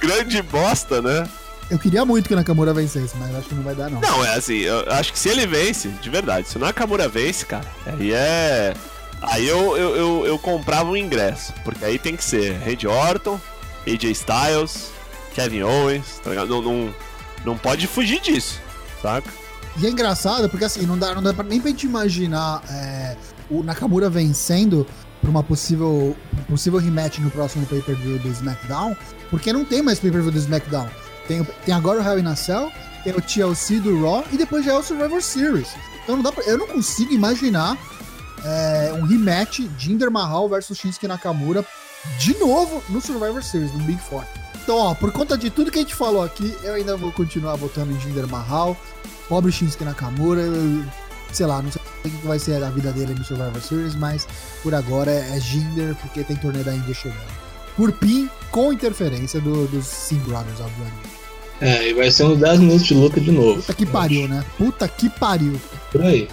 Grande 0.00 0.42
bosta, 0.42 1.00
né? 1.00 1.26
Eu 1.70 1.78
queria 1.78 2.04
muito 2.04 2.26
que 2.26 2.32
o 2.32 2.36
Nakamura 2.36 2.72
vencesse, 2.72 3.14
mas 3.18 3.34
acho 3.34 3.48
que 3.48 3.54
não 3.54 3.62
vai 3.62 3.74
dar, 3.74 3.90
não. 3.90 4.00
Não, 4.00 4.24
é 4.24 4.34
assim, 4.34 4.58
eu 4.58 4.90
acho 4.90 5.12
que 5.12 5.18
se 5.18 5.28
ele 5.28 5.46
vence, 5.46 5.88
de 5.88 6.08
verdade, 6.08 6.48
se 6.48 6.56
o 6.56 6.60
Nakamura 6.60 7.08
vence, 7.08 7.44
cara, 7.44 7.66
aí 7.86 8.12
é. 8.12 8.74
Aí 9.20 9.46
eu, 9.46 9.76
eu, 9.76 9.96
eu, 9.96 10.26
eu 10.26 10.38
comprava 10.38 10.88
um 10.88 10.96
ingresso, 10.96 11.52
porque 11.64 11.84
aí 11.84 11.98
tem 11.98 12.16
que 12.16 12.24
ser 12.24 12.56
Randy 12.58 12.86
Orton, 12.86 13.38
AJ 13.86 14.04
Styles, 14.12 14.90
Kevin 15.34 15.62
Owens, 15.62 16.20
tá 16.22 16.30
ligado? 16.30 16.48
Não, 16.48 16.62
não, 16.62 16.94
não 17.44 17.58
pode 17.58 17.86
fugir 17.86 18.20
disso, 18.20 18.60
saca? 19.02 19.28
E 19.76 19.86
é 19.86 19.90
engraçado, 19.90 20.48
porque 20.48 20.64
assim, 20.64 20.86
não 20.86 20.96
dá, 20.96 21.14
não 21.14 21.22
dá 21.22 21.34
pra, 21.34 21.44
nem 21.44 21.60
pra 21.60 21.70
gente 21.70 21.84
imaginar 21.84 22.62
é, 22.70 23.16
o 23.50 23.62
Nakamura 23.62 24.08
vencendo 24.08 24.86
por 25.20 25.28
uma 25.28 25.42
possível, 25.42 26.16
um 26.38 26.42
possível 26.44 26.78
rematch 26.78 27.18
no 27.18 27.30
próximo 27.30 27.66
pay-per-view 27.66 28.18
do 28.18 28.28
SmackDown, 28.28 28.96
porque 29.30 29.52
não 29.52 29.64
tem 29.64 29.82
mais 29.82 29.98
pay-per-view 29.98 30.32
do 30.32 30.38
SmackDown. 30.38 30.88
Tem, 31.28 31.44
tem 31.64 31.72
agora 31.74 32.00
o 32.00 32.02
Hell 32.04 32.18
in 32.18 32.26
a 32.26 32.34
Cell, 32.34 32.72
tem 33.04 33.12
o 33.12 33.20
TLC 33.20 33.78
do 33.78 34.02
Raw 34.02 34.24
e 34.32 34.36
depois 34.36 34.64
já 34.64 34.72
é 34.72 34.78
o 34.78 34.82
Survivor 34.82 35.22
Series. 35.22 35.68
Então 36.02 36.16
não 36.16 36.22
dá 36.22 36.32
pra, 36.32 36.42
eu 36.44 36.58
não 36.58 36.66
consigo 36.66 37.12
imaginar 37.12 37.76
é, 38.44 38.92
um 38.94 39.04
rematch 39.04 39.60
Jinder 39.78 40.10
Mahal 40.10 40.48
versus 40.48 40.76
Shinsuke 40.78 41.06
Nakamura 41.06 41.64
de 42.18 42.36
novo 42.38 42.82
no 42.88 43.00
Survivor 43.00 43.42
Series, 43.42 43.72
no 43.72 43.80
Big 43.80 44.00
Four. 44.00 44.24
Então, 44.62 44.76
ó, 44.76 44.94
por 44.94 45.12
conta 45.12 45.36
de 45.36 45.50
tudo 45.50 45.70
que 45.70 45.78
a 45.78 45.82
gente 45.82 45.94
falou 45.94 46.22
aqui, 46.22 46.56
eu 46.62 46.74
ainda 46.74 46.96
vou 46.96 47.12
continuar 47.12 47.56
votando 47.56 47.92
em 47.92 48.00
Jinder 48.00 48.26
Mahal. 48.26 48.76
Pobre 49.28 49.52
Shinsuke 49.52 49.84
Nakamura, 49.84 50.40
eu- 50.40 50.84
sei 51.32 51.44
lá, 51.46 51.60
não 51.60 51.70
sei 51.70 51.82
o 52.04 52.08
que 52.10 52.26
vai 52.26 52.38
ser 52.38 52.62
a 52.62 52.70
vida 52.70 52.90
dele 52.92 53.14
no 53.14 53.24
Survivor 53.24 53.60
Series, 53.60 53.94
mas 53.94 54.26
por 54.62 54.74
agora 54.74 55.10
é 55.10 55.38
Jinder, 55.40 55.94
porque 55.96 56.24
tem 56.24 56.36
torneio 56.36 56.64
da 56.64 56.74
Índia 56.74 56.94
chegando. 56.94 57.38
por 57.76 57.92
pin 57.92 58.28
com 58.50 58.72
interferência 58.72 59.40
do- 59.40 59.68
dos 59.68 59.86
Sim 59.86 60.16
Brothers, 60.20 60.58
obviamente. 60.60 61.17
É, 61.60 61.88
e 61.88 61.92
vai 61.94 62.10
ser 62.10 62.24
uns 62.24 62.38
10 62.38 62.60
minutos 62.60 62.86
de 62.86 62.94
luta 62.94 63.20
de 63.20 63.32
novo. 63.32 63.60
Puta 63.60 63.74
que 63.74 63.84
pariu, 63.86 64.28
né? 64.28 64.44
Puta 64.56 64.86
que 64.88 65.08
pariu. 65.10 65.60
Por 65.90 66.02
aí. 66.02 66.28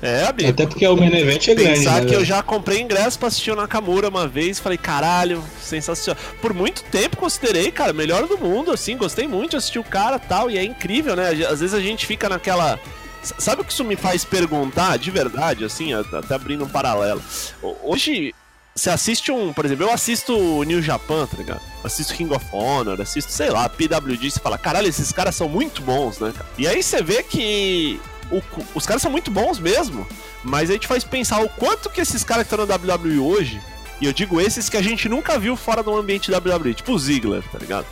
É, 0.00 0.24
amigo. 0.26 0.50
Até 0.50 0.66
porque 0.66 0.86
o 0.86 0.96
main 0.96 1.14
event 1.16 1.48
é 1.48 1.54
grande, 1.54 1.78
Pensar 1.78 1.94
né? 1.94 2.00
que 2.00 2.14
eu 2.14 2.18
velho? 2.18 2.24
já 2.24 2.42
comprei 2.42 2.80
ingresso 2.80 3.18
pra 3.18 3.28
assistir 3.28 3.50
o 3.52 3.56
Nakamura 3.56 4.08
uma 4.08 4.26
vez, 4.28 4.58
falei, 4.58 4.76
caralho, 4.76 5.42
sensacional. 5.62 6.22
Por 6.42 6.52
muito 6.52 6.82
tempo 6.84 7.16
considerei, 7.16 7.70
cara, 7.70 7.92
melhor 7.94 8.26
do 8.26 8.36
mundo, 8.36 8.70
assim, 8.70 8.96
gostei 8.98 9.26
muito 9.26 9.52
de 9.52 9.56
assistir 9.56 9.78
o 9.78 9.84
cara 9.84 10.18
tal, 10.18 10.50
e 10.50 10.58
é 10.58 10.64
incrível, 10.64 11.16
né? 11.16 11.30
Às 11.48 11.60
vezes 11.60 11.72
a 11.74 11.80
gente 11.80 12.04
fica 12.06 12.28
naquela. 12.28 12.78
Sabe 13.22 13.62
o 13.62 13.64
que 13.64 13.72
isso 13.72 13.82
me 13.84 13.96
faz 13.96 14.24
perguntar, 14.26 14.98
de 14.98 15.10
verdade, 15.10 15.64
assim, 15.64 15.94
até 15.94 16.34
abrindo 16.34 16.64
um 16.64 16.68
paralelo? 16.68 17.22
Ho- 17.62 17.74
Hoje, 17.84 18.34
você 18.74 18.90
assiste 18.90 19.30
um, 19.30 19.52
por 19.52 19.64
exemplo, 19.64 19.84
eu 19.84 19.90
assisto 19.92 20.62
New 20.64 20.82
Japan, 20.82 21.26
tá 21.26 21.36
ligado? 21.36 21.60
Assisto 21.84 22.14
King 22.14 22.34
of 22.34 22.44
Honor, 22.52 23.00
assisto, 23.00 23.30
sei 23.30 23.50
lá, 23.50 23.68
PWG, 23.68 24.30
você 24.30 24.40
fala, 24.40 24.58
caralho, 24.58 24.88
esses 24.88 25.12
caras 25.12 25.34
são 25.36 25.48
muito 25.48 25.80
bons, 25.82 26.18
né? 26.18 26.32
cara? 26.36 26.48
E 26.58 26.66
aí 26.66 26.82
você 26.82 27.02
vê 27.02 27.22
que 27.22 28.00
o- 28.32 28.42
os 28.74 28.84
caras 28.86 29.00
são 29.02 29.10
muito 29.10 29.30
bons 29.30 29.58
mesmo, 29.58 30.06
mas 30.42 30.70
a 30.70 30.72
gente 30.72 30.86
faz 30.88 31.04
pensar 31.04 31.40
o 31.42 31.48
quanto 31.48 31.88
que 31.90 32.00
esses 32.00 32.24
caras 32.24 32.46
que 32.48 32.52
estão 32.54 32.66
na 32.66 32.74
WWE 32.74 33.18
hoje, 33.20 33.60
e 34.00 34.06
eu 34.06 34.12
digo 34.12 34.40
esses 34.40 34.68
que 34.68 34.76
a 34.76 34.82
gente 34.82 35.08
nunca 35.08 35.38
viu 35.38 35.56
fora 35.56 35.82
do 35.82 35.94
ambiente 35.96 36.30
WWE, 36.32 36.74
tipo 36.74 36.92
o 36.92 36.98
Ziggler, 36.98 37.42
tá 37.52 37.58
ligado? 37.58 37.86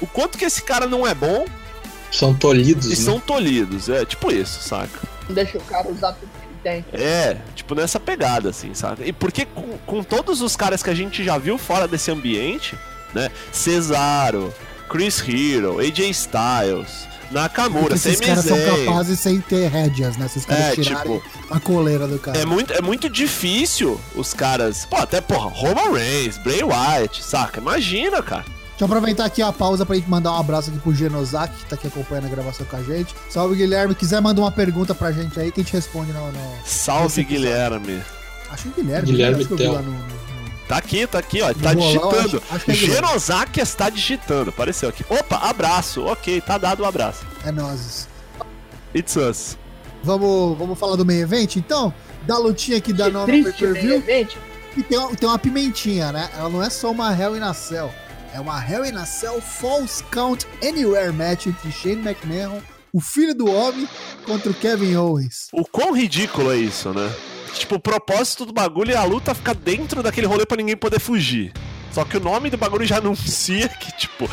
O 0.00 0.06
quanto 0.06 0.38
que 0.38 0.44
esse 0.44 0.62
cara 0.62 0.86
não 0.86 1.04
é 1.06 1.12
bom 1.14 1.44
São 2.12 2.32
tolhidos, 2.32 2.86
e 2.86 2.90
né? 2.90 2.94
são 2.96 3.18
tolhidos, 3.18 3.88
é 3.88 4.04
tipo 4.04 4.30
isso, 4.30 4.62
saca? 4.62 5.00
Não 5.28 5.34
deixa 5.34 5.58
o 5.58 5.62
cara 5.62 5.88
usar 5.90 6.12
tudo 6.12 6.30
que 6.40 6.47
tem. 6.58 6.84
É, 6.92 7.36
tipo 7.54 7.74
nessa 7.74 7.98
pegada, 7.98 8.50
assim, 8.50 8.74
sabe? 8.74 9.04
E 9.06 9.12
porque 9.12 9.46
com, 9.46 9.78
com 9.86 10.02
todos 10.02 10.40
os 10.42 10.56
caras 10.56 10.82
que 10.82 10.90
a 10.90 10.94
gente 10.94 11.24
já 11.24 11.38
viu 11.38 11.56
fora 11.58 11.88
desse 11.88 12.10
ambiente, 12.10 12.76
né? 13.14 13.30
Cesaro, 13.52 14.52
Chris 14.88 15.22
Hero, 15.26 15.78
AJ 15.80 16.10
Styles, 16.10 17.08
Nakamura, 17.30 17.88
Porque 17.88 17.94
esses 17.94 18.20
caras 18.20 18.44
são 18.44 18.56
capazes 18.86 19.20
sem 19.20 19.40
ter 19.40 19.68
rédeas, 19.68 20.16
né? 20.16 20.28
Se 20.28 20.38
os 20.38 20.44
caras 20.46 20.64
É, 20.64 20.74
tirarem 20.82 21.18
tipo, 21.18 21.30
a 21.50 21.60
coleira 21.60 22.06
do 22.06 22.18
cara. 22.18 22.38
É 22.38 22.46
muito, 22.46 22.72
é 22.72 22.80
muito 22.80 23.08
difícil 23.08 24.00
os 24.14 24.32
caras. 24.32 24.86
Pô, 24.86 24.96
até, 24.96 25.20
porra, 25.20 25.48
Roman 25.50 25.92
Reigns, 25.92 26.38
Bray 26.38 26.62
Wyatt, 26.62 27.22
saca? 27.22 27.60
Imagina, 27.60 28.22
cara. 28.22 28.44
Deixa 28.78 28.84
eu 28.84 28.96
aproveitar 28.96 29.24
aqui 29.24 29.42
a 29.42 29.52
pausa 29.52 29.84
pra 29.84 29.96
gente 29.96 30.08
mandar 30.08 30.32
um 30.32 30.36
abraço 30.36 30.70
aqui 30.70 30.78
pro 30.78 30.94
Genosaki, 30.94 31.56
que 31.56 31.64
tá 31.64 31.74
aqui 31.74 31.88
acompanhando 31.88 32.26
a 32.26 32.28
gravação 32.28 32.64
com 32.64 32.76
a 32.76 32.82
gente. 32.82 33.12
Salve, 33.28 33.56
Guilherme. 33.56 33.92
Quiser 33.92 34.20
mandar 34.22 34.42
uma 34.42 34.52
pergunta 34.52 34.94
pra 34.94 35.10
gente 35.10 35.38
aí, 35.40 35.50
que 35.50 35.60
a 35.60 35.64
gente 35.64 35.72
responde 35.72 36.12
no... 36.12 36.30
no- 36.30 36.54
Salve. 36.64 37.24
Guilherme. 37.24 38.00
Acho 38.50 38.68
que 38.68 38.80
é 38.80 38.82
Guilherme. 38.84 39.10
Guilherme 39.10 39.38
acho 39.40 39.46
que 39.48 39.52
eu 39.54 39.56
vi 39.56 39.64
Tel. 39.64 39.72
lá 39.72 39.82
no- 39.82 39.90
no-. 39.90 40.18
Tá 40.68 40.76
aqui, 40.76 41.06
tá 41.08 41.18
aqui, 41.18 41.42
ó. 41.42 41.52
Tá 41.54 41.74
bolão, 41.74 42.10
digitando. 42.12 42.42
acho- 42.52 42.70
é. 42.70 42.74
Genosaki 42.74 43.60
está 43.60 43.90
digitando. 43.90 44.50
Apareceu 44.50 44.88
aqui. 44.90 45.04
Opa, 45.10 45.38
abraço. 45.38 46.04
Ok, 46.04 46.40
tá 46.40 46.56
dado 46.56 46.84
o 46.84 46.86
abraço. 46.86 47.26
É 47.44 47.50
nozes. 47.50 48.06
It's 48.94 49.16
us. 49.16 49.56
Vamos, 50.04 50.56
vamos 50.56 50.78
falar 50.78 50.94
do 50.94 51.04
main 51.04 51.18
event, 51.18 51.56
então? 51.56 51.92
Da 52.28 52.38
lutinha 52.38 52.80
que 52.80 52.92
dá 52.92 53.06
Que 53.06 53.10
nome 53.10 53.32
ao 53.38 53.42
triste 53.42 53.58
pay-per-view. 53.58 53.94
evento. 53.96 54.36
E 54.76 54.82
tem, 54.84 54.96
uma- 54.98 55.16
tem 55.16 55.28
uma 55.28 55.38
pimentinha, 55.38 56.12
né? 56.12 56.28
Ela 56.38 56.48
não 56.48 56.62
é 56.62 56.70
só 56.70 56.92
uma 56.92 57.12
Hell 57.12 57.36
in 57.36 57.40
a 57.40 57.52
Cell. 57.52 57.90
É 58.38 58.40
uma 58.40 58.64
Hell 58.64 58.84
in 58.84 58.96
a 58.96 59.04
Cell 59.04 59.40
False 59.40 60.00
Count 60.12 60.46
Anywhere 60.62 61.10
match 61.10 61.46
entre 61.46 61.72
Shane 61.72 62.08
McMahon, 62.08 62.62
o 62.92 63.00
filho 63.00 63.34
do 63.34 63.50
homem, 63.50 63.88
contra 64.24 64.52
o 64.52 64.54
Kevin 64.54 64.94
Owens. 64.94 65.48
O 65.52 65.64
quão 65.64 65.92
ridículo 65.92 66.52
é 66.52 66.56
isso, 66.56 66.94
né? 66.94 67.12
Tipo, 67.52 67.74
o 67.74 67.80
propósito 67.80 68.46
do 68.46 68.52
bagulho 68.52 68.92
é 68.92 68.96
a 68.96 69.02
luta 69.02 69.34
ficar 69.34 69.56
dentro 69.56 70.04
daquele 70.04 70.28
rolê 70.28 70.46
pra 70.46 70.56
ninguém 70.56 70.76
poder 70.76 71.00
fugir. 71.00 71.52
Só 71.90 72.04
que 72.04 72.16
o 72.16 72.20
nome 72.20 72.48
do 72.48 72.56
bagulho 72.56 72.86
já 72.86 72.98
anuncia 72.98 73.66
que, 73.76 73.90
tipo, 73.96 74.30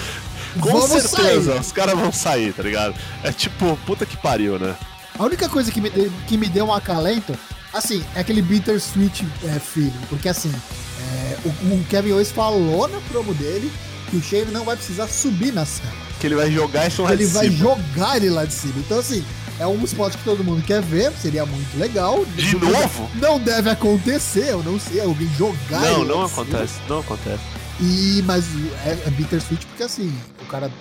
com 0.61 0.69
Vamos 0.69 0.85
certeza 0.85 1.53
sair. 1.53 1.59
os 1.59 1.71
caras 1.71 1.97
vão 1.97 2.11
sair, 2.11 2.53
tá 2.53 2.61
ligado? 2.61 2.93
É 3.23 3.31
tipo, 3.31 3.75
puta 3.87 4.05
que 4.05 4.17
pariu, 4.17 4.59
né? 4.59 4.75
A 5.17 5.23
única 5.23 5.49
coisa 5.49 5.71
que 5.71 5.81
me, 5.81 5.89
que 6.27 6.37
me 6.37 6.47
deu 6.47 6.65
um 6.67 6.73
acalento, 6.73 7.35
assim, 7.73 8.05
é 8.13 8.19
aquele 8.19 8.43
bittersweet 8.43 9.27
é, 9.45 9.57
feeling. 9.57 9.91
Porque, 10.09 10.29
assim, 10.29 10.53
é, 10.53 11.37
o, 11.43 11.73
o 11.73 11.85
Kevin 11.85 12.11
Owens 12.11 12.31
falou 12.31 12.87
na 12.87 13.01
promo 13.01 13.33
dele 13.33 13.71
que 14.09 14.17
o 14.17 14.21
Shane 14.23 14.51
não 14.51 14.63
vai 14.65 14.75
precisar 14.75 15.07
subir 15.07 15.51
na 15.53 15.65
cela. 15.65 15.91
Que 16.19 16.27
ele 16.27 16.35
vai 16.35 16.51
jogar 16.51 16.87
isso 16.87 17.01
lá 17.03 17.11
ele 17.13 17.25
de 17.25 17.31
vai 17.33 17.45
cima. 17.45 17.57
jogar 17.57 18.17
ele 18.17 18.29
lá 18.29 18.45
de 18.45 18.53
cima. 18.53 18.73
Então, 18.77 18.99
assim, 18.99 19.23
é 19.59 19.67
um 19.67 19.83
spot 19.83 20.13
que 20.15 20.23
todo 20.23 20.43
mundo 20.43 20.63
quer 20.63 20.81
ver, 20.81 21.11
seria 21.13 21.45
muito 21.45 21.77
legal. 21.77 22.23
De 22.35 22.55
novo? 22.57 23.09
Não 23.15 23.39
deve 23.39 23.69
acontecer, 23.69 24.49
eu 24.49 24.63
não 24.63 24.79
sei, 24.79 25.01
alguém 25.01 25.27
jogar 25.35 25.81
Não, 25.81 26.01
ele 26.01 26.05
não 26.09 26.19
lá 26.21 26.25
de 26.25 26.29
cima. 26.31 26.43
acontece, 26.43 26.73
não 26.87 26.99
acontece. 26.99 27.43
E, 27.81 28.21
mas 28.25 28.45
é, 28.85 28.91
é 29.07 29.09
bittersweet 29.11 29.65
porque, 29.65 29.83
assim, 29.83 30.13
o 30.41 30.45
cara 30.45 30.71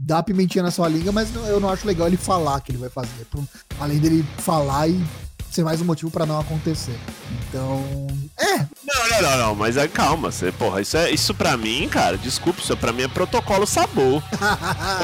dá 0.00 0.22
pimentinha 0.22 0.62
na 0.62 0.70
sua 0.70 0.88
língua, 0.88 1.12
mas 1.12 1.32
não- 1.34 1.44
eu 1.46 1.60
não 1.60 1.68
acho 1.68 1.86
legal 1.86 2.06
ele 2.06 2.16
falar 2.16 2.60
que 2.60 2.70
ele 2.72 2.78
vai 2.78 2.88
fazer. 2.88 3.26
Além 3.78 3.98
dele 3.98 4.24
falar 4.38 4.88
e 4.88 4.98
ser 5.58 5.64
mais 5.64 5.80
um 5.80 5.84
motivo 5.84 6.08
pra 6.08 6.24
não 6.24 6.38
acontecer. 6.38 6.96
Então, 7.48 7.84
é, 8.38 8.58
Não, 8.58 9.08
não, 9.10 9.22
não, 9.22 9.38
não, 9.38 9.54
mas 9.56 9.76
aí 9.76 9.88
calma, 9.88 10.30
você, 10.30 10.52
porra, 10.52 10.80
isso 10.80 10.96
é 10.96 11.10
isso 11.10 11.34
pra 11.34 11.56
mim, 11.56 11.88
cara, 11.88 12.16
desculpa, 12.16 12.60
isso 12.60 12.76
pra 12.76 12.92
mim 12.92 13.02
é 13.02 13.08
protocolo 13.08 13.66
sabor. 13.66 14.22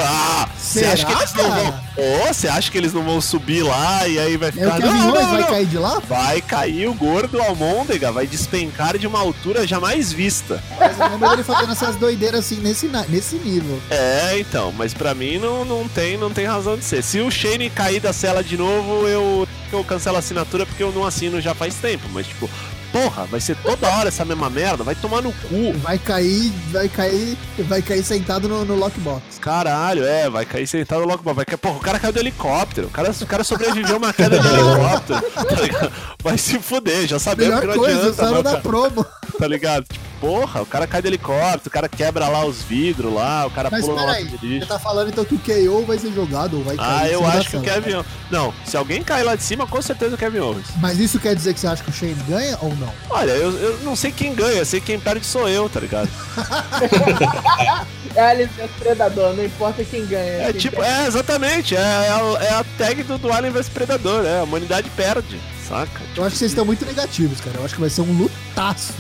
Ah, 0.06 0.48
você 0.56 0.84
acha 0.84 1.06
que 1.06 1.12
eles 1.12 1.32
não 1.34 1.50
vão. 1.50 1.68
Ô, 1.96 2.26
você 2.32 2.48
acha 2.48 2.70
que 2.70 2.76
eles 2.78 2.92
não 2.92 3.02
vão 3.02 3.20
subir 3.20 3.62
lá 3.62 4.06
e 4.06 4.18
aí 4.18 4.36
vai 4.36 4.48
é 4.48 4.52
ficar. 4.52 4.80
Kevin 4.80 4.88
Não, 4.88 5.10
Owens 5.10 5.22
não, 5.22 5.30
vai 5.30 5.40
não. 5.40 5.48
cair 5.48 5.66
de 5.66 5.78
lá? 5.78 5.98
Vai 6.00 6.40
cair 6.42 6.88
o 6.88 6.94
gordo 6.94 7.40
Almôndega, 7.40 8.12
vai 8.12 8.26
despencar 8.26 8.98
de 8.98 9.06
uma 9.06 9.20
altura 9.20 9.66
jamais 9.66 10.12
vista. 10.12 10.62
Mas 10.78 10.98
eu 10.98 11.08
lembro 11.08 11.30
dele 11.30 11.42
fazendo 11.42 11.72
essas 11.72 11.96
doideiras 11.96 12.40
assim, 12.40 12.56
nesse, 12.56 12.90
nesse 13.08 13.36
nível. 13.36 13.80
É, 13.90 14.38
então, 14.38 14.72
mas 14.72 14.92
pra 14.92 15.14
mim 15.14 15.38
não, 15.38 15.64
não, 15.64 15.88
tem, 15.88 16.16
não 16.16 16.30
tem 16.30 16.44
razão 16.46 16.76
de 16.76 16.84
ser. 16.84 17.02
Se 17.02 17.20
o 17.20 17.30
Shane 17.30 17.70
cair 17.70 18.00
da 18.00 18.12
cela 18.12 18.42
de 18.42 18.56
novo, 18.56 19.06
eu, 19.06 19.43
eu 19.74 19.84
cancelo 19.84 20.16
a 20.16 20.18
assinatura 20.20 20.64
porque 20.66 20.82
eu 20.82 20.92
não 20.92 21.04
assino 21.06 21.40
já 21.40 21.54
faz 21.54 21.74
tempo. 21.76 22.04
Mas, 22.12 22.26
tipo, 22.26 22.48
porra, 22.92 23.24
vai 23.26 23.40
ser 23.40 23.56
toda 23.56 23.88
hora 23.88 24.08
essa 24.08 24.24
mesma 24.24 24.48
merda, 24.48 24.84
vai 24.84 24.94
tomar 24.94 25.20
no 25.22 25.32
cu. 25.32 25.72
Vai 25.78 25.98
cair, 25.98 26.52
vai 26.70 26.88
cair, 26.88 27.36
vai 27.60 27.82
cair 27.82 28.02
sentado 28.04 28.48
no, 28.48 28.64
no 28.64 28.76
lockbox. 28.76 29.38
Caralho, 29.40 30.04
é, 30.04 30.30
vai 30.30 30.44
cair 30.46 30.66
sentado 30.66 31.04
logo. 31.04 31.34
Vai 31.34 31.44
cair, 31.44 31.56
porra, 31.58 31.76
o 31.76 31.80
cara 31.80 31.98
caiu 31.98 32.12
do 32.12 32.18
helicóptero. 32.20 32.86
O 32.86 32.90
cara, 32.90 33.10
o 33.10 33.26
cara 33.26 33.44
sobreviveu 33.44 33.96
uma 33.96 34.12
queda 34.12 34.38
de 34.38 34.46
helicóptero. 34.48 35.20
tá? 35.20 35.90
Vai 36.22 36.38
se 36.38 36.58
fuder, 36.58 37.06
já 37.06 37.18
sabemos 37.18 37.54
Melhor 37.56 37.60
que 37.60 37.66
não 37.66 37.84
coisa, 37.84 37.98
adianta. 37.98 38.12
usaram 38.12 38.32
meu 38.32 38.42
da 38.42 38.56
promo. 38.58 39.06
Tá 39.38 39.46
ligado? 39.48 39.84
Tipo, 39.84 40.04
porra, 40.20 40.62
o 40.62 40.66
cara 40.66 40.86
cai 40.86 41.02
do 41.02 41.08
helicóptero, 41.08 41.62
o 41.66 41.70
cara 41.70 41.88
quebra 41.88 42.28
lá 42.28 42.44
os 42.44 42.62
vidros 42.62 43.12
lá, 43.12 43.46
o 43.46 43.50
cara 43.50 43.68
Mas 43.70 43.84
pula 43.84 43.96
na 44.00 44.06
lata 44.06 44.24
de 44.24 44.30
você 44.30 44.46
lixo. 44.46 44.66
tá 44.68 44.78
falando 44.78 45.08
então 45.08 45.24
que 45.24 45.34
o 45.34 45.38
KO 45.38 45.84
vai 45.84 45.98
ser 45.98 46.12
jogado 46.12 46.56
ou 46.58 46.64
vai 46.64 46.76
cair 46.76 47.02
Ah, 47.02 47.08
eu 47.08 47.26
acho 47.26 47.50
que 47.50 47.56
o. 47.56 47.60
Kevin 47.62 47.94
Owens. 47.94 48.06
Não, 48.30 48.54
se 48.64 48.76
alguém 48.76 49.02
cair 49.02 49.22
lá 49.24 49.34
de 49.36 49.42
cima, 49.42 49.66
com 49.66 49.82
certeza 49.82 50.14
o 50.14 50.18
Kevin 50.18 50.38
Owens. 50.38 50.66
Mas 50.80 50.98
isso 50.98 51.18
quer 51.18 51.34
dizer 51.34 51.52
que 51.52 51.60
você 51.60 51.66
acha 51.66 51.82
que 51.82 51.90
o 51.90 51.92
Shane 51.92 52.14
ganha 52.28 52.56
ou 52.62 52.74
não? 52.76 52.92
Olha, 53.10 53.32
eu, 53.32 53.50
eu 53.58 53.78
não 53.80 53.94
sei 53.94 54.10
quem 54.12 54.34
ganha, 54.34 54.58
eu 54.58 54.64
sei 54.66 54.80
que 54.80 54.86
quem 54.86 54.98
perde 55.00 55.26
sou 55.26 55.48
eu, 55.48 55.68
tá 55.68 55.80
ligado? 55.80 56.08
É 58.14 58.20
a 58.20 58.34
licença 58.34 58.68
predador, 58.78 59.34
não 59.34 59.44
importa 59.44 59.82
quem 59.84 60.06
ganha. 60.06 60.44
É 60.44 60.52
quem 60.52 60.60
tipo, 60.60 60.76
perde. 60.76 60.90
é 61.02 61.06
exatamente, 61.08 61.74
é, 61.74 61.80
é, 61.80 61.82
a, 61.82 62.44
é 62.44 62.50
a 62.54 62.64
tag 62.78 63.02
do, 63.02 63.18
do 63.18 63.32
Alien 63.32 63.52
vs 63.52 63.68
Predador, 63.68 64.24
é, 64.24 64.38
a 64.38 64.44
humanidade 64.44 64.88
perde, 64.90 65.40
saca? 65.68 66.00
Eu 66.16 66.22
acho 66.22 66.34
que 66.34 66.38
vocês 66.38 66.52
estão 66.52 66.64
muito 66.64 66.86
negativos, 66.86 67.40
cara. 67.40 67.56
Eu 67.58 67.64
acho 67.64 67.74
que 67.74 67.80
vai 67.80 67.90
ser 67.90 68.02
um 68.02 68.12
lutaço. 68.16 68.94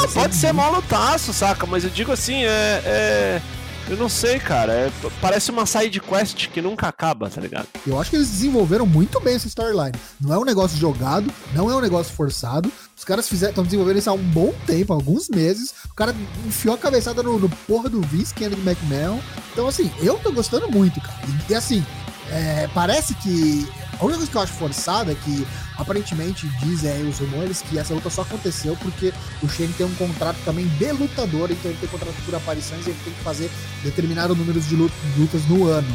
Não, 0.00 0.08
Vai 0.08 0.24
pode 0.24 0.36
ser 0.36 0.52
muito- 0.52 0.70
mó 0.70 0.76
lutaço, 0.76 1.32
saca? 1.32 1.66
Mas 1.66 1.84
eu 1.84 1.90
digo 1.90 2.12
assim, 2.12 2.44
é. 2.44 2.82
é- 2.84 3.42
eu 3.88 3.96
não 3.96 4.08
sei, 4.08 4.38
cara. 4.38 4.72
é- 4.72 4.92
parece 5.20 5.50
uma 5.50 5.66
side 5.66 6.00
quest 6.00 6.46
que 6.48 6.62
nunca 6.62 6.86
acaba, 6.88 7.28
tá 7.28 7.40
ligado? 7.40 7.66
Eu 7.86 8.00
acho 8.00 8.10
que 8.10 8.16
eles 8.16 8.28
desenvolveram 8.28 8.86
muito 8.86 9.18
bem 9.20 9.34
essa 9.34 9.48
storyline. 9.48 9.92
Não 10.20 10.32
é 10.34 10.38
um 10.38 10.44
negócio 10.44 10.78
jogado, 10.78 11.32
não 11.54 11.68
é 11.70 11.74
um 11.74 11.80
negócio 11.80 12.12
forçado. 12.14 12.70
Os 12.96 13.04
caras 13.04 13.30
estão 13.32 13.64
desenvolvendo 13.64 13.98
isso 13.98 14.08
há 14.10 14.12
um 14.12 14.18
bom 14.22 14.54
tempo, 14.66 14.92
alguns 14.92 15.28
meses. 15.28 15.74
O 15.90 15.94
cara 15.94 16.14
enfiou 16.46 16.74
a 16.74 16.78
cabeçada 16.78 17.22
no, 17.22 17.38
no 17.38 17.48
porra 17.66 17.88
do 17.88 18.00
Vince 18.02 18.32
Kennedy 18.34 18.60
McMahon. 18.60 19.18
Então, 19.52 19.66
assim, 19.66 19.90
eu 20.00 20.18
tô 20.18 20.30
gostando 20.32 20.70
muito, 20.70 21.00
cara. 21.00 21.18
E, 21.48 21.52
e, 21.52 21.54
assim, 21.54 21.84
é, 22.30 22.68
parece 22.72 23.14
que. 23.14 23.66
A 24.00 24.04
única 24.04 24.16
coisa 24.18 24.30
que 24.32 24.36
eu 24.36 24.40
acho 24.42 24.52
forçada 24.54 25.12
é 25.12 25.14
que, 25.14 25.46
aparentemente, 25.76 26.46
dizem 26.62 26.90
aí 26.90 27.02
os 27.08 27.18
rumores 27.18 27.62
que 27.62 27.78
essa 27.78 27.92
luta 27.92 28.08
só 28.10 28.22
aconteceu 28.22 28.76
porque 28.80 29.12
o 29.42 29.48
Shane 29.48 29.72
tem 29.74 29.86
um 29.86 29.94
contrato 29.94 30.36
também 30.44 30.66
de 30.66 30.92
lutador, 30.92 31.50
então 31.50 31.70
ele 31.70 31.78
tem 31.80 31.88
contrato 31.88 32.14
por 32.24 32.34
aparições 32.34 32.86
e 32.86 32.90
ele 32.90 32.98
tem 33.04 33.12
que 33.12 33.20
fazer 33.22 33.50
determinado 33.84 34.34
número 34.34 34.60
de 34.60 34.74
lut- 34.74 34.92
lutas 35.18 35.44
no 35.48 35.66
ano. 35.68 35.88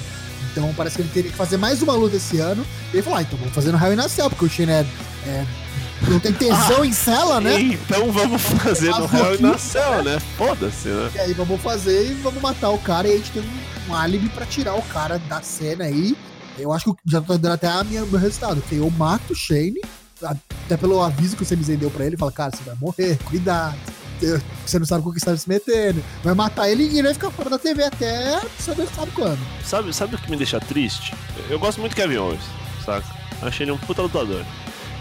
Então 0.51 0.71
parece 0.77 0.95
que 0.97 1.01
ele 1.01 1.09
teria 1.13 1.31
que 1.31 1.37
fazer 1.37 1.57
mais 1.57 1.81
uma 1.81 1.93
luta 1.93 2.15
esse 2.15 2.39
ano. 2.39 2.65
E 2.93 2.97
ele 2.97 3.03
falou: 3.03 3.19
ah, 3.19 3.21
então 3.23 3.37
vamos 3.39 3.53
fazer 3.53 3.71
no 3.71 3.77
Hell 3.83 3.93
in 3.93 3.99
a 3.99 4.07
Cell, 4.07 4.29
porque 4.29 4.45
o 4.45 4.49
Shane 4.49 4.71
é, 4.71 4.85
é- 5.25 5.45
não 6.07 6.19
tem 6.19 6.31
tesão 6.31 6.83
em 6.85 6.93
cela, 6.93 7.41
né? 7.41 7.59
Então 7.59 8.11
vamos 8.11 8.41
fazer 8.41 8.91
no 8.91 9.05
Hell 9.17 9.35
e 9.35 9.41
na 9.41 9.57
Cell, 9.57 10.03
né? 10.03 10.17
Foda-se, 10.37 10.87
né? 10.89 11.11
E 11.15 11.19
aí 11.19 11.33
vamos 11.33 11.59
fazer 11.61 12.11
e 12.11 12.13
vamos 12.15 12.41
matar 12.41 12.69
o 12.69 12.77
cara 12.77 13.07
e 13.07 13.13
a 13.13 13.17
gente 13.17 13.31
tem 13.31 13.41
um, 13.41 13.91
um 13.91 13.95
álibi 13.95 14.29
pra 14.29 14.45
tirar 14.45 14.75
o 14.75 14.81
cara 14.83 15.17
da 15.19 15.41
cena 15.41 15.85
aí. 15.85 16.15
Eu 16.57 16.71
acho 16.71 16.93
que 16.93 17.01
já 17.05 17.21
tô 17.21 17.37
dando 17.37 17.53
até 17.53 17.67
a 17.67 17.83
minha, 17.83 18.05
meu 18.05 18.19
resultado. 18.19 18.61
Que 18.61 18.75
eu 18.75 18.89
mato 18.91 19.33
o 19.33 19.35
Shane, 19.35 19.81
até 20.23 20.77
pelo 20.77 21.01
aviso 21.01 21.35
que 21.35 21.43
o 21.43 21.45
Zayn 21.45 21.77
deu 21.77 21.91
pra 21.91 22.05
ele, 22.05 22.17
fala, 22.17 22.31
cara, 22.31 22.51
você 22.51 22.63
vai 22.63 22.75
morrer, 22.79 23.17
cuidado. 23.25 23.77
você 24.65 24.79
não 24.79 24.85
sabe 24.85 25.03
com 25.03 25.09
o 25.09 25.13
que 25.13 25.19
você 25.19 25.25
tá 25.25 25.37
se 25.37 25.47
metendo. 25.47 26.03
Vai 26.23 26.33
matar 26.33 26.69
ele 26.69 26.83
e 26.83 26.99
ele 26.99 27.03
vai 27.03 27.13
ficar 27.13 27.31
fora 27.31 27.49
da 27.49 27.59
TV 27.59 27.83
até 27.83 28.41
saber 28.59 28.87
sabe 28.95 29.11
quando. 29.11 29.39
Sabe, 29.63 29.93
sabe 29.93 30.15
o 30.15 30.17
que 30.17 30.31
me 30.31 30.37
deixa 30.37 30.59
triste? 30.59 31.13
Eu 31.49 31.59
gosto 31.59 31.79
muito 31.79 31.93
do 31.93 31.95
Kevin 31.95 32.17
Owens, 32.17 32.43
saca? 32.85 33.05
Achei 33.41 33.65
ele 33.65 33.71
um 33.71 33.77
puta 33.77 34.01
lutador. 34.01 34.45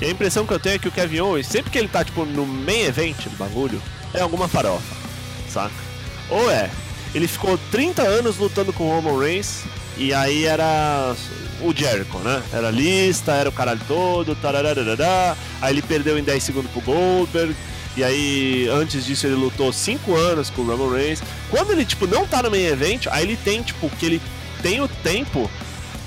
E 0.00 0.04
a 0.04 0.10
impressão 0.10 0.44
que 0.44 0.52
eu 0.52 0.58
tenho 0.58 0.74
é 0.74 0.78
que 0.78 0.88
o 0.88 0.92
Kevin 0.92 1.20
Owens, 1.20 1.46
sempre 1.46 1.70
que 1.70 1.78
ele 1.78 1.88
tá, 1.88 2.04
tipo, 2.04 2.24
no 2.24 2.44
main 2.44 2.82
event 2.82 3.28
do 3.28 3.36
bagulho, 3.36 3.80
é 4.12 4.20
alguma 4.20 4.48
farofa, 4.48 4.94
saca? 5.48 5.74
Ou 6.28 6.50
é, 6.50 6.68
ele 7.14 7.28
ficou 7.28 7.56
30 7.70 8.02
anos 8.02 8.36
lutando 8.38 8.72
com 8.72 8.84
o 8.84 9.00
Roman 9.00 9.18
Reigns, 9.18 9.62
e 9.96 10.12
aí 10.12 10.44
era 10.44 11.14
o 11.60 11.74
Jericho, 11.74 12.18
né? 12.18 12.42
Era 12.52 12.70
lista, 12.70 13.32
era 13.32 13.48
o 13.48 13.52
caralho 13.52 13.80
todo, 13.86 14.34
tarararará. 14.36 15.36
Aí 15.60 15.74
ele 15.74 15.82
perdeu 15.82 16.18
em 16.18 16.22
10 16.22 16.42
segundos 16.42 16.70
pro 16.70 16.80
Goldberg. 16.80 17.54
E 17.96 18.02
aí, 18.02 18.68
antes 18.72 19.04
disso, 19.04 19.26
ele 19.26 19.36
lutou 19.36 19.72
5 19.72 20.14
anos 20.16 20.50
com 20.50 20.62
o 20.62 20.66
Roman 20.66 20.96
Reigns. 20.96 21.22
Quando 21.50 21.70
ele, 21.72 21.84
tipo, 21.84 22.06
não 22.06 22.26
tá 22.26 22.42
no 22.42 22.50
main 22.50 22.64
event, 22.64 23.06
aí 23.10 23.24
ele 23.24 23.36
tem, 23.36 23.62
tipo, 23.62 23.88
que 23.90 24.06
ele 24.06 24.22
tem 24.62 24.80
o 24.80 24.88
tempo 24.88 25.48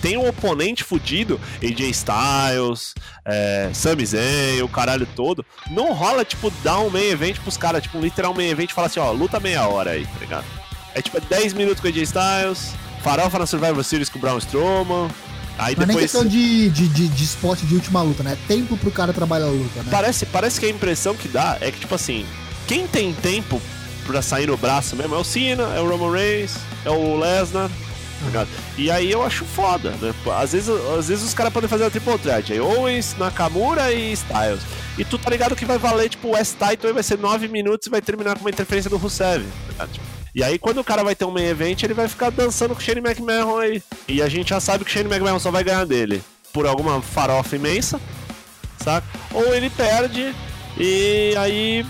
tem 0.02 0.16
um 0.18 0.28
oponente 0.28 0.84
fudido, 0.84 1.40
AJ 1.62 1.90
Styles, 1.90 2.94
é, 3.26 3.70
Sami 3.74 4.06
Zayn, 4.06 4.62
o 4.62 4.70
caralho 4.70 5.08
todo, 5.16 5.46
não 5.72 5.92
rola, 5.92 6.24
tipo, 6.24 6.52
dar 6.64 6.80
um 6.80 6.90
main 6.90 7.10
event 7.10 7.40
pros 7.40 7.58
caras, 7.58 7.82
tipo, 7.82 8.00
literal 8.00 8.34
main 8.34 8.50
event 8.50 8.70
e 8.70 8.74
falar 8.74 8.88
assim, 8.88 9.00
ó, 9.00 9.12
luta 9.12 9.40
meia 9.40 9.68
hora 9.68 9.92
aí, 9.92 10.06
tá 10.06 10.20
ligado? 10.20 10.46
É 10.94 11.02
tipo 11.02 11.20
10 11.20 11.54
minutos 11.54 11.82
com 11.82 11.88
AJ 11.88 11.98
Styles, 12.04 12.74
farofa 13.04 13.40
na 13.40 13.46
Survivor 13.46 13.84
Series 13.84 14.10
com 14.10 14.18
o 14.18 14.22
Braun 14.22 14.38
Strowman, 14.38 15.10
aí 15.58 15.76
Não 15.76 15.84
é 15.84 15.86
depois... 15.88 16.04
questão 16.04 16.26
de, 16.26 16.70
de, 16.70 16.88
de, 16.88 17.08
de 17.08 17.24
spot 17.24 17.60
de 17.62 17.76
última 17.76 18.02
luta, 18.02 18.24
né? 18.24 18.34
É 18.34 18.48
tempo 18.48 18.78
pro 18.78 18.92
cara 18.92 19.14
trabalhar 19.14 19.46
a 19.46 19.50
luta, 19.50 19.84
né? 19.84 19.90
Parece, 19.92 20.26
parece 20.26 20.60
que 20.60 20.66
a 20.66 20.70
impressão 20.70 21.16
que 21.16 21.28
dá 21.28 21.58
é 21.62 21.72
que, 21.72 21.80
tipo 21.80 21.96
assim, 21.96 22.26
quem 22.68 22.88
tem 22.88 23.14
tempo 23.14 23.62
pra 24.06 24.22
sair 24.22 24.48
no 24.48 24.58
braço 24.58 24.96
mesmo 24.96 25.16
é 25.16 25.18
o 25.18 25.24
Cena, 25.24 25.64
é 25.76 25.82
o 25.82 25.90
Roman 25.90 26.12
Reigns, 26.12 26.56
é 26.86 26.90
o 26.90 27.18
Lesnar, 27.18 27.70
tá? 28.32 28.48
E 28.78 28.90
aí 28.90 29.12
eu 29.12 29.24
acho 29.24 29.46
foda, 29.46 29.92
né? 30.02 30.14
Às 30.40 30.54
vezes, 30.54 30.70
às 30.70 31.08
vezes 31.08 31.26
os 31.26 31.34
caras 31.34 31.52
podem 31.52 31.70
fazer 31.70 31.86
a 31.86 31.90
triple 31.90 32.18
threat, 32.18 32.54
aí 32.54 32.60
Owens, 32.60 33.16
Nakamura 33.18 33.92
e 33.92 34.14
Styles. 34.14 34.62
E 34.98 35.06
tu 35.06 35.18
tá 35.18 35.30
ligado 35.30 35.56
que 35.56 35.66
vai 35.66 35.78
valer, 35.78 36.10
tipo, 36.10 36.30
o 36.30 36.32
West 36.32 36.56
Title 36.58 36.94
vai 36.94 37.04
ser 37.04 37.20
9 37.20 37.48
minutos 37.48 37.88
e 37.88 37.90
vai 37.90 38.02
terminar 38.02 38.36
com 38.36 38.42
uma 38.42 38.50
interferência 38.50 38.90
do 38.90 38.98
Rusev, 38.98 39.46
tá? 39.78 39.86
Tipo, 39.88 40.17
E 40.38 40.44
aí, 40.44 40.60
quando 40.60 40.78
o 40.78 40.84
cara 40.84 41.04
vai 41.04 41.16
ter 41.16 41.26
um 41.26 41.32
main 41.32 41.46
event, 41.48 41.82
ele 41.82 41.96
vai 41.96 42.08
ficar 42.08 42.30
dançando 42.30 42.76
com 42.76 42.80
o 42.80 42.84
Shane 42.84 43.02
McMahon 43.02 43.58
aí. 43.58 43.82
E 44.08 44.22
a 44.22 44.30
gente 44.30 44.50
já 44.52 44.60
sabe 44.60 44.86
que 44.86 44.92
o 44.92 44.94
Shane 44.94 45.10
McMahon 45.10 45.40
só 45.40 45.50
vai 45.50 45.64
ganhar 45.64 45.84
dele 45.84 46.22
por 46.54 46.68
alguma 46.68 47.02
farofa 47.02 47.56
imensa, 47.56 48.00
saca? 48.78 49.08
Ou 49.34 49.56
ele 49.56 49.68
perde 49.72 50.36
e 50.80 51.34
aí, 51.38 51.84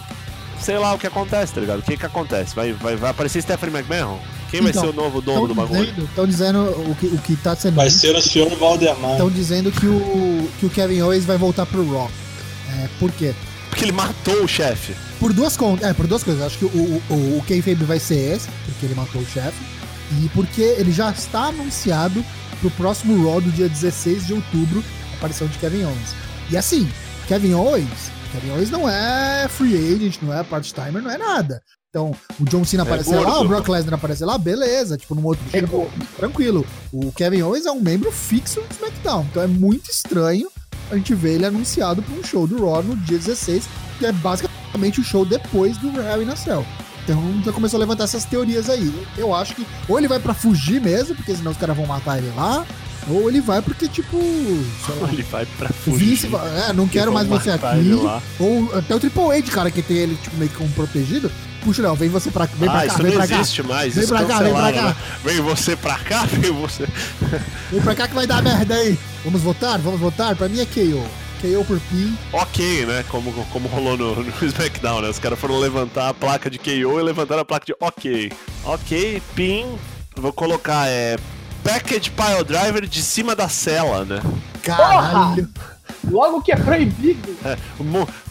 sei 0.62 0.78
lá 0.78 0.94
o 0.94 0.98
que 0.98 1.06
acontece, 1.06 1.56
tá 1.56 1.60
ligado? 1.60 1.80
O 1.80 1.82
que 1.82 1.98
que 1.98 2.06
acontece? 2.06 2.56
Vai, 2.56 2.72
vai, 2.72 2.96
vai 2.96 3.12
aparecer 3.12 3.42
Stephanie 3.42 3.76
McMahon? 3.76 4.18
Quem 4.50 4.62
vai 4.62 4.70
Então, 4.70 4.82
ser 4.82 4.90
o 4.92 4.94
novo 4.94 5.20
dono 5.20 5.50
do 5.50 5.54
bagulho? 5.54 6.06
Estão 6.06 6.26
dizendo 6.26 6.60
o 6.90 6.96
que, 6.96 7.08
o 7.08 7.18
que 7.18 7.36
tá 7.36 7.54
sendo. 7.54 7.76
Vai 7.76 7.90
ser 7.90 8.16
o 8.16 8.22
senhor 8.22 8.50
Valdemar. 8.56 9.12
Estão 9.12 9.30
dizendo 9.30 9.74
que 9.74 9.86
o, 9.86 10.50
que 10.58 10.66
o 10.68 10.70
Kevin 10.70 11.02
Owens 11.02 11.26
vai 11.26 11.38
voltar 11.38 11.66
pro 11.66 11.86
Raw. 11.92 12.10
É, 12.82 12.88
por 12.98 13.12
quê? 13.12 13.36
Porque 13.70 13.84
ele 13.84 13.92
matou 13.92 14.42
o 14.42 14.48
chefe. 14.48 14.96
Por 15.20 15.34
duas 15.34 15.58
contas. 15.58 15.88
É, 15.88 15.94
por 15.94 16.08
duas 16.08 16.24
coisas. 16.24 16.44
Acho 16.44 16.58
que 16.60 16.66
o, 16.66 16.70
o, 16.70 17.40
o, 17.40 17.86
vai 17.86 18.00
ser 18.00 18.36
esse, 18.36 18.48
porque 18.66 18.86
ele 18.86 18.96
matou 18.96 19.22
o 19.22 19.26
chefe. 19.26 19.58
E 20.22 20.30
porque 20.30 20.62
ele 20.62 20.92
já 20.92 21.12
está 21.12 21.46
anunciado 21.46 22.24
pro 22.60 22.72
próximo 22.72 23.30
Raw 23.30 23.42
do 23.42 23.52
dia 23.52 23.68
16 23.68 24.28
de 24.28 24.34
outubro, 24.34 24.84
a 25.14 25.18
aparição 25.18 25.48
de 25.48 25.58
Kevin 25.58 25.84
Owens. 25.84 26.16
E 26.50 26.58
assim, 26.58 26.90
Kevin 27.28 27.54
Owens, 27.54 28.12
Kevin 28.32 28.52
Owens 28.52 28.70
não 28.70 28.90
é 28.90 29.48
free 29.50 29.76
agent, 29.76 30.22
não 30.22 30.34
é 30.34 30.44
part-timer, 30.44 31.02
não 31.02 31.12
é 31.12 31.18
nada. 31.18 31.62
Então, 31.90 32.12
o 32.40 32.46
John 32.46 32.64
Cena 32.64 32.84
aparecer 32.84 33.20
lá, 33.20 33.42
o 33.42 33.48
Brock 33.48 33.68
Lesnar 33.68 33.96
aparecer 33.96 34.26
lá, 34.26 34.38
beleza. 34.38 34.98
Tipo, 34.98 35.16
num 35.16 35.26
outro 35.26 35.44
É 35.54 35.62
tranquilo. 36.18 36.66
O 36.92 37.12
Kevin 37.12 37.42
Owens 37.42 37.66
é 37.66 37.72
um 37.72 37.82
membro 37.82 38.12
fixo 38.12 38.62
do 38.62 38.72
SmackDown. 38.72 39.26
Então 39.32 39.42
é 39.42 39.48
muito 39.48 39.90
estranho 39.90 40.50
a 40.92 40.96
gente 40.96 41.14
ver 41.16 41.34
ele 41.34 41.46
anunciado 41.46 42.02
para 42.02 42.14
um 42.14 42.24
show 42.24 42.46
do 42.48 42.64
Raw 42.64 42.84
no 42.84 42.96
dia 42.98 43.18
16, 43.18 43.68
que 44.00 44.06
é 44.06 44.12
basicamente 44.12 44.57
o 45.00 45.04
show 45.04 45.26
depois 45.26 45.78
do 45.78 45.90
Hell 46.00 46.24
in 46.24 46.30
a 46.30 46.36
Cell. 46.36 46.66
Então 47.04 47.42
já 47.46 47.54
começou 47.54 47.78
a 47.78 47.80
levantar 47.80 48.04
essas 48.04 48.26
teorias 48.26 48.70
aí. 48.70 48.94
Eu 49.18 49.34
acho 49.34 49.56
que 49.56 49.66
ou 49.88 49.98
ele 49.98 50.08
vai 50.08 50.20
pra 50.20 50.34
fugir 50.34 50.82
mesmo, 50.82 51.16
porque 51.16 51.36
senão 51.36 51.52
os 51.52 51.58
caras 51.58 51.76
vão 51.76 51.86
matar 51.86 52.18
ele 52.18 52.32
lá, 52.36 52.66
ou 53.10 53.30
ele 53.30 53.40
vai 53.40 53.62
porque, 53.62 53.88
tipo, 53.88 54.18
lá, 55.02 55.08
Ele 55.14 55.24
vai 55.24 55.46
pra 55.58 55.70
fugir. 55.70 56.20
é, 56.68 56.74
não 56.74 56.88
quero 56.88 57.14
mais 57.14 57.26
você 57.28 57.52
aqui. 57.52 57.94
Ou 58.40 58.78
até 58.78 58.94
o 58.94 59.00
Triple 59.00 59.32
H, 59.32 59.52
cara, 59.52 59.72
que 59.72 59.82
tem 59.82 59.98
ele 59.98 60.16
tipo, 60.22 60.36
meio 60.36 60.52
que 60.52 60.58
como 60.58 60.70
protegido. 60.72 61.32
Puxa, 61.62 61.82
não, 61.82 61.96
vem 61.96 62.10
você 62.10 62.30
pra, 62.30 62.46
vem 62.46 62.70
pra 62.70 62.80
ah, 62.80 62.82
cá, 62.82 62.86
isso 62.88 62.98
vem 62.98 63.06
não 63.08 63.14
pra 63.14 63.28
cá. 63.28 63.36
existe 63.40 63.64
mais. 63.64 63.94
Vem 63.96 64.04
isso 64.04 64.14
pra 64.14 64.26
cá, 64.26 64.40
vem 64.40 64.54
pra 64.54 64.74
cá. 64.74 64.82
né? 64.84 64.96
Vem 65.24 65.42
você 65.42 65.76
pra 65.76 65.96
cá, 66.00 66.26
vem 66.26 66.52
você. 66.52 66.88
Vem 67.72 67.82
pra 67.82 67.96
cá 67.96 68.08
que 68.08 68.16
vai 68.16 68.28
dar 68.28 68.42
merda 68.42 68.76
aí. 68.76 68.98
Vamos 69.24 69.42
votar? 69.42 69.80
Vamos 69.80 70.00
votar? 70.00 70.36
Pra 70.36 70.48
mim 70.50 70.60
é 70.60 70.66
KO. 70.66 71.04
KO 71.38 71.64
por 71.66 71.80
pin. 71.82 72.18
Ok, 72.34 72.86
né? 72.86 73.04
Como, 73.10 73.32
como 73.48 73.68
rolou 73.68 73.98
no, 73.98 74.24
no 74.24 74.32
SmackDown, 74.46 75.02
né? 75.02 75.10
Os 75.10 75.20
caras 75.20 75.40
foram 75.40 75.58
levantar 75.60 76.10
a 76.10 76.14
placa 76.14 76.50
de 76.50 76.58
KO 76.58 77.00
e 77.00 77.04
levantaram 77.04 77.42
a 77.42 77.46
placa 77.46 77.66
de 77.66 77.76
ok. 77.80 78.32
Ok, 78.66 79.22
pin. 79.36 79.78
Vou 80.16 80.34
colocar, 80.34 80.88
é. 80.88 81.18
Package 81.64 82.12
Pile 82.12 82.44
Driver 82.46 82.88
de 82.88 83.02
cima 83.02 83.36
da 83.36 83.50
cela, 83.50 84.06
né? 84.06 84.22
Caralho. 84.64 85.50
Logo 86.10 86.42
que 86.42 86.52
é 86.52 86.56
proibido. 86.56 87.36
É, 87.46 87.58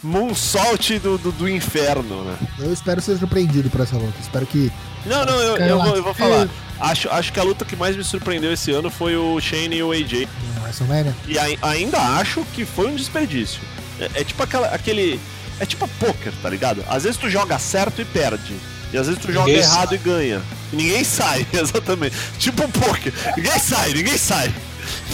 Moonsault 0.03 0.99
do, 0.99 1.17
do, 1.17 1.31
do 1.31 1.49
inferno, 1.49 2.23
né? 2.23 2.37
Eu 2.59 2.73
espero 2.73 3.01
ser 3.01 3.17
surpreendido 3.17 3.69
por 3.69 3.81
essa 3.81 3.95
luta. 3.95 4.13
Espero 4.19 4.45
que. 4.45 4.71
Não, 5.05 5.25
não, 5.25 5.33
eu, 5.39 5.57
eu, 5.57 5.81
vou, 5.81 5.95
eu 5.95 6.03
vou 6.03 6.11
é- 6.11 6.15
falar. 6.15 6.47
Acho, 6.79 7.09
acho 7.09 7.33
que 7.33 7.39
a 7.39 7.43
luta 7.43 7.65
que 7.65 7.75
mais 7.75 7.95
me 7.95 8.03
surpreendeu 8.03 8.53
esse 8.53 8.71
ano 8.71 8.89
foi 8.89 9.15
o 9.15 9.39
Shane 9.41 9.77
e 9.77 9.83
o 9.83 9.91
AJ. 9.91 10.27
WrestleMania. 10.63 11.15
E 11.27 11.39
ai- 11.39 11.57
ainda 11.61 11.97
acho 12.19 12.43
que 12.53 12.65
foi 12.65 12.87
um 12.87 12.95
desperdício. 12.95 13.59
É, 13.99 14.21
é 14.21 14.23
tipo 14.23 14.41
aquela, 14.43 14.67
aquele. 14.67 15.19
É 15.59 15.65
tipo 15.65 15.87
poker, 15.99 16.31
tá 16.41 16.49
ligado? 16.49 16.83
Às 16.87 17.03
vezes 17.03 17.17
tu 17.17 17.29
joga 17.29 17.57
certo 17.57 18.01
e 18.01 18.05
perde. 18.05 18.55
E 18.93 18.97
às 18.97 19.07
vezes 19.07 19.21
tu 19.21 19.31
joga 19.31 19.47
Ninguém 19.47 19.61
errado 19.63 19.89
sai. 19.89 19.95
e 19.95 19.99
ganha. 19.99 20.41
E 20.71 20.75
ninguém 20.75 21.03
sai, 21.03 21.47
exatamente. 21.53 22.15
Tipo 22.37 22.67
poker. 22.69 23.11
Ninguém 23.35 23.59
sai, 23.59 23.93
ninguém 23.93 24.17
sai. 24.17 24.53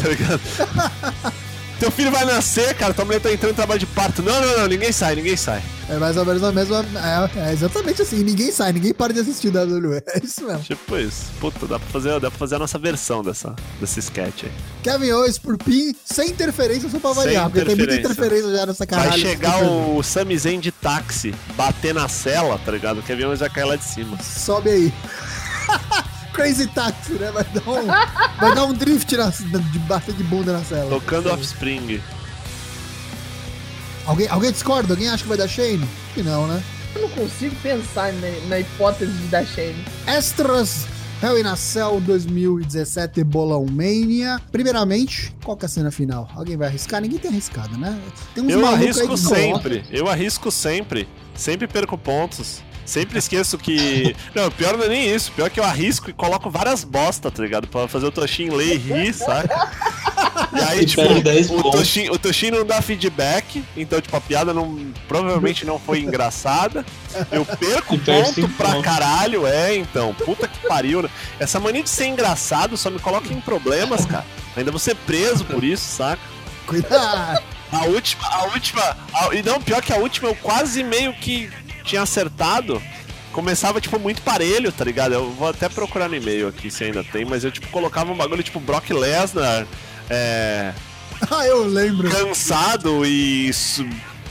Tá 0.02 0.08
ligado? 0.10 0.42
Teu 1.80 1.92
filho 1.92 2.12
vai 2.12 2.26
nascer, 2.26 2.74
cara, 2.76 2.94
tua 2.94 3.06
mulher 3.06 3.20
tá 3.20 3.32
entrando 3.32 3.52
em 3.52 3.56
trabalho 3.56 3.80
de 3.80 3.86
parto. 3.86 4.22
Não, 4.22 4.40
não, 4.42 4.60
não, 4.60 4.68
ninguém 4.68 4.92
sai, 4.92 5.16
ninguém 5.16 5.36
sai. 5.36 5.62
É 5.90 5.98
mais 5.98 6.16
ou 6.16 6.26
menos 6.26 6.42
a 6.44 6.52
mesma. 6.52 6.86
É, 7.36 7.50
é 7.50 7.52
exatamente 7.54 8.02
assim. 8.02 8.24
Ninguém 8.24 8.52
sai, 8.52 8.72
ninguém 8.72 8.94
para 8.94 9.14
de 9.14 9.20
assistir 9.20 9.50
WWE. 9.50 10.02
É 10.14 10.20
isso 10.24 10.46
mesmo. 10.46 10.64
Tipo 10.64 10.98
isso. 10.98 11.26
Puta, 11.40 11.66
dá 11.68 11.80
pra 11.80 11.90
fazer, 11.90 12.20
dá 12.20 12.30
pra 12.30 12.40
fazer 12.40 12.56
a 12.56 12.60
nossa 12.60 12.78
versão 12.78 13.24
dessa, 13.24 13.56
desse 13.80 14.00
sketch 14.00 14.44
aí. 14.46 14.52
Kevin 14.84 15.12
Owens 15.12 15.38
por 15.38 15.58
pin, 15.58 15.94
sem 16.06 16.30
interferência, 16.30 16.90
só 16.90 17.00
pra 17.00 17.12
variar. 17.14 17.50
Porque 17.50 17.66
tem 17.66 17.76
muita 17.76 17.96
interferência. 17.96 18.52
já 18.52 18.66
nessa 18.66 18.86
caralho. 18.86 19.10
Vai 19.10 19.20
chegar 19.20 19.64
o 19.64 20.02
Sami 20.04 20.38
Zayn 20.38 20.60
de 20.60 20.72
táxi, 20.72 21.34
bater 21.56 21.94
na 21.94 22.08
cela, 22.08 22.60
tá 22.60 22.72
ligado? 22.72 23.00
O 23.00 23.04
Kevin 23.04 23.26
Owens 23.26 23.40
vai 23.40 23.50
cair 23.50 23.66
lá 23.66 23.76
de 23.76 23.84
cima. 23.84 24.18
Sobe 24.22 24.70
aí. 24.70 24.94
Crazy 26.34 26.68
Taxi, 26.68 27.14
né? 27.14 27.32
Vai 27.32 27.44
dar 27.44 27.70
um, 27.70 27.86
vai 28.40 28.56
dar 28.56 28.66
um 28.66 28.74
drift 28.74 29.16
na, 29.16 29.30
de 29.30 29.80
bater 29.80 30.14
de 30.14 30.24
bunda 30.24 30.52
na 30.54 30.64
cela. 30.64 30.90
Tocando 30.90 31.32
Offspring. 31.32 32.02
Alguém, 34.06 34.28
alguém 34.28 34.52
discorda? 34.52 34.94
Alguém 34.94 35.10
acha 35.10 35.24
que 35.24 35.30
vai 35.30 35.38
dar 35.38 35.48
Shane? 35.48 35.84
Acho 35.84 36.14
que 36.14 36.24
não, 36.24 36.48
né? 36.48 36.62
Eu 36.96 37.04
não 37.04 37.10
consigo 37.10 37.56
pensar 37.58 38.12
na, 38.14 38.48
na 38.50 38.60
hipótese 38.60 39.12
de 39.12 39.28
dar 39.28 39.46
Shane. 39.46 39.86
Extras 40.06 40.86
Hell 41.24 41.40
in 41.40 41.46
a 41.46 41.56
Cell 41.56 42.02
2017 42.02 43.24
Bolão 43.24 43.66
Mania. 43.66 44.42
Primeiramente, 44.52 45.34
qual 45.42 45.56
que 45.56 45.64
é 45.64 45.68
a 45.68 45.70
cena 45.70 45.90
final? 45.90 46.30
Alguém 46.36 46.58
vai 46.58 46.68
arriscar? 46.68 47.00
Ninguém 47.00 47.18
tem 47.18 47.32
arriscado, 47.32 47.78
né? 47.78 47.98
Tem 48.36 48.44
uns 48.44 48.52
Eu 48.52 48.66
arrisco 48.68 49.18
sempre, 49.18 49.86
eu 49.90 50.10
arrisco 50.10 50.52
sempre. 50.52 51.08
Sempre 51.34 51.66
perco 51.66 51.98
pontos. 51.98 52.62
Sempre 52.86 53.18
esqueço 53.20 53.58
que. 53.58 54.16
Não, 54.36 54.52
pior 54.52 54.78
não 54.78 54.86
é 54.86 54.90
nem 54.90 55.14
isso. 55.16 55.32
Pior 55.32 55.50
que 55.50 55.60
eu 55.60 55.64
arrisco 55.64 56.10
e 56.10 56.14
coloco 56.14 56.50
várias 56.50 56.84
bosta, 56.84 57.32
tá 57.32 57.42
ligado? 57.42 57.68
Pra 57.68 57.88
fazer 57.88 58.06
o 58.08 58.12
Toshin 58.12 58.50
ler 58.50 58.74
e 58.76 58.78
rir, 58.78 59.14
saca? 59.16 59.72
E 60.54 60.60
aí, 60.62 60.82
E 60.82 60.86
tipo, 60.86 61.02
perde 61.04 61.22
10 61.24 61.50
o 61.50 61.54
pontos. 61.62 61.72
Toshin, 61.80 62.10
o 62.10 62.18
Toshin 62.20 62.52
não 62.52 62.66
dá 62.66 62.82
feedback, 62.82 63.64
então, 63.78 64.02
tipo, 64.02 64.16
a 64.18 64.22
piada 64.22 64.54
não, 64.54 64.92
provavelmente 65.08 65.66
não 65.66 65.80
foi 65.80 66.00
engraçada. 66.00 66.86
Eu 67.32 67.46
perco 67.46 67.98
ponto 68.04 68.50
pra 68.50 68.70
pontos. 68.74 68.84
caralho, 68.84 69.48
é, 69.48 69.76
então. 69.76 70.14
Puta 70.14 70.48
que 70.48 70.60
pariu. 70.68 71.02
né? 71.04 71.10
Essa 71.40 71.60
mania 71.60 71.84
de 71.84 71.90
ser 71.90 72.08
engraçado 72.08 72.76
só 72.76 72.90
me 72.90 73.00
coloca 73.00 73.32
em 73.34 73.40
problemas, 73.40 74.06
cara. 74.06 74.26
Ainda 74.58 74.72
vou 74.72 74.80
ser 74.80 74.96
preso 74.96 75.46
por 75.46 75.64
isso, 75.64 75.84
saca? 75.96 76.22
Cuidado! 76.68 77.42
A 77.72 77.86
última, 77.86 78.28
a 78.28 78.44
última. 78.54 78.82
a- 79.14 79.30
e 79.34 79.42
não, 79.42 79.60
pior 79.60 79.82
que 79.82 79.92
a 79.92 79.98
última, 79.98 80.30
eu 80.30 80.36
quase 80.36 80.84
meio 80.84 81.12
que 81.14 81.50
tinha 81.84 82.02
acertado. 82.02 82.82
Começava, 83.32 83.82
tipo, 83.82 83.98
muito 84.00 84.22
parelho, 84.22 84.72
tá 84.72 84.86
ligado? 84.86 85.14
Eu 85.14 85.32
vou 85.32 85.50
até 85.50 85.68
procurar 85.68 86.08
no 86.08 86.16
e-mail 86.16 86.48
aqui 86.48 86.70
se 86.70 86.84
ainda 86.84 87.04
tem, 87.04 87.26
mas 87.26 87.44
eu, 87.44 87.52
tipo, 87.52 87.68
colocava 87.70 88.12
um 88.12 88.16
bagulho 88.16 88.44
tipo 88.44 88.60
Brock 88.60 88.90
Lesnar, 88.92 89.66
é. 90.10 90.74
Ah, 91.32 91.46
eu 91.48 91.66
lembro. 91.66 92.10
cansado 92.10 93.06
e 93.06 93.50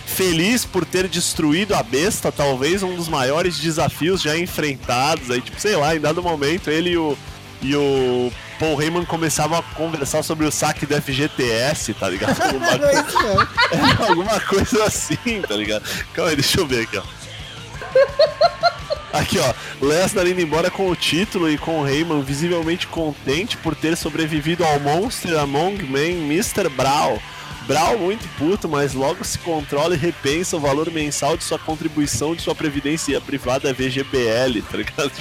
feliz 0.06 0.64
por 0.64 0.84
ter 0.84 1.08
destruído 1.08 1.74
a 1.74 1.82
besta, 1.82 2.30
talvez 2.30 2.82
um 2.82 2.94
dos 2.94 3.08
maiores 3.08 3.58
desafios 3.58 4.20
já 4.20 4.36
enfrentados. 4.38 5.30
Aí, 5.30 5.40
tipo, 5.40 5.58
sei 5.60 5.74
lá, 5.74 5.96
em 5.96 6.00
dado 6.00 6.22
momento 6.22 6.68
ele 6.68 6.90
e 6.90 6.96
o, 6.98 7.16
e 7.62 7.74
o 7.74 8.30
Paul 8.58 8.80
Heyman 8.80 9.04
começavam 9.04 9.58
a 9.58 9.62
conversar 9.62 10.22
sobre 10.22 10.46
o 10.46 10.52
saque 10.52 10.84
do 10.84 10.94
FGTS, 11.00 11.94
tá 11.94 12.08
ligado? 12.08 12.38
Alguma, 12.42 12.66
É 12.68 12.94
é, 12.94 14.04
alguma 14.08 14.40
coisa 14.40 14.84
assim, 14.84 15.42
tá 15.48 15.56
ligado? 15.56 15.82
Calma 16.12 16.30
aí, 16.30 16.36
deixa 16.36 16.60
eu 16.60 16.66
ver 16.66 16.82
aqui, 16.82 16.98
ó. 16.98 17.02
Aqui, 19.12 19.38
ó. 19.38 19.54
Lesnar 19.84 20.26
indo 20.26 20.40
embora 20.40 20.70
com 20.70 20.88
o 20.88 20.96
título 20.96 21.50
e 21.50 21.58
com 21.58 21.80
o 21.80 21.88
Heyman 21.88 22.22
visivelmente 22.22 22.86
contente 22.86 23.56
por 23.58 23.74
ter 23.74 23.96
sobrevivido 23.96 24.64
ao 24.64 24.80
Monster 24.80 25.38
Among 25.38 25.82
Men 25.82 26.24
Mr. 26.24 26.68
Brawl. 26.70 27.20
Brawl 27.66 27.98
muito 27.98 28.26
puto, 28.36 28.68
mas 28.68 28.94
logo 28.94 29.22
se 29.22 29.38
controla 29.38 29.94
e 29.94 29.98
repensa 29.98 30.56
o 30.56 30.60
valor 30.60 30.90
mensal 30.90 31.36
de 31.36 31.44
sua 31.44 31.58
contribuição 31.58 32.34
de 32.34 32.42
sua 32.42 32.54
previdência 32.54 33.20
privada 33.20 33.72
VGBL, 33.72 34.62
tá 34.68 34.76
ligado? 34.76 35.12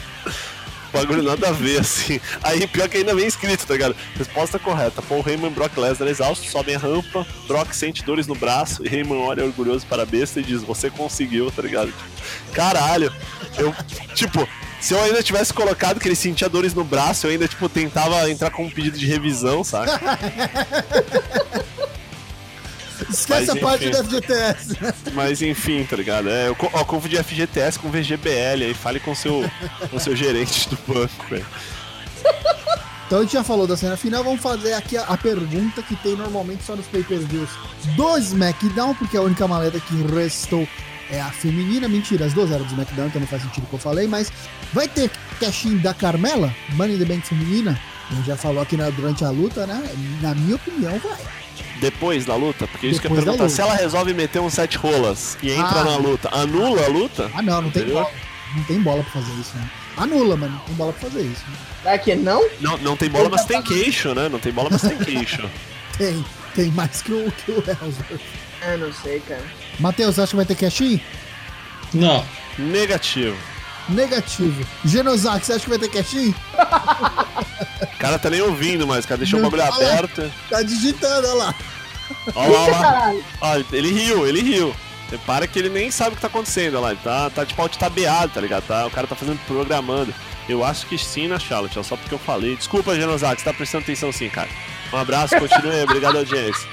Bagulho 0.93 1.23
nada 1.23 1.49
a 1.49 1.51
ver, 1.51 1.79
assim. 1.79 2.19
Aí, 2.43 2.67
pior 2.67 2.89
que 2.89 2.97
ainda 2.97 3.15
vem 3.15 3.25
escrito, 3.25 3.65
tá 3.65 3.73
ligado? 3.73 3.95
Resposta 4.17 4.59
correta. 4.59 5.01
Paul 5.01 5.23
Heyman 5.25 5.51
e 5.51 5.53
Brock 5.53 5.77
Lesnar 5.77 6.09
exausto, 6.09 6.49
sobem 6.49 6.75
a 6.75 6.79
rampa, 6.79 7.25
Brock 7.47 7.73
sente 7.73 8.03
dores 8.03 8.27
no 8.27 8.35
braço, 8.35 8.85
e 8.85 8.93
Heyman 8.93 9.19
olha 9.19 9.45
orgulhoso 9.45 9.85
para 9.87 10.03
a 10.03 10.05
besta 10.05 10.39
e 10.39 10.43
diz, 10.43 10.61
você 10.61 10.89
conseguiu, 10.89 11.51
tá 11.51 11.61
ligado? 11.61 11.93
Caralho, 12.53 13.11
eu, 13.57 13.73
tipo, 14.13 14.47
se 14.79 14.93
eu 14.93 15.01
ainda 15.01 15.21
tivesse 15.23 15.53
colocado 15.53 15.99
que 15.99 16.07
ele 16.07 16.15
sentia 16.15 16.49
dores 16.49 16.73
no 16.73 16.83
braço, 16.83 17.27
eu 17.27 17.31
ainda, 17.31 17.47
tipo, 17.47 17.69
tentava 17.69 18.29
entrar 18.29 18.49
com 18.49 18.65
um 18.65 18.69
pedido 18.69 18.97
de 18.97 19.05
revisão, 19.05 19.63
saca? 19.63 19.99
Esquece 23.09 23.47
Mas, 23.47 23.49
a 23.49 23.55
parte 23.57 23.85
enfim. 23.87 23.97
do 23.97 24.03
FGTS. 24.09 24.77
Mas 25.13 25.41
enfim, 25.41 25.83
tá 25.83 25.95
ligado? 25.95 26.29
É, 26.29 26.47
eu, 26.47 26.57
ó, 26.73 26.83
confundi 26.83 27.17
FGTS 27.21 27.79
com 27.79 27.89
VGBL, 27.89 28.63
aí 28.65 28.73
fale 28.73 28.99
com 28.99 29.13
seu, 29.15 29.49
com 29.89 29.99
seu 29.99 30.15
gerente 30.15 30.69
do 30.69 30.77
banco, 30.87 31.25
velho. 31.29 31.45
Então 33.07 33.19
a 33.19 33.21
gente 33.23 33.33
já 33.33 33.43
falou 33.43 33.67
da 33.67 33.75
cena 33.75 33.97
final, 33.97 34.23
vamos 34.23 34.41
fazer 34.41 34.73
aqui 34.73 34.95
a, 34.95 35.03
a 35.03 35.17
pergunta 35.17 35.81
que 35.83 35.95
tem 35.97 36.15
normalmente 36.15 36.63
só 36.63 36.75
nos 36.77 36.85
pay-per-views 36.87 37.49
do 37.97 38.17
SmackDown, 38.17 38.95
porque 38.95 39.17
a 39.17 39.21
única 39.21 39.45
maleta 39.47 39.79
que 39.81 39.95
restou 40.13 40.65
é 41.09 41.19
a 41.19 41.29
feminina. 41.29 41.89
Mentira, 41.89 42.25
as 42.25 42.33
duas 42.33 42.49
eram 42.51 42.63
do 42.63 42.69
SmackDown, 42.71 43.07
então 43.07 43.19
não 43.19 43.27
faz 43.27 43.41
sentido 43.41 43.65
o 43.65 43.67
que 43.67 43.73
eu 43.73 43.79
falei, 43.79 44.07
mas 44.07 44.31
vai 44.71 44.87
ter 44.87 45.11
cash 45.41 45.65
da 45.81 45.93
Carmela, 45.93 46.55
Money 46.69 46.95
in 46.95 46.99
the 46.99 47.05
Bank 47.05 47.27
feminina? 47.27 47.77
A 48.09 48.13
gente 48.15 48.27
já 48.27 48.37
falou 48.37 48.61
aqui 48.61 48.77
na- 48.77 48.89
durante 48.89 49.25
a 49.25 49.29
luta, 49.29 49.67
né? 49.67 49.83
Na 50.21 50.33
minha 50.33 50.55
opinião, 50.55 50.97
vai. 50.99 51.17
Depois 51.81 52.23
da 52.25 52.35
luta, 52.35 52.67
porque 52.67 52.87
isso 52.87 53.01
que 53.01 53.07
eu 53.07 53.09
Depois 53.09 53.25
da 53.25 53.31
perguntar, 53.31 53.43
luta. 53.45 53.55
se 53.55 53.61
ela 53.61 53.73
resolve 53.75 54.13
meter 54.13 54.39
um 54.39 54.49
sete 54.49 54.77
rolas 54.77 55.37
e 55.41 55.51
entra 55.51 55.79
Ah. 55.79 55.83
na 55.83 55.97
luta, 55.97 56.29
anula 56.31 56.85
a 56.85 56.87
luta? 56.87 57.29
Ah, 57.33 57.41
não, 57.41 57.61
não 57.63 57.71
tem 57.71 57.81
Entendeu? 57.81 58.01
bola. 58.03 58.13
Não 58.55 58.63
tem 58.63 58.81
bola 58.81 59.03
pra 59.03 59.11
fazer 59.21 59.31
isso, 59.41 59.57
né? 59.57 59.69
Anula, 59.97 60.37
mano. 60.37 60.53
Não 60.53 60.59
tem 60.65 60.75
bola 60.75 60.93
pra 60.93 61.09
fazer 61.09 61.21
isso. 61.23 61.43
Né? 61.49 61.55
Será 61.83 61.97
que 61.97 62.15
não? 62.15 62.47
Não, 62.61 62.77
não 62.77 62.95
tem 62.95 63.09
bola, 63.09 63.29
mas 63.29 63.45
tem 63.45 63.61
queixo, 63.63 64.13
né? 64.13 64.29
Não 64.29 64.39
tem 64.39 64.51
bola, 64.53 64.69
mas 64.71 64.81
tem 64.81 64.97
queixo. 64.97 65.49
Tem. 65.97 66.25
Tem 66.55 66.71
mais 66.71 67.01
que 67.01 67.11
o, 67.11 67.31
que 67.31 67.51
o 67.51 67.55
Ellsworth. 67.57 68.21
Ah, 68.63 68.77
não 68.77 68.91
sei, 68.93 69.19
cara. 69.21 69.43
Matheus, 69.79 70.17
acha 70.19 70.29
que 70.31 70.35
vai 70.35 70.45
ter 70.45 70.55
cash-in? 70.55 70.99
Não. 71.93 72.23
Negativo. 72.57 73.35
Negativo. 73.89 74.65
Genozak, 74.85 75.45
você 75.45 75.53
acha 75.53 75.63
que 75.63 75.69
vai 75.69 75.79
ter 75.79 75.89
cash-in? 75.89 76.33
O 77.81 77.97
cara 77.97 78.17
tá 78.17 78.29
nem 78.29 78.41
ouvindo 78.41 78.87
mais, 78.87 79.05
cara. 79.05 79.17
Deixou 79.17 79.39
o 79.39 79.43
bagulho 79.43 79.63
aberto. 79.63 80.31
Tá 80.49 80.61
digitando, 80.61 81.27
olha 81.27 81.33
lá. 81.33 81.55
Olha 82.35 82.49
lá, 82.49 82.63
olha 82.63 82.77
lá. 82.77 83.13
Ó, 83.41 83.55
ele 83.71 83.91
riu, 83.91 84.27
ele 84.27 84.41
riu. 84.41 84.75
Repara 85.09 85.45
que 85.45 85.59
ele 85.59 85.69
nem 85.69 85.91
sabe 85.91 86.11
o 86.11 86.15
que 86.15 86.21
tá 86.21 86.27
acontecendo, 86.27 86.75
olha 86.75 86.81
lá. 86.81 86.91
Ele 86.91 86.99
tá, 87.03 87.29
tá 87.29 87.45
tipo 87.45 87.67
tabeado, 87.69 88.33
tá 88.33 88.41
ligado? 88.41 88.63
Tá, 88.65 88.85
o 88.85 88.91
cara 88.91 89.07
tá 89.07 89.15
fazendo 89.15 89.39
programando. 89.45 90.13
Eu 90.47 90.63
acho 90.63 90.85
que 90.87 90.97
sim 90.97 91.27
na 91.27 91.37
Charlotte, 91.37 91.77
ó, 91.77 91.83
só 91.83 91.95
porque 91.95 92.13
eu 92.13 92.19
falei. 92.19 92.55
Desculpa, 92.55 92.93
você 92.95 93.43
tá 93.43 93.53
prestando 93.53 93.83
atenção 93.83 94.11
sim, 94.11 94.29
cara. 94.29 94.49
Um 94.91 94.97
abraço, 94.97 95.37
continue 95.37 95.71
aí. 95.71 95.83
Obrigado, 95.83 96.17
audiência. 96.17 96.67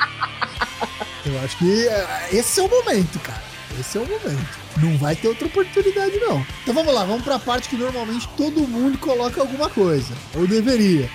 Eu 1.27 1.39
acho 1.45 1.59
que 1.59 1.89
é, 1.89 2.29
esse 2.33 2.61
é 2.61 2.63
o 2.63 2.69
momento, 2.69 3.19
cara. 3.21 3.48
Esse 3.79 3.99
é 3.99 4.01
o 4.01 4.07
momento. 4.07 4.59
Não 4.79 4.97
vai 4.99 5.15
ter 5.15 5.29
outra 5.29 5.47
oportunidade, 5.47 6.17
não. 6.19 6.45
Então 6.63 6.75
vamos 6.75 6.95
lá, 6.95 7.05
vamos 7.05 7.23
pra 7.23 7.39
parte 7.39 7.69
que 7.69 7.77
normalmente 7.77 8.29
todo 8.37 8.61
mundo 8.67 8.99
coloca 8.99 9.41
alguma 9.41 9.69
coisa. 9.69 10.13
Ou 10.35 10.47
deveria. 10.47 11.09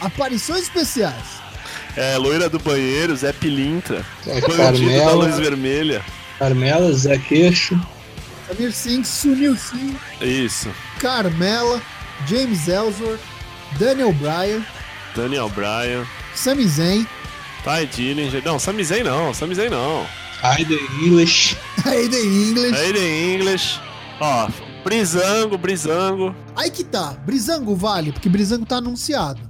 Aparições 0.00 0.62
especiais. 0.62 1.40
É, 1.96 2.16
loira 2.16 2.48
do 2.48 2.58
banheiro, 2.58 3.16
Zé 3.16 3.32
Pilintra. 3.32 4.04
É, 4.26 4.40
Bandido 4.40 4.56
da 4.56 4.70
luz 4.70 4.86
Carmela, 4.86 5.28
vermelha. 5.30 6.04
Carmela, 6.38 6.92
Zé 6.92 7.18
Queixo. 7.18 7.78
Samir 8.48 8.72
Singh, 8.72 9.04
Sunil 9.04 9.56
Singh, 9.56 9.96
Isso. 10.20 10.68
Carmela, 10.98 11.80
James 12.26 12.66
Ellsworth, 12.66 13.20
Daniel 13.78 14.12
Bryan, 14.12 14.64
Daniel 15.14 15.48
Bryan. 15.48 16.04
Sami 16.34 16.66
Zayn, 16.66 17.06
Ty 17.62 17.86
Dillinger. 17.86 18.42
Não, 18.44 18.58
Sami 18.58 18.82
Zayn 18.84 19.04
não, 19.04 19.32
Sami 19.32 19.54
Zayn 19.54 19.70
não. 19.70 20.06
Aiden 20.42 20.78
English. 21.02 21.56
Aiden 21.84 22.24
English. 22.24 22.74
Aiden 22.78 23.34
English. 23.34 23.80
Ó, 24.20 24.48
Brizango, 24.84 25.58
Brizango. 25.58 26.34
Aí 26.56 26.70
que 26.70 26.84
tá. 26.84 27.14
Brizango 27.26 27.74
vale, 27.76 28.12
porque 28.12 28.28
Brizango 28.28 28.64
tá 28.64 28.76
anunciado. 28.76 29.40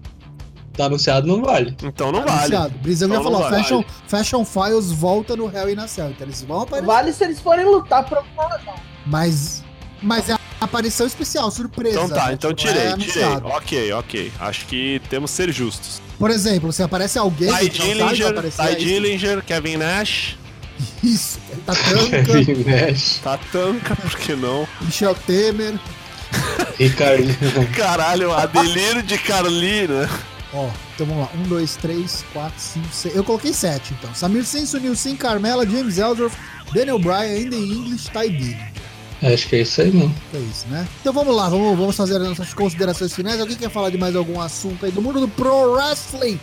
Tá 0.77 0.87
anunciado, 0.87 1.27
não 1.27 1.43
vale. 1.43 1.77
Então 1.83 2.11
não 2.11 2.21
Tá 2.21 2.27
vale. 2.33 2.55
anunciado. 2.57 2.79
Brizango 2.79 3.15
já 3.15 3.21
Então 3.21 3.31
não 3.33 3.39
falou, 3.41 3.51
vale. 3.51 3.63
Fashion, 3.63 3.85
Fashion 4.09 4.45
Files 4.45 4.91
volta 4.93 5.37
no 5.37 5.45
Hell 5.55 5.71
in 5.71 5.79
a 5.79 5.87
Cell. 5.87 6.11
Então 6.11 6.27
eles 6.27 6.43
vão 6.43 6.63
aparecer. 6.63 6.87
Vale 6.87 7.13
se 7.13 7.25
eles 7.25 7.41
forem 7.41 7.65
lutar 7.65 8.05
por 8.09 8.19
alguma 8.19 8.45
razão. 8.49 8.75
Mas, 9.07 9.63
mas 10.03 10.29
é 10.29 10.33
a 10.35 10.39
aparição 10.61 11.07
especial, 11.07 11.51
surpresa. 11.51 11.97
Então 11.97 12.09
tá, 12.09 12.27
né? 12.29 12.33
então 12.35 12.53
Tipo, 12.55 12.73
não 12.75 12.81
é 12.81 12.97
tirei, 12.97 13.07
tirei. 13.13 13.25
Ok, 13.57 13.93
ok. 13.93 14.33
Acho 14.41 14.67
que 14.67 15.01
temos 15.11 15.31
que 15.31 15.37
ser 15.37 15.53
justos. 15.53 16.01
Por 16.19 16.31
exemplo, 16.31 16.73
se 16.73 16.83
aparece 16.83 17.19
alguém 17.19 17.49
Ty 17.53 17.71
que 17.71 17.79
não 17.79 17.87
sabe 17.87 17.93
que 17.95 17.99
vai 18.03 18.09
Dillinger, 18.15 18.29
aparecer, 18.31 18.67
Ty 18.67 18.73
é. 18.73 18.75
Dillinger, 18.75 19.45
Kevin 19.45 19.77
Nash. 19.79 20.37
Isso, 21.03 21.39
tá 21.65 21.75
tanca, 21.75 22.23
Kevin 22.23 22.65
Nash. 22.65 23.21
Tá 23.23 23.39
tanca, 23.51 23.97
por 23.97 24.17
que 24.19 24.35
não? 24.35 24.69
Michel 24.83 25.15
Temer. 25.15 25.79
Ricardinho. 26.79 27.37
Caralho, 27.75 28.33
a 28.33 28.47
delírio 28.47 29.03
de 29.03 29.19
Carli, 29.19 29.89
né? 29.89 30.09
Ó, 30.53 30.69
então 30.95 31.07
vamos 31.07 31.23
lá. 31.23 31.31
Um, 31.35 31.43
dois, 31.45 31.77
três, 31.77 32.25
quatro, 32.33 32.61
cinco, 32.61 32.89
seis. 32.93 33.15
Eu 33.15 33.25
coloquei 33.25 33.53
sete, 33.53 33.95
então. 33.95 34.15
Samir 34.15 34.45
Sin, 34.45 34.67
Sunil 34.67 34.97
Sin, 34.97 35.17
Carmela, 35.17 35.67
James 35.67 35.99
Ellsworth, 35.99 36.35
Daniel 36.75 36.99
Bryan, 36.99 37.33
Aiden 37.35 37.63
English, 37.63 38.11
Ty. 38.11 38.59
Acho 39.23 39.49
que 39.49 39.57
é 39.57 39.61
isso 39.61 39.83
aí, 39.83 39.93
mano. 39.93 40.15
É 40.33 40.39
isso, 40.39 40.67
né? 40.69 40.89
Então 41.01 41.13
vamos 41.13 41.37
lá, 41.37 41.49
vamos, 41.49 41.77
vamos 41.77 41.97
fazer 41.97 42.17
as 42.17 42.29
nossas 42.29 42.55
considerações 42.55 43.15
finais. 43.15 43.39
Alguém 43.39 43.57
quer 43.57 43.71
falar 43.71 43.91
de 43.91 43.99
mais 43.99 44.17
algum 44.17 44.41
assunto 44.41 44.87
aí 44.87 44.93
do 44.93 45.03
mundo 45.03 45.21
do 45.21 45.29
Pro 45.29 45.73
Wrestling? 45.73 46.41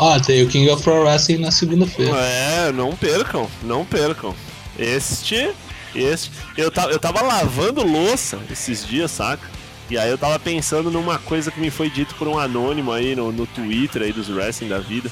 Ó, 0.00 0.18
tem 0.18 0.42
o 0.42 0.48
King 0.48 0.68
of 0.70 0.82
Pro 0.82 1.04
Wrestling 1.04 1.38
na 1.38 1.52
segunda-feira. 1.52 2.16
É, 2.16 2.72
não 2.72 2.96
percam, 2.96 3.48
não 3.62 3.84
percam. 3.84 4.34
Este, 4.76 5.52
este. 5.94 6.32
Eu 6.56 6.70
tava, 6.72 6.90
eu 6.90 6.98
tava 6.98 7.22
lavando 7.22 7.84
louça 7.84 8.38
esses 8.50 8.84
dias, 8.84 9.12
saca? 9.12 9.48
E 9.90 9.96
aí 9.96 10.10
eu 10.10 10.18
tava 10.18 10.38
pensando 10.38 10.90
numa 10.90 11.18
coisa 11.18 11.50
que 11.50 11.60
me 11.60 11.70
foi 11.70 11.88
dito 11.88 12.14
por 12.16 12.28
um 12.28 12.38
anônimo 12.38 12.92
aí 12.92 13.16
no, 13.16 13.32
no 13.32 13.46
Twitter 13.46 14.02
aí 14.02 14.12
dos 14.12 14.28
wrestling 14.28 14.68
da 14.68 14.78
vida. 14.80 15.10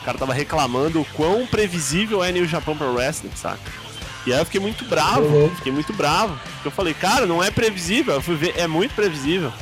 O 0.00 0.04
cara 0.04 0.16
tava 0.16 0.32
reclamando 0.32 1.00
o 1.00 1.04
quão 1.14 1.46
previsível 1.46 2.22
é 2.22 2.30
New 2.30 2.46
Japan 2.46 2.76
Pro 2.76 2.94
Wrestling, 2.94 3.32
saca? 3.34 3.83
E 4.26 4.32
aí 4.32 4.38
eu 4.38 4.44
fiquei 4.44 4.60
muito 4.60 4.84
bravo, 4.86 5.22
Uhum. 5.26 5.50
fiquei 5.56 5.72
muito 5.72 5.92
bravo. 5.92 6.38
Porque 6.54 6.68
eu 6.68 6.72
falei, 6.72 6.94
cara, 6.94 7.26
não 7.26 7.42
é 7.42 7.50
previsível. 7.50 8.14
Eu 8.14 8.22
fui 8.22 8.36
ver, 8.36 8.54
é 8.56 8.66
muito 8.66 8.94
previsível. 8.94 9.52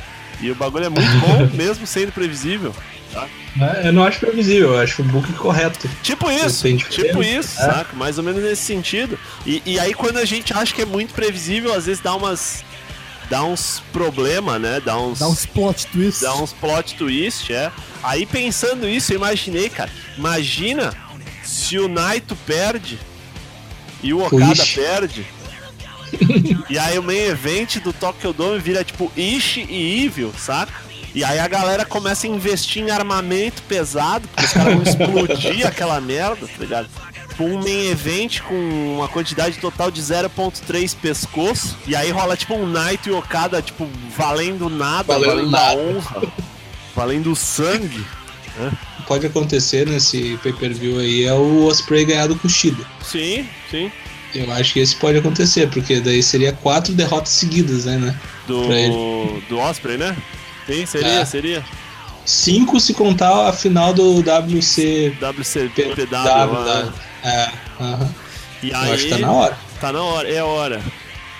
E 0.41 0.49
o 0.51 0.55
bagulho 0.55 0.85
é 0.85 0.89
muito 0.89 1.11
bom, 1.19 1.49
mesmo 1.55 1.85
sendo 1.85 2.11
previsível. 2.11 2.73
É, 3.59 3.87
Eu 3.89 3.93
não 3.93 4.03
acho 4.03 4.19
previsível, 4.19 4.73
eu 4.73 4.79
acho 4.79 5.01
o 5.03 5.05
book 5.05 5.31
correto. 5.33 5.87
Tipo 6.01 6.31
isso, 6.31 6.67
tipo 6.67 6.89
diferença, 6.89 7.39
isso, 7.39 7.61
é. 7.61 7.65
saca? 7.65 7.95
Mais 7.95 8.17
ou 8.17 8.23
menos 8.23 8.41
nesse 8.41 8.63
sentido. 8.63 9.19
E, 9.45 9.61
e 9.65 9.79
aí 9.79 9.93
quando 9.93 10.17
a 10.17 10.25
gente 10.25 10.51
acha 10.53 10.73
que 10.73 10.81
é 10.81 10.85
muito 10.85 11.13
previsível, 11.13 11.73
às 11.73 11.85
vezes 11.85 12.01
dá 12.01 12.15
umas. 12.15 12.63
dá 13.29 13.43
uns 13.43 13.83
problema, 13.93 14.57
né? 14.57 14.81
Dá 14.83 14.97
uns. 14.97 15.19
Dá 15.19 15.27
uns 15.27 15.45
plot 15.45 15.85
twists. 15.87 16.21
dá 16.23 16.35
uns 16.35 16.51
plot 16.53 16.95
twist, 16.95 17.53
é. 17.53 17.71
Aí 18.01 18.25
pensando 18.25 18.89
isso, 18.89 19.13
eu 19.13 19.17
imaginei, 19.17 19.69
cara. 19.69 19.91
Imagina 20.17 20.91
se 21.43 21.77
o 21.77 21.87
Naito 21.87 22.35
perde 22.47 22.97
e 24.03 24.13
o 24.13 24.23
Okada 24.25 24.63
perde. 24.75 25.25
e 26.69 26.77
aí 26.77 26.99
o 26.99 27.03
main 27.03 27.17
event 27.17 27.77
do 27.79 27.91
Tokyo 27.91 28.33
Dome 28.33 28.59
vira 28.59 28.83
tipo 28.83 29.11
Ishi 29.17 29.65
e 29.67 30.05
Evil, 30.05 30.31
saca? 30.37 30.71
E 31.15 31.23
aí 31.23 31.39
a 31.39 31.47
galera 31.47 31.85
começa 31.85 32.25
a 32.25 32.29
investir 32.29 32.81
em 32.83 32.89
armamento 32.91 33.61
pesado, 33.63 34.27
porque 34.27 34.45
os 34.45 34.53
caras 34.53 34.73
vão 34.73 34.83
explodir 34.83 35.65
aquela 35.67 36.01
merda, 36.01 36.47
tá 36.47 36.53
ligado? 36.59 36.89
Tipo, 37.29 37.45
um 37.45 37.59
main 37.61 37.89
event 37.89 38.41
com 38.41 38.95
uma 38.97 39.07
quantidade 39.07 39.57
total 39.59 39.89
de 39.89 40.01
0.3 40.01 40.95
pescoço. 41.01 41.75
E 41.87 41.95
aí 41.95 42.11
rola 42.11 42.35
tipo 42.37 42.53
um 42.55 42.67
Naito 42.67 43.09
e 43.09 43.11
Okada, 43.11 43.61
tipo, 43.61 43.87
valendo 44.15 44.69
nada, 44.69 45.13
Valendo 45.13 45.29
valendo, 45.29 45.49
nada. 45.51 45.71
a 45.71 45.75
honra, 45.75 46.21
valendo 46.95 47.31
o 47.31 47.35
sangue. 47.35 48.05
Pode 49.07 49.25
acontecer 49.25 49.87
nesse 49.87 50.37
pay-per-view 50.43 50.99
aí 50.99 51.25
é 51.25 51.33
o 51.33 51.65
Osprey 51.65 52.05
ganhar 52.05 52.27
do 52.27 52.35
Kushida. 52.35 52.83
Sim, 53.01 53.47
sim. 53.69 53.91
Eu 54.33 54.51
acho 54.51 54.73
que 54.73 54.79
esse 54.79 54.95
pode 54.95 55.17
acontecer, 55.17 55.69
porque 55.69 55.99
daí 55.99 56.23
seria 56.23 56.51
quatro 56.53 56.93
derrotas 56.93 57.33
seguidas, 57.33 57.85
né? 57.85 57.97
né? 57.97 58.19
Do, 58.47 59.41
do 59.47 59.59
Osprey, 59.59 59.97
né? 59.97 60.15
Sim, 60.65 60.85
seria, 60.85 61.19
É. 61.19 61.25
seria. 61.25 61.63
Cinco 62.25 62.79
se 62.79 62.93
contar 62.93 63.49
a 63.49 63.53
final 63.53 63.93
do 63.93 64.19
WC. 64.21 65.13
WCPW. 65.19 66.07
W, 66.07 66.59
lá. 66.65 66.93
É, 67.23 67.49
aham. 67.79 68.09
E 68.63 68.69
Eu 68.69 68.77
aí, 68.77 68.93
acho 68.93 69.03
que 69.03 69.09
tá 69.09 69.17
na 69.17 69.31
hora. 69.31 69.57
Tá 69.81 69.91
na 69.91 70.01
hora, 70.01 70.29
é 70.29 70.39
a 70.39 70.45
hora. 70.45 70.81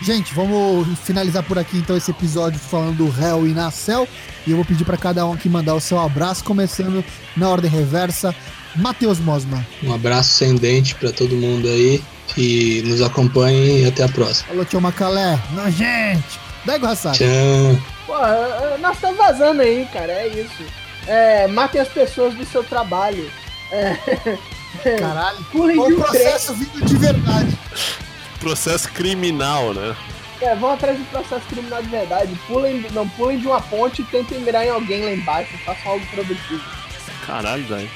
Gente, 0.03 0.33
vamos 0.33 0.99
finalizar 0.99 1.43
por 1.43 1.57
aqui 1.57 1.77
então 1.77 1.95
esse 1.95 2.11
episódio 2.11 2.59
falando 2.59 2.97
do 2.97 3.21
Hell 3.21 3.47
e 3.47 3.53
Nacel. 3.53 4.07
E 4.45 4.51
eu 4.51 4.57
vou 4.57 4.65
pedir 4.65 4.83
pra 4.83 4.97
cada 4.97 5.25
um 5.25 5.31
aqui 5.33 5.47
mandar 5.47 5.75
o 5.75 5.79
seu 5.79 5.97
abraço, 5.97 6.43
começando 6.43 7.03
na 7.37 7.49
ordem 7.49 7.71
reversa. 7.71 8.35
Matheus 8.75 9.19
Mosman. 9.19 9.65
Um 9.83 9.93
abraço 9.93 10.31
sem 10.33 10.55
dente 10.55 10.95
pra 10.95 11.11
todo 11.11 11.35
mundo 11.35 11.67
aí. 11.67 12.03
E 12.35 12.81
nos 12.85 13.01
acompanhem 13.01 13.83
e 13.83 13.87
até 13.87 14.03
a 14.03 14.09
próxima. 14.09 14.51
Alô, 14.51 14.65
tio 14.65 14.81
Macalé. 14.81 15.39
Nojente. 15.51 16.39
Daigo 16.65 16.85
Hassad. 16.87 17.17
Tchau. 17.17 17.81
Pô, 18.07 18.13
nós 18.79 18.95
estamos 18.95 19.17
vazando 19.17 19.61
aí, 19.61 19.87
cara, 19.93 20.11
é 20.11 20.27
isso. 20.27 20.63
É, 21.07 21.47
matem 21.47 21.79
as 21.79 21.87
pessoas 21.89 22.33
do 22.33 22.45
seu 22.45 22.63
trabalho. 22.63 23.29
É, 23.71 23.97
Caralho. 24.99 25.37
pulem 25.51 25.75
Foi 25.77 25.87
de 25.89 25.93
um 25.93 25.97
um 25.99 26.01
trem. 26.03 26.21
processo 26.23 26.53
vindo 26.55 26.85
de 26.85 26.95
verdade. 26.97 27.57
Processo 28.43 28.89
criminal, 28.89 29.73
né? 29.73 29.95
É, 30.41 30.53
vão 30.55 30.71
atrás 30.73 30.97
de 30.97 31.03
processo 31.05 31.45
criminal 31.47 31.81
de 31.81 31.87
verdade. 31.87 32.37
Pulem, 32.45 32.85
não 32.91 33.07
pulem 33.07 33.39
de 33.39 33.47
uma 33.47 33.61
ponte 33.61 34.01
e 34.01 34.05
tentem 34.05 34.39
mirar 34.41 34.65
em 34.65 34.69
alguém 34.69 35.01
lá 35.03 35.11
embaixo. 35.11 35.57
Façam 35.65 35.93
algo 35.93 36.05
produtivo. 36.07 36.61
Caralho, 37.25 37.63
velho. 37.65 37.89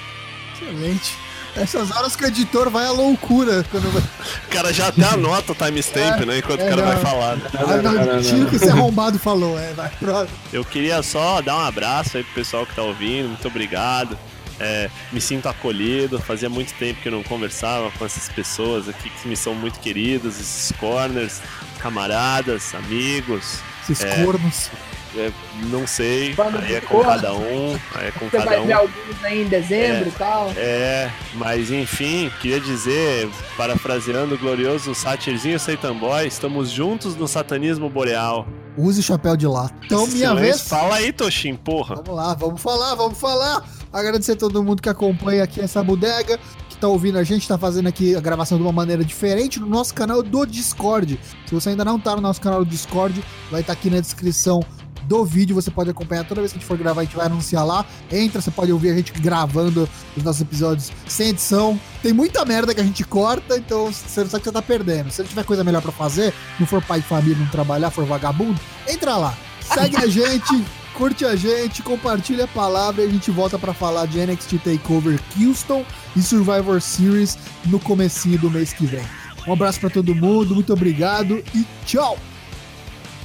Excelente. 0.56 1.16
Essas 1.54 1.92
horas 1.92 2.16
que 2.16 2.24
o 2.24 2.28
editor 2.28 2.70
vai 2.70 2.86
à 2.86 2.92
loucura 2.92 3.66
quando 3.70 3.92
vai. 3.92 4.02
O 4.02 4.50
cara 4.50 4.72
já 4.72 4.88
até 4.88 5.04
anota 5.04 5.52
o 5.52 5.56
timestamp, 5.56 6.20
né? 6.26 6.38
Enquanto 6.38 6.62
é, 6.62 6.66
o 6.66 6.70
cara 6.70 6.82
não. 6.82 6.88
vai 6.88 6.98
falar. 6.98 7.36
né? 7.36 7.44
Ah, 7.54 8.22
tira 8.22 8.46
o 8.46 8.50
que 8.50 8.56
esse 8.56 8.70
arrombado 8.70 9.20
falou. 9.20 9.60
É, 9.60 9.74
vai, 9.74 9.90
próximo. 10.00 10.38
Eu 10.54 10.64
queria 10.64 11.04
só 11.04 11.42
dar 11.42 11.58
um 11.58 11.66
abraço 11.66 12.16
aí 12.16 12.24
pro 12.24 12.34
pessoal 12.36 12.66
que 12.66 12.74
tá 12.76 12.84
ouvindo, 12.84 13.28
muito 13.30 13.48
obrigado. 13.48 14.18
É, 14.60 14.90
me 15.12 15.22
sinto 15.22 15.48
acolhido, 15.48 16.20
fazia 16.20 16.50
muito 16.50 16.74
tempo 16.76 17.00
que 17.02 17.08
eu 17.08 17.12
não 17.12 17.24
conversava 17.24 17.92
com 17.92 18.06
essas 18.06 18.28
pessoas 18.30 18.90
aqui 18.90 19.10
que 19.10 19.28
me 19.28 19.36
são 19.38 19.54
muito 19.54 19.80
queridos, 19.80 20.40
esses 20.40 20.72
corners, 20.80 21.42
camaradas, 21.80 22.74
amigos, 22.76 23.60
Esses 23.90 24.04
É. 24.04 24.24
cornos. 24.26 24.70
é, 25.16 25.32
não 25.70 25.88
sei, 25.88 26.34
Bando 26.36 26.58
aí 26.58 26.76
é 26.76 26.82
com 26.82 26.88
corno. 26.98 27.10
cada 27.12 27.34
um, 27.34 27.80
aí 27.96 28.08
é 28.08 28.12
com 28.12 28.26
Você 28.30 28.38
cada 28.38 28.46
vai 28.52 28.66
ver 28.66 28.76
um. 28.76 28.80
alguns 28.80 29.24
aí 29.24 29.42
em 29.44 29.48
dezembro 29.48 30.10
e 30.10 30.12
tal. 30.12 30.52
É, 30.58 31.10
mas 31.36 31.72
enfim, 31.72 32.30
queria 32.42 32.60
dizer, 32.60 33.30
parafraseando 33.56 34.36
o 34.36 34.38
glorioso 34.38 34.94
Satirzinho 34.94 35.58
Satan 35.60 35.96
Boy, 35.96 36.28
estamos 36.28 36.70
juntos 36.70 37.16
no 37.16 37.28
satanismo 37.28 37.90
boreal. 37.90 38.46
Use 38.78 39.00
o 39.00 39.04
chapéu 39.04 39.36
de 39.38 39.48
lá. 39.48 39.72
Então, 39.86 40.06
minha 40.08 40.28
Silêncio, 40.30 40.36
vez. 40.40 40.68
Fala 40.68 40.96
aí, 40.98 41.12
Toshin, 41.14 41.56
porra. 41.56 41.96
Vamos 41.96 42.16
lá, 42.16 42.34
vamos 42.36 42.62
falar, 42.62 42.94
vamos 42.94 43.18
falar. 43.20 43.64
Agradecer 43.98 44.34
a 44.34 44.36
todo 44.36 44.64
mundo 44.64 44.80
que 44.80 44.90
acompanha 44.90 45.44
aqui 45.44 45.60
essa 45.60 45.84
bodega, 45.84 46.40
que 46.70 46.78
tá 46.78 46.88
ouvindo 46.88 47.18
a 47.18 47.24
gente, 47.24 47.48
tá 47.48 47.58
fazendo 47.58 47.88
aqui 47.88 48.16
a 48.16 48.20
gravação 48.20 48.56
de 48.56 48.64
uma 48.64 48.72
maneira 48.72 49.04
diferente 49.04 49.60
no 49.60 49.66
nosso 49.66 49.92
canal 49.92 50.22
do 50.22 50.46
Discord. 50.46 51.20
Se 51.48 51.56
você 51.56 51.70
ainda 51.70 51.84
não 51.84 52.00
tá 52.00 52.16
no 52.16 52.22
nosso 52.22 52.40
canal 52.40 52.64
do 52.64 52.70
Discord, 52.70 53.24
vai 53.50 53.62
estar 53.62 53.74
aqui 53.74 53.90
na 53.90 54.00
descrição 54.00 54.64
do 55.06 55.26
vídeo, 55.26 55.56
você 55.56 55.72
pode 55.72 55.90
acompanhar 55.90 56.26
toda 56.26 56.42
vez 56.42 56.52
que 56.52 56.60
a 56.60 56.60
gente 56.60 56.68
for 56.68 56.78
gravar, 56.78 57.02
a 57.02 57.04
gente 57.06 57.16
vai 57.16 57.26
anunciar 57.26 57.66
lá. 57.66 57.84
Entra, 58.12 58.40
você 58.40 58.52
pode 58.52 58.72
ouvir 58.72 58.92
a 58.92 58.96
gente 58.96 59.12
gravando 59.14 59.90
os 60.16 60.24
nossos 60.24 60.42
episódios 60.44 60.92
sem 61.08 61.30
edição. 61.30 61.80
Tem 62.04 62.14
muita 62.14 62.46
merda 62.46 62.76
que 62.76 62.82
a 62.82 62.84
gente 62.84 63.04
corta, 63.04 63.58
então 63.58 63.92
você 63.92 64.22
não 64.22 64.30
sabe 64.30 64.44
que 64.44 64.50
você 64.50 64.54
tá 64.54 64.62
perdendo. 64.62 65.10
Se 65.10 65.24
não 65.24 65.28
tiver 65.28 65.44
coisa 65.44 65.64
melhor 65.64 65.82
pra 65.82 65.92
fazer, 65.92 66.36
não 66.60 66.68
for 66.68 66.84
pai 66.84 67.02
de 67.02 67.08
família, 67.08 67.40
não 67.40 67.48
trabalhar, 67.48 67.90
for 67.90 68.06
vagabundo, 68.06 68.60
entra 68.88 69.18
lá. 69.18 69.36
Segue 69.60 69.98
a 69.98 70.06
gente, 70.06 70.64
curte 70.98 71.24
a 71.24 71.36
gente, 71.36 71.84
compartilha 71.84 72.46
a 72.46 72.48
palavra 72.48 73.04
e 73.04 73.08
a 73.08 73.12
gente 73.12 73.30
volta 73.30 73.60
pra 73.60 73.72
falar 73.72 74.08
de 74.08 74.20
NXT 74.20 74.58
TakeOver 74.64 75.20
Houston 75.40 75.86
e 76.16 76.22
Survivor 76.24 76.82
Series 76.82 77.38
no 77.68 77.80
comecinho 77.80 78.40
do 78.40 78.50
mês 78.50 78.74
que 78.74 78.88
vem. 78.88 79.06
Um 79.48 79.54
abraço 79.54 79.80
pra 79.80 79.92
todo 79.92 80.16
mundo, 80.16 80.56
muito 80.56 80.74
obrigado 80.74 81.44
e 81.54 81.64
tchau! 81.86 82.18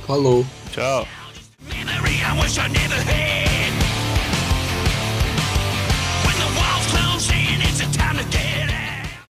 Falou. 0.07 0.47
Tchau. 0.71 1.09